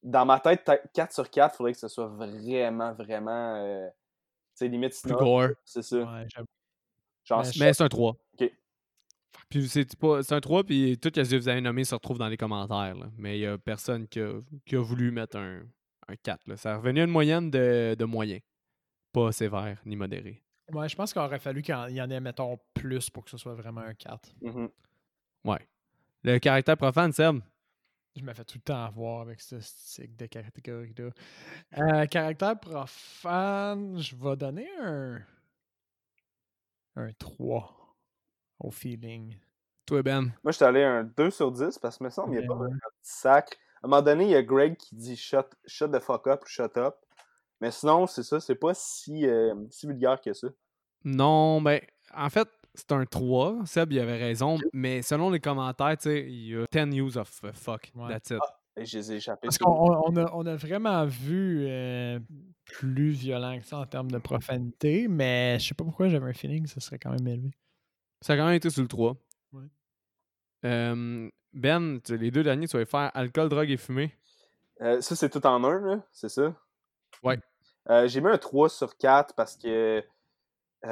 [0.03, 3.57] dans ma tête, ta- 4 sur 4, il faudrait que ce soit vraiment, vraiment.
[3.57, 3.95] euh, tu
[4.55, 5.49] sais, limite Plus snob, gore.
[5.65, 5.97] C'est ça.
[5.99, 6.27] Ouais.
[7.25, 8.17] Genre, Mais Mais c'est un 3.
[8.41, 8.53] Ok.
[9.49, 12.19] Puis c'est pas- c'est un 3, puis tout ce que vous avez nommé se retrouve
[12.19, 12.95] dans les commentaires.
[12.97, 13.07] là.
[13.17, 14.33] Mais il y a personne qui a,
[14.65, 15.63] qui a voulu mettre un,
[16.09, 16.47] un 4.
[16.47, 16.57] là.
[16.57, 18.39] Ça à une moyenne de, de moyen.
[19.13, 20.43] Pas sévère ni modéré.
[20.73, 23.31] Ouais, je pense qu'il aurait fallu qu'il y en- il ait, mettons, plus pour que
[23.31, 24.31] ce soit vraiment un 4.
[24.43, 24.69] Mhm.
[25.45, 25.69] Ouais.
[26.23, 27.39] Le caractère profane, Seb?
[28.17, 31.11] Je me fais tout le temps avoir avec ce style de catégorie-là.
[31.79, 35.21] Euh, caractère profane, je vais donner un.
[36.97, 37.95] Un 3
[38.59, 39.37] au feeling.
[39.85, 40.33] Toi, Ben?
[40.43, 42.49] Moi, j'étais allé un 2 sur 10 parce que me semble qu'il n'y a Ouais,
[42.49, 43.53] pas vraiment de sacre.
[43.87, 46.43] À un moment donné, il y a Greg qui dit shut, shut the fuck up
[46.43, 46.97] ou shut up.
[47.61, 50.49] Mais sinon, c'est ça, c'est pas si, euh, si vulgaire que ça.
[51.05, 51.81] Non, ben,
[52.13, 53.61] en fait, c'est un 3.
[53.65, 54.59] Seb, il avait raison.
[54.73, 57.93] Mais selon les commentaires, tu sais, il y a 10 use of uh, fuck.
[57.95, 58.09] Ouais.
[58.09, 58.41] That's it.
[58.77, 59.47] Et je les ai échappés.
[59.47, 62.19] Parce qu'on on- on a, on a vraiment vu euh,
[62.65, 66.33] plus violent que ça en termes de profanité, mais je sais pas pourquoi j'avais un
[66.35, 67.53] feeling que ce serait quand même élevé.
[68.21, 69.17] Ça a quand même été sur le 3.
[69.53, 69.63] Ouais.
[70.65, 74.15] Euh, ben, les deux derniers, tu vas faire alcool, drogue et fumée.
[74.83, 76.55] Euh, ça, c'est tout en un, là, c'est ça?
[77.23, 77.39] Ouais.
[77.89, 80.05] Euh, j'ai mis un 3 sur 4 parce que,
[80.83, 80.89] tu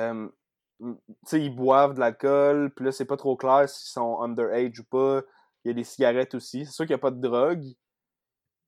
[1.26, 4.84] sais, ils boivent de l'alcool, puis là, c'est pas trop clair s'ils sont underage ou
[4.84, 5.22] pas.
[5.64, 6.66] Il y a des cigarettes aussi.
[6.66, 7.64] C'est sûr qu'il n'y a pas de drogue.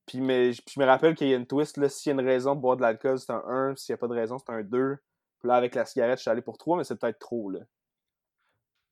[0.07, 2.19] Puis, mais, puis je me rappelle qu'il y a une twist, là, s'il y a
[2.19, 3.75] une raison de boire de l'alcool, c'est un 1.
[3.75, 4.97] S'il n'y a pas de raison, c'est un 2.
[5.39, 7.59] Puis là, avec la cigarette, je suis allé pour 3, mais c'est peut-être trop, là.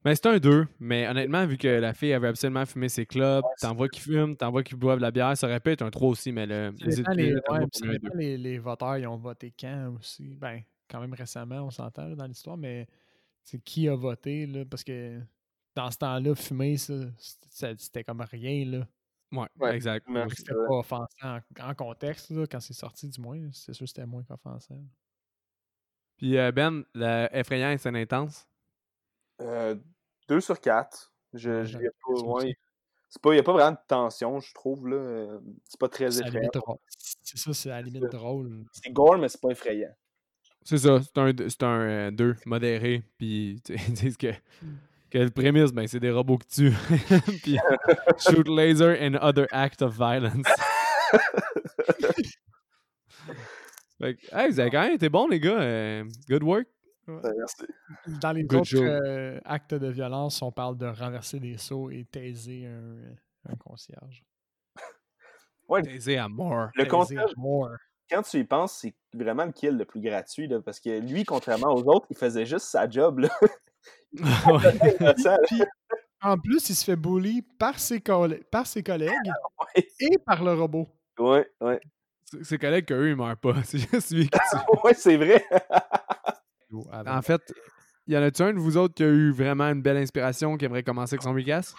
[0.05, 3.43] Ben, c'est un 2, mais honnêtement, vu que la fille avait absolument fumé ses clubs,
[3.59, 5.81] t'en vois qui fument, t'en vois qui boivent de la bière, ça aurait pu être
[5.81, 9.95] un 3 aussi, mais le, les les, ouais, les, les voteurs, ils ont voté quand
[9.99, 10.35] aussi?
[10.35, 12.85] Ben, quand même récemment, on s'entend dans l'histoire, mais
[13.43, 15.19] c'est qui a voté, là, parce que
[15.73, 16.93] dans ce temps-là, fumer, ça,
[17.75, 18.87] c'était comme rien, là.
[19.31, 19.39] 2.
[19.39, 20.05] Ouais, Ouais, exact.
[20.07, 20.27] mais-.
[20.35, 23.39] C'était pas offensant en, en contexte, là, quand c'est sorti du moins.
[23.51, 24.79] C'est sûr que c'était moins qu'offensant.
[26.17, 28.47] Puis euh, Ben, le effrayant et scène intense?
[29.41, 29.75] Euh,
[30.27, 31.11] 2 sur 4.
[31.33, 34.97] Je, je il n'y a pas vraiment de tension, je trouve, là.
[34.97, 36.49] Euh, C'est pas très effrayant.
[37.23, 38.65] C'est ça, c'est à la limite drôle.
[38.71, 39.93] C'est gore, mais c'est pas effrayant.
[40.63, 44.31] C'est ça, c'est un, c'est un 2 modéré, puis ils disent que,
[45.11, 46.73] que le prémisse, ben, c'est des robots qui tuent,
[47.43, 47.57] puis
[48.17, 50.47] shoot laser and other acts of violence.
[54.01, 55.59] fait que, hey, vous avez quand même été bons, les gars.
[55.61, 56.67] euh, good work.
[57.07, 62.05] Dans les Good autres euh, actes de violence, on parle de renverser des seaux et
[62.05, 63.13] taiser un, euh,
[63.49, 64.23] un concierge.
[65.83, 66.67] Taisé à mort.
[66.75, 67.71] Le Taiser concierge, more.
[68.09, 71.23] quand tu y penses, c'est vraiment le kill le plus gratuit, là, parce que lui,
[71.23, 73.29] contrairement aux autres, il faisait juste sa job, là.
[74.47, 74.95] Ouais.
[74.99, 75.65] Innocent, là.
[76.21, 79.11] En plus, il se fait bully par ses, coll- par ses collègues
[79.75, 79.87] Ouais.
[79.99, 80.87] et par le robot.
[81.19, 81.79] ouais, ouais.
[82.23, 83.61] Ses- Ses collègues, qu'eux, ils meurent pas.
[83.63, 84.79] C'est juste lui qui tue.
[84.83, 85.45] Ouais, c'est vrai.
[87.17, 87.53] En fait,
[88.07, 90.65] y en a-tu un de vous autres qui a eu vraiment une belle inspiration, qui
[90.65, 91.75] aimerait commencer avec son recast?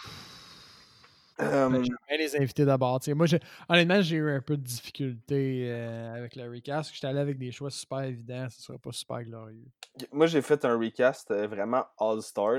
[1.38, 2.98] Euh, Ben, J'aimerais les inviter d'abord.
[3.08, 6.94] Moi, j'ai- honnêtement, j'ai eu un peu de difficulté euh, avec le recast.
[6.94, 8.46] J'étais allé avec des choix super évidents.
[8.48, 9.66] Ce serait pas super glorieux.
[10.12, 12.56] moi, j'ai fait un recast euh, vraiment all-star.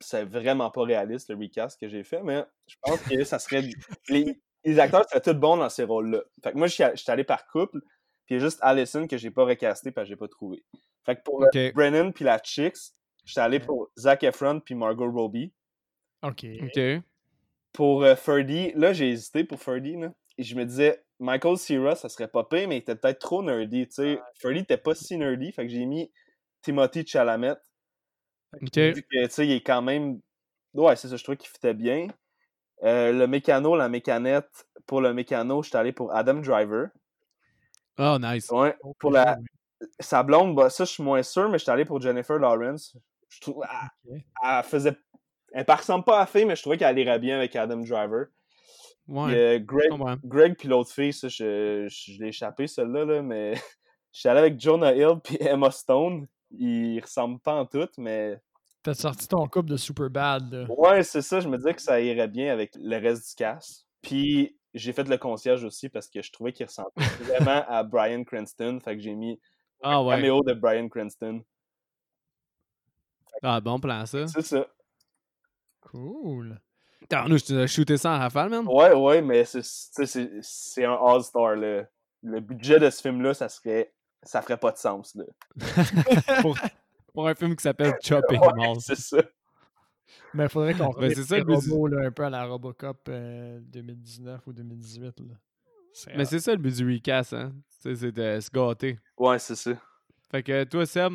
[0.00, 3.62] C'est vraiment pas réaliste, le recast que j'ai fait, mais je pense que ça serait...
[4.08, 6.20] Les, les acteurs seraient tous bons dans ces rôles-là.
[6.42, 7.78] Fait que moi, je suis j'étais allé par couple,
[8.26, 10.64] puis il y a juste Allison que j'ai pas recasté parce que j'ai pas trouvé.
[11.08, 11.72] Fait que pour euh.
[11.72, 12.92] Brennan puis la Chicks,
[13.24, 15.50] j'étais allé pour Zac Efron puis Margot Robbie.
[16.22, 16.44] OK.
[16.62, 16.80] Ok.
[17.72, 20.12] Pour euh, Ferdy, là, j'ai hésité pour Ferdy, là.
[20.36, 23.42] Et je me disais, Michael Cera, ça serait pas pire, mais il était peut-être trop
[23.42, 24.20] nerdy, tu sais.
[24.34, 26.12] Ferdy était pas si nerdy, fait que j'ai mis
[26.60, 27.56] Timothy Chalamet.
[28.60, 28.76] Ok.
[28.76, 30.20] Vu que, tu sais, il est quand même...
[30.74, 32.08] Ouais, c'est ça, je trouvais qu'il fitait bien.
[32.82, 36.88] Euh, le mécano, la mécanette, pour le mécano, j'étais allé pour Adam Driver.
[37.98, 38.50] Oh, nice.
[38.50, 39.38] Ouais, Oh, pour la...
[40.00, 42.96] sa blonde, bah, ça, je suis moins sûr, mais j'étais allé pour Jennifer Lawrence.
[43.28, 43.62] Je trouve.
[43.64, 44.22] Elle, Ok.
[44.44, 44.96] elle faisait.
[45.52, 48.26] Elle ne ressemble pas à fille, mais je trouvais qu'elle irait bien avec Adam Driver.
[49.06, 50.18] Ouais, euh, je Greg.
[50.24, 53.54] Greg puis l'autre fille, ça, je, je, je l'ai échappé, celle-là, là, mais
[54.12, 56.26] j'étais allé avec Jonah Hill puis Emma Stone.
[56.50, 58.38] Ils ressemblent pas en tout, mais
[58.82, 60.66] T'as sorti ton couple de Superbad, là.
[60.68, 63.86] ouais, c'est ça, je me disais que ça irait bien avec le reste du cast.
[64.02, 68.22] Puis j'ai fait le concierge aussi parce que je trouvais qu'il ressemblait vraiment à Brian
[68.24, 69.40] Cranston, fait que j'ai mis
[69.82, 70.16] Ah un ouais.
[70.16, 71.42] caméo de Brian Cranston.
[73.42, 74.26] Ah, bon plan, ça.
[74.26, 74.66] C'est ça.
[75.80, 76.60] Cool.
[77.04, 78.66] Attends, nous, je t'ai shooté ça en rafale, man?
[78.68, 81.84] Ouais, ouais, mais c'est- un All-Star, là.
[82.22, 83.92] Le budget de ce film-là, ça serait.
[84.24, 85.24] Ça ferait pas de sens, là.
[86.42, 86.58] pour,
[87.14, 88.80] pour un film qui s'appelle Chopping Ouais, Mall.
[88.80, 89.18] c'est ça.
[90.34, 93.08] Mais il faudrait qu'on Ben, ça, le but du- là, un peu à la Robocop
[93.08, 95.20] euh, 2019 ou 2018.
[95.20, 95.34] Là.
[95.92, 97.52] C'est Mais c'est ça le but du recast, hein.
[97.82, 98.98] Tu sais, C'est de se gâter.
[99.16, 99.72] Ouais, c'est ça.
[100.30, 101.14] Fait que toi, Seb,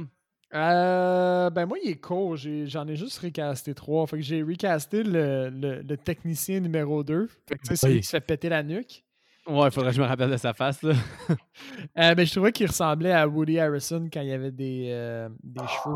[0.55, 2.35] Euh, ben moi, il est court.
[2.35, 4.05] J'ai- J'en ai, juste recasté trois.
[4.05, 7.27] Fait que j'ai recasté le, le- le technicien numéro 2.
[7.47, 9.03] Fait que tu sais, celui qui se fait péter la nuque.
[9.47, 10.93] ouais, il faudrait que je me rappelle de sa face, là.
[11.97, 15.61] Euh, ben, je trouvais qu'il ressemblait à Woody Harrison quand il avait des, euh, des
[15.67, 15.95] cheveux.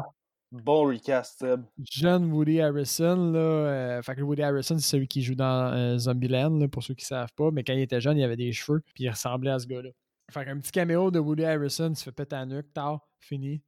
[0.51, 1.61] Bon recast, Seb.
[1.91, 3.39] Jeune Woody Harrison, là.
[3.39, 6.93] euh, fait que Woody Harrison, c'est celui qui joue dans euh, Zombieland, là, pour ceux
[6.95, 7.51] qui savent pas.
[7.51, 8.81] Mais quand il était jeune, il avait des cheveux.
[8.95, 9.89] Puis il ressemblait à ce gars-là.
[10.29, 13.61] Fait qu'un petit caméo de Woody Harrison, se fait péter la nuque, tard, fini.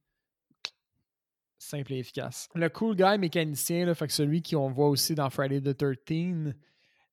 [1.58, 2.48] Simple et efficace.
[2.54, 6.54] Le cool guy mécanicien, là, fait que celui qu'on voit aussi dans Friday the 13,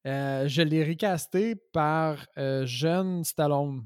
[0.05, 3.85] euh, je l'ai recasté par euh, jeune Stallone.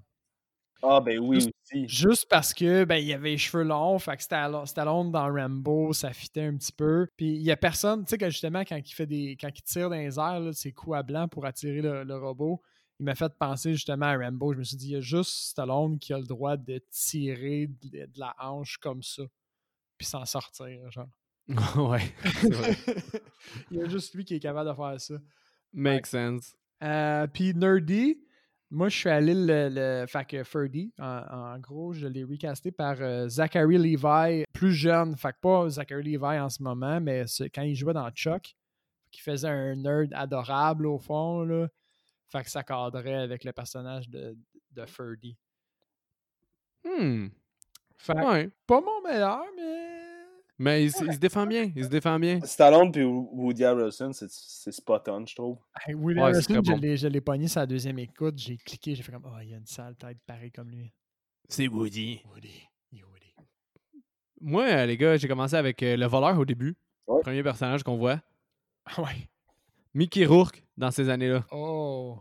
[0.83, 1.87] Ah, ben oui, Juste- aussi.
[1.87, 5.93] Juste parce que ben, il avait les cheveux longs, fait que Stallone, Stallone dans Rambo,
[5.93, 7.07] ça fitait un petit peu.
[7.17, 9.37] Puis il y a personne, tu sais que justement quand il fait des.
[9.39, 12.17] quand il tire dans les airs, là, ses coups à blanc pour attirer le, le
[12.17, 12.61] robot,
[13.01, 14.53] il m'a fait penser justement à Rambo.
[14.53, 17.65] Je me suis dit, il y a juste Stallone qui a le droit de tirer
[17.65, 19.23] de, de la hanche comme ça.
[19.97, 21.09] Puis s'en sortir, genre.
[21.47, 22.77] ouais, vrai.
[23.71, 25.15] il y a juste lui qui est capable de faire ça.
[25.73, 26.55] Make sense.
[26.83, 28.19] Euh, puis Nerdy,
[28.69, 32.71] moi je suis allé le, le fait que Ferdy, en, en gros, je l'ai recasté
[32.71, 37.25] par euh, Zachary Levi, plus jeune, fait que pas Zachary Levi en ce moment, mais
[37.51, 38.55] quand il jouait dans Chuck,
[39.09, 41.67] qui faisait un nerd adorable au fond, là.
[42.31, 44.37] Fait que ça cadrait avec le personnage de,
[44.71, 45.35] de Ferdy.
[46.85, 47.27] Hmm.
[47.97, 48.49] Fait que Ouais.
[48.65, 49.89] pas mon meilleur, mais.
[50.57, 51.71] Mais il, se défend bien.
[51.75, 52.39] Il se défend bien.
[52.41, 55.57] Stallone puis Woody Harrelson, c'est- c'est spot on, je trouve.
[55.85, 56.77] Hey, Woody Ouais, Harrelson, je bon.
[56.77, 59.53] l'ai- je l'ai pogné sa deuxième écoute, j'ai cliqué, j'ai fait comme, oh, il y
[59.55, 60.91] a une sale tête pareil comme lui.
[61.49, 62.21] C'est Woody.
[62.31, 62.67] Woody.
[64.43, 66.75] Moi, euh, les gars, j'ai commencé avec euh, le voleur au début.
[67.05, 67.21] Ouais.
[67.21, 68.19] Premier personnage qu'on voit.
[68.85, 69.29] Ah ouais.
[69.93, 71.45] Mickey Rourke dans ces années-là.
[71.51, 72.17] Oh.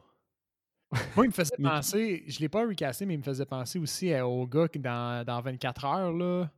[1.16, 4.12] Moi, il me faisait penser, je l'ai pas recasté, mais il me faisait penser aussi
[4.12, 6.50] à- au gars qui dans, dans 24 heures, là.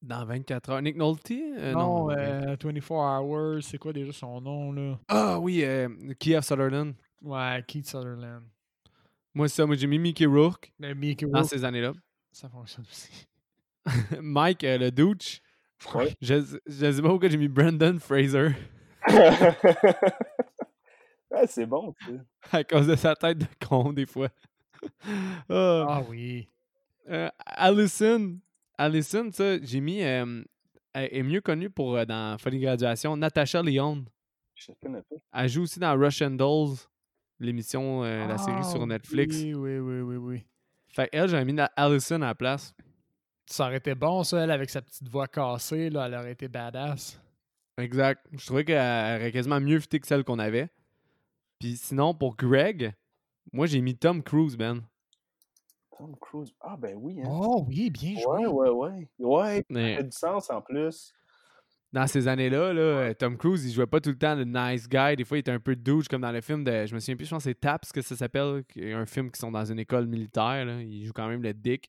[0.00, 0.82] Dans 24 heures.
[0.82, 1.30] Nick Nolte?
[1.32, 2.12] Euh, non, ok.
[2.16, 5.00] euh, 24 Hours, c'est quoi déjà son nom, là?
[5.08, 5.88] Ah oui, euh,
[6.18, 6.94] Kiev Sutherland.
[7.22, 8.44] Ouais, Keith Sutherland.
[9.34, 9.66] Moi, c'est ça.
[9.66, 11.92] Moi, j'ai mis Mickey Rourke Mais Mickey dans ces années-là.
[12.32, 13.26] ça fonctionne aussi.
[14.20, 15.40] Mike, euh, le douche.
[15.94, 16.14] Ouais.
[16.20, 16.34] Je,
[16.66, 18.50] je sais pas pourquoi j'ai mis Brandon Fraser
[21.34, 22.20] ouais, c'est bon, tu sais.
[22.52, 24.28] à cause de sa tête de con, des fois.
[25.48, 25.86] Ah.
[25.88, 26.46] Ah oui.
[27.08, 28.38] Euh, Allison,
[28.76, 30.02] Allison, ça, j'ai mis.
[30.02, 30.42] euh,
[30.92, 34.04] elle est mieux connue pour euh, dans Folie Graduation, Natasha Lyonne.
[34.54, 35.16] Je connais pas.
[35.32, 36.76] Elle joue aussi dans Russian Dolls,
[37.40, 39.36] l'émission, euh, la série Ah sur Netflix.
[39.36, 40.44] Oui, oui, oui, oui, oui.
[40.88, 42.74] Fait elle, j'ai mis Allison à la place.
[43.46, 46.48] Ça aurait été bon, ça, elle, avec sa petite voix cassée, là, elle aurait été
[46.48, 47.20] badass.
[47.78, 48.24] Exact.
[48.32, 48.76] Je trouvais qu'elle
[49.20, 50.68] aurait quasiment mieux fité que celle qu'on avait.
[51.64, 52.92] Puis sinon, pour Greg,
[53.50, 54.82] moi, j'ai mis Tom Cruise, Ben.
[55.96, 56.52] Tom Cruise.
[56.60, 57.26] Ah, ben oui, hein.
[57.26, 58.46] Oh oui, bien joué.
[58.46, 59.08] Ouais, ouais, ouais.
[59.18, 61.14] Ouais, ça Mais fait du sens en plus.
[61.90, 64.86] dans ces années-là, là, euh, Tom Cruise, il jouait pas tout le temps le nice
[64.86, 65.16] guy.
[65.16, 66.84] Des fois, il était un peu douche, comme dans le film de.
[66.84, 68.62] Je me souviens plus, je pense que c'est Taps que ça s'appelle.
[68.76, 70.66] Un film qui sont dans une école militaire.
[70.66, 70.82] Là.
[70.82, 71.88] Il joue quand même le dick.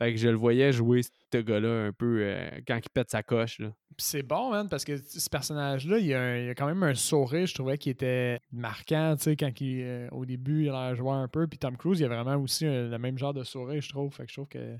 [0.00, 3.22] Fait que je le voyais jouer ce gars-là un peu euh, quand il pète sa
[3.22, 3.60] coche.
[3.98, 6.82] C'est bon, man, parce que ce personnage-là, il, y a un- il a quand même
[6.82, 10.70] un sourire, je trouvais, qui était marquant, tu sais, quand il, euh, au début, il
[10.70, 11.46] a l'air joueur un peu.
[11.46, 14.14] Puis Tom Cruise, il a vraiment aussi euh, le même genre de sourire, je trouve.
[14.14, 14.76] Fait que je trouve que.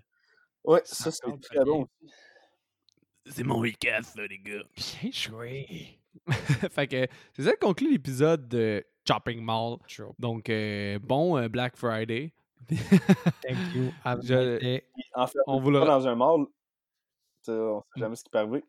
[0.64, 1.86] Ouais, Ça ça, c'est très bon.
[3.26, 4.62] C'est mon ça, les gars.
[5.02, 5.98] Bien joué.
[6.70, 9.76] fait que c'est ça qui conclut l'épisode de Chopping Mall.
[10.18, 12.32] Donc, euh, bon euh, Black Friday.
[12.68, 13.90] Thank you.
[14.22, 14.80] Je-
[15.14, 15.80] En fait, On vous le...
[15.80, 16.46] dans un mall,
[17.48, 18.64] on sait jamais ce qui peut arriver.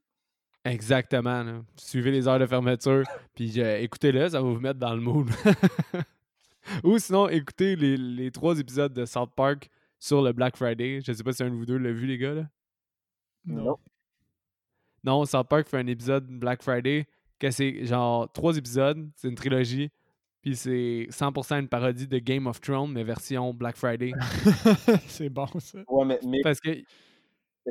[0.64, 1.44] Exactement.
[1.44, 1.62] là.
[1.78, 3.04] Suivez les heures de fermeture,
[3.36, 5.28] puis euh, écoutez-le, ça va vous mettre dans le mood.
[6.84, 9.70] Ou sinon, écoutez les, les trois épisodes de South Park
[10.00, 11.00] sur le Black Friday.
[11.06, 12.34] Je sais pas si un de vous deux l'a vu, les gars.
[12.34, 12.44] Là.
[13.46, 13.78] Non.
[15.04, 17.08] Non, South Park fait un épisode Black Friday
[17.40, 19.90] que c'est genre trois épisodes, c'est une trilogie,
[20.42, 24.12] puis c'est 100% une parodie de Game of Thrones, mais version Black Friday.
[25.08, 25.80] c'est bon, ça.
[25.88, 26.84] Ouais, mais, mais Parce que.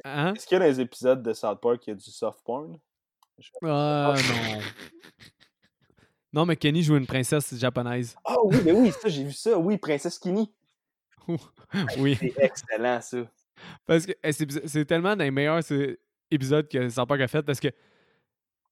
[0.04, 0.34] Hein?
[0.34, 2.40] est-ce qu'il y a dans les épisodes de South Park il y a du soft
[2.44, 2.78] porn?
[3.64, 4.60] Ah non.
[6.32, 8.14] Non, mais Kenny joue une princesse japonaise.
[8.24, 9.58] Ah oui, mais oui, ça, j'ai vu ça.
[9.58, 10.52] Oui, Princesse Skinny.
[11.98, 12.16] Oui.
[12.18, 13.18] C'est excellent, ça.
[13.86, 15.98] Parce que eh, c'est tellement dans les meilleurs c'est,
[16.30, 17.68] épisodes que South Park a fait parce que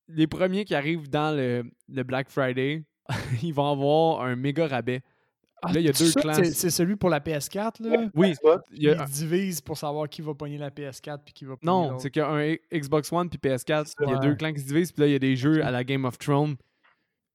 [0.08, 2.82] les premiers qui arrivent dans le, le Black Friday,
[3.42, 5.02] ils vont avoir un méga rabais.
[5.60, 6.34] Ah, Là, il y a deux ça, clans.
[6.34, 8.08] C'est celui pour la PS4, là?
[8.14, 8.32] Oui,
[8.72, 11.56] il y a- Ils divisent pour savoir qui va pogner la PS4 puis qui va
[11.56, 13.92] pogner non, c'est qu'il y a un Xbox One puis PS4.
[13.96, 15.34] puis Il y a deux clans qui se divisent, puis là, il y a des
[15.34, 16.54] jeux à la Game of Thrones.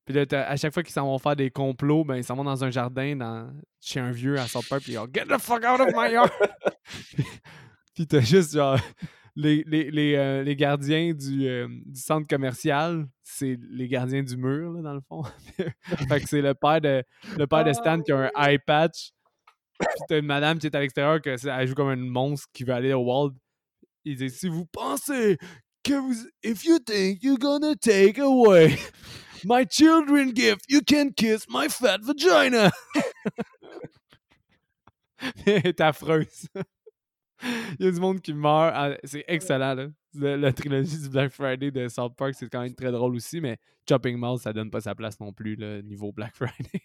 [0.06, 2.36] Puis là, t'as- à chaque fois qu'ils s'en vont faire des complots, ben, ils s'en
[2.36, 3.50] vont dans un jardin dans,
[3.82, 6.12] chez un vieux à South Park, puis ils disent Get the fuck out of my
[6.14, 6.30] yard!
[7.94, 8.78] puis t'as juste genre
[9.35, 14.38] les, les, les, euh, les gardiens du, euh, du centre commercial, c'est les gardiens du
[14.38, 15.23] mur, là, dans le fond.
[16.10, 17.03] fait que c'est le père de
[17.38, 19.11] le père de Stan qui a un eye patch.
[19.80, 22.64] Puis t'as une madame qui est à l'extérieur, que elle joue comme une monstre qui
[22.64, 23.34] veut aller au Wald.
[24.05, 25.38] Il dit Si vous pensez
[25.84, 26.15] que vous.
[26.43, 28.77] If you think you're gonna take away
[29.43, 32.72] my children gift, you can kiss my fat vagina.
[35.45, 36.47] Elle est affreuse.
[37.80, 38.98] Il y a du monde qui meurt.
[39.03, 39.88] C'est excellent, là.
[40.15, 43.41] Le- la trilogie du Black Friday de South Park, c'est quand même très drôle aussi,
[43.41, 43.57] mais
[43.90, 46.82] Chopping Mall, ça donne pas sa place non plus, le niveau Black Friday.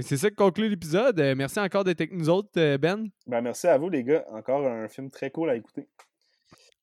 [0.00, 1.18] C'est ça qui conclut l'épisode.
[1.18, 3.08] Euh, merci encore d'être avec nous autres, euh, Ben.
[3.26, 4.24] Ben, merci à vous, les gars.
[4.32, 5.88] Encore un film très cool à écouter.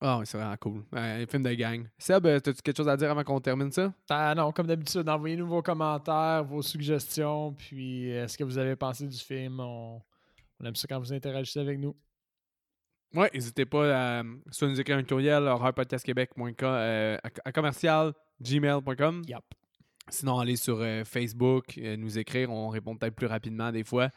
[0.01, 0.83] Ah oui, c'est vraiment cool.
[0.91, 1.87] Ouais, un film de gang.
[1.97, 3.93] Seb, euh, t'as-tu quelque chose à dire avant qu'on termine ça?
[4.09, 8.75] Ah non, comme d'habitude, envoyez-nous vos commentaires, vos suggestions, puis euh, ce que vous avez
[8.75, 9.61] pensé du film?
[9.61, 10.01] On,
[10.59, 11.95] on aime ça quand vous interagissez avec nous.
[13.15, 19.21] Ouais, n'hésitez pas à soit nous écrire un courriel horrorpodcastquebec.com euh, à, à commercial gmail.com.
[19.27, 19.43] Yup.
[20.09, 24.09] Sinon, allez sur euh, Facebook, euh, nous écrire, on répond peut-être plus rapidement des fois,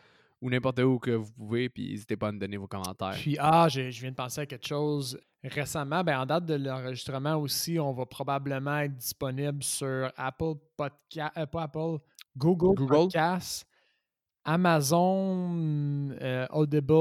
[0.42, 3.14] ou n'importe où que vous pouvez, puis n'hésitez pas à nous donner vos commentaires.
[3.14, 5.18] Puis, ah, j'ai- je viens de penser à quelque chose.
[5.44, 11.32] Récemment, ben, en date de l'enregistrement aussi, on va probablement être disponible sur Apple Podcast,
[11.50, 11.98] pas Apple,
[12.36, 12.88] Google, Google.
[12.88, 13.66] Podcast,
[14.48, 16.92] Amazon euh, Audible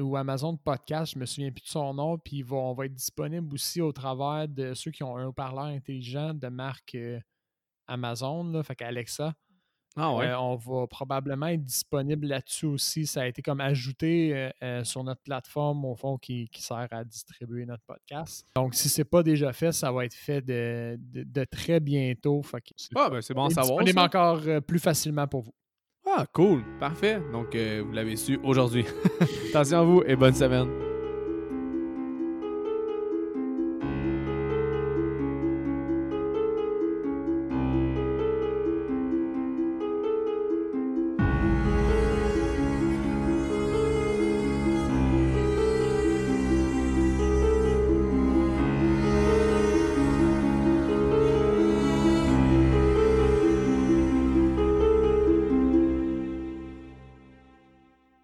[0.00, 3.54] ou Amazon Podcast, je me souviens plus de son nom, puis on va être disponible
[3.54, 7.18] aussi au travers de ceux qui ont un haut-parleur intelligent de marque euh,
[7.86, 9.32] Amazon, là, fait qu'Alexa.
[9.96, 10.26] ah ouais?
[10.26, 13.06] Euh, on va probablement être disponible là-dessus aussi.
[13.06, 17.04] Ça a été comme ajouté euh, sur notre plateforme, au fond, qui, qui sert à
[17.04, 18.46] distribuer notre podcast.
[18.54, 22.42] Donc, si c'est pas déjà fait, ça va être fait de, de- de très bientôt.
[22.42, 23.82] Fait que Ah, ben c'est bon à est savoir.
[23.84, 24.04] disponible ça.
[24.04, 25.52] encore euh, plus facilement pour vous.
[26.18, 26.62] Ah, cool.
[26.80, 27.20] Parfait.
[27.30, 28.86] Donc, euh, vous l'avez su aujourd'hui.
[29.50, 30.85] Attention à vous et bonne semaine.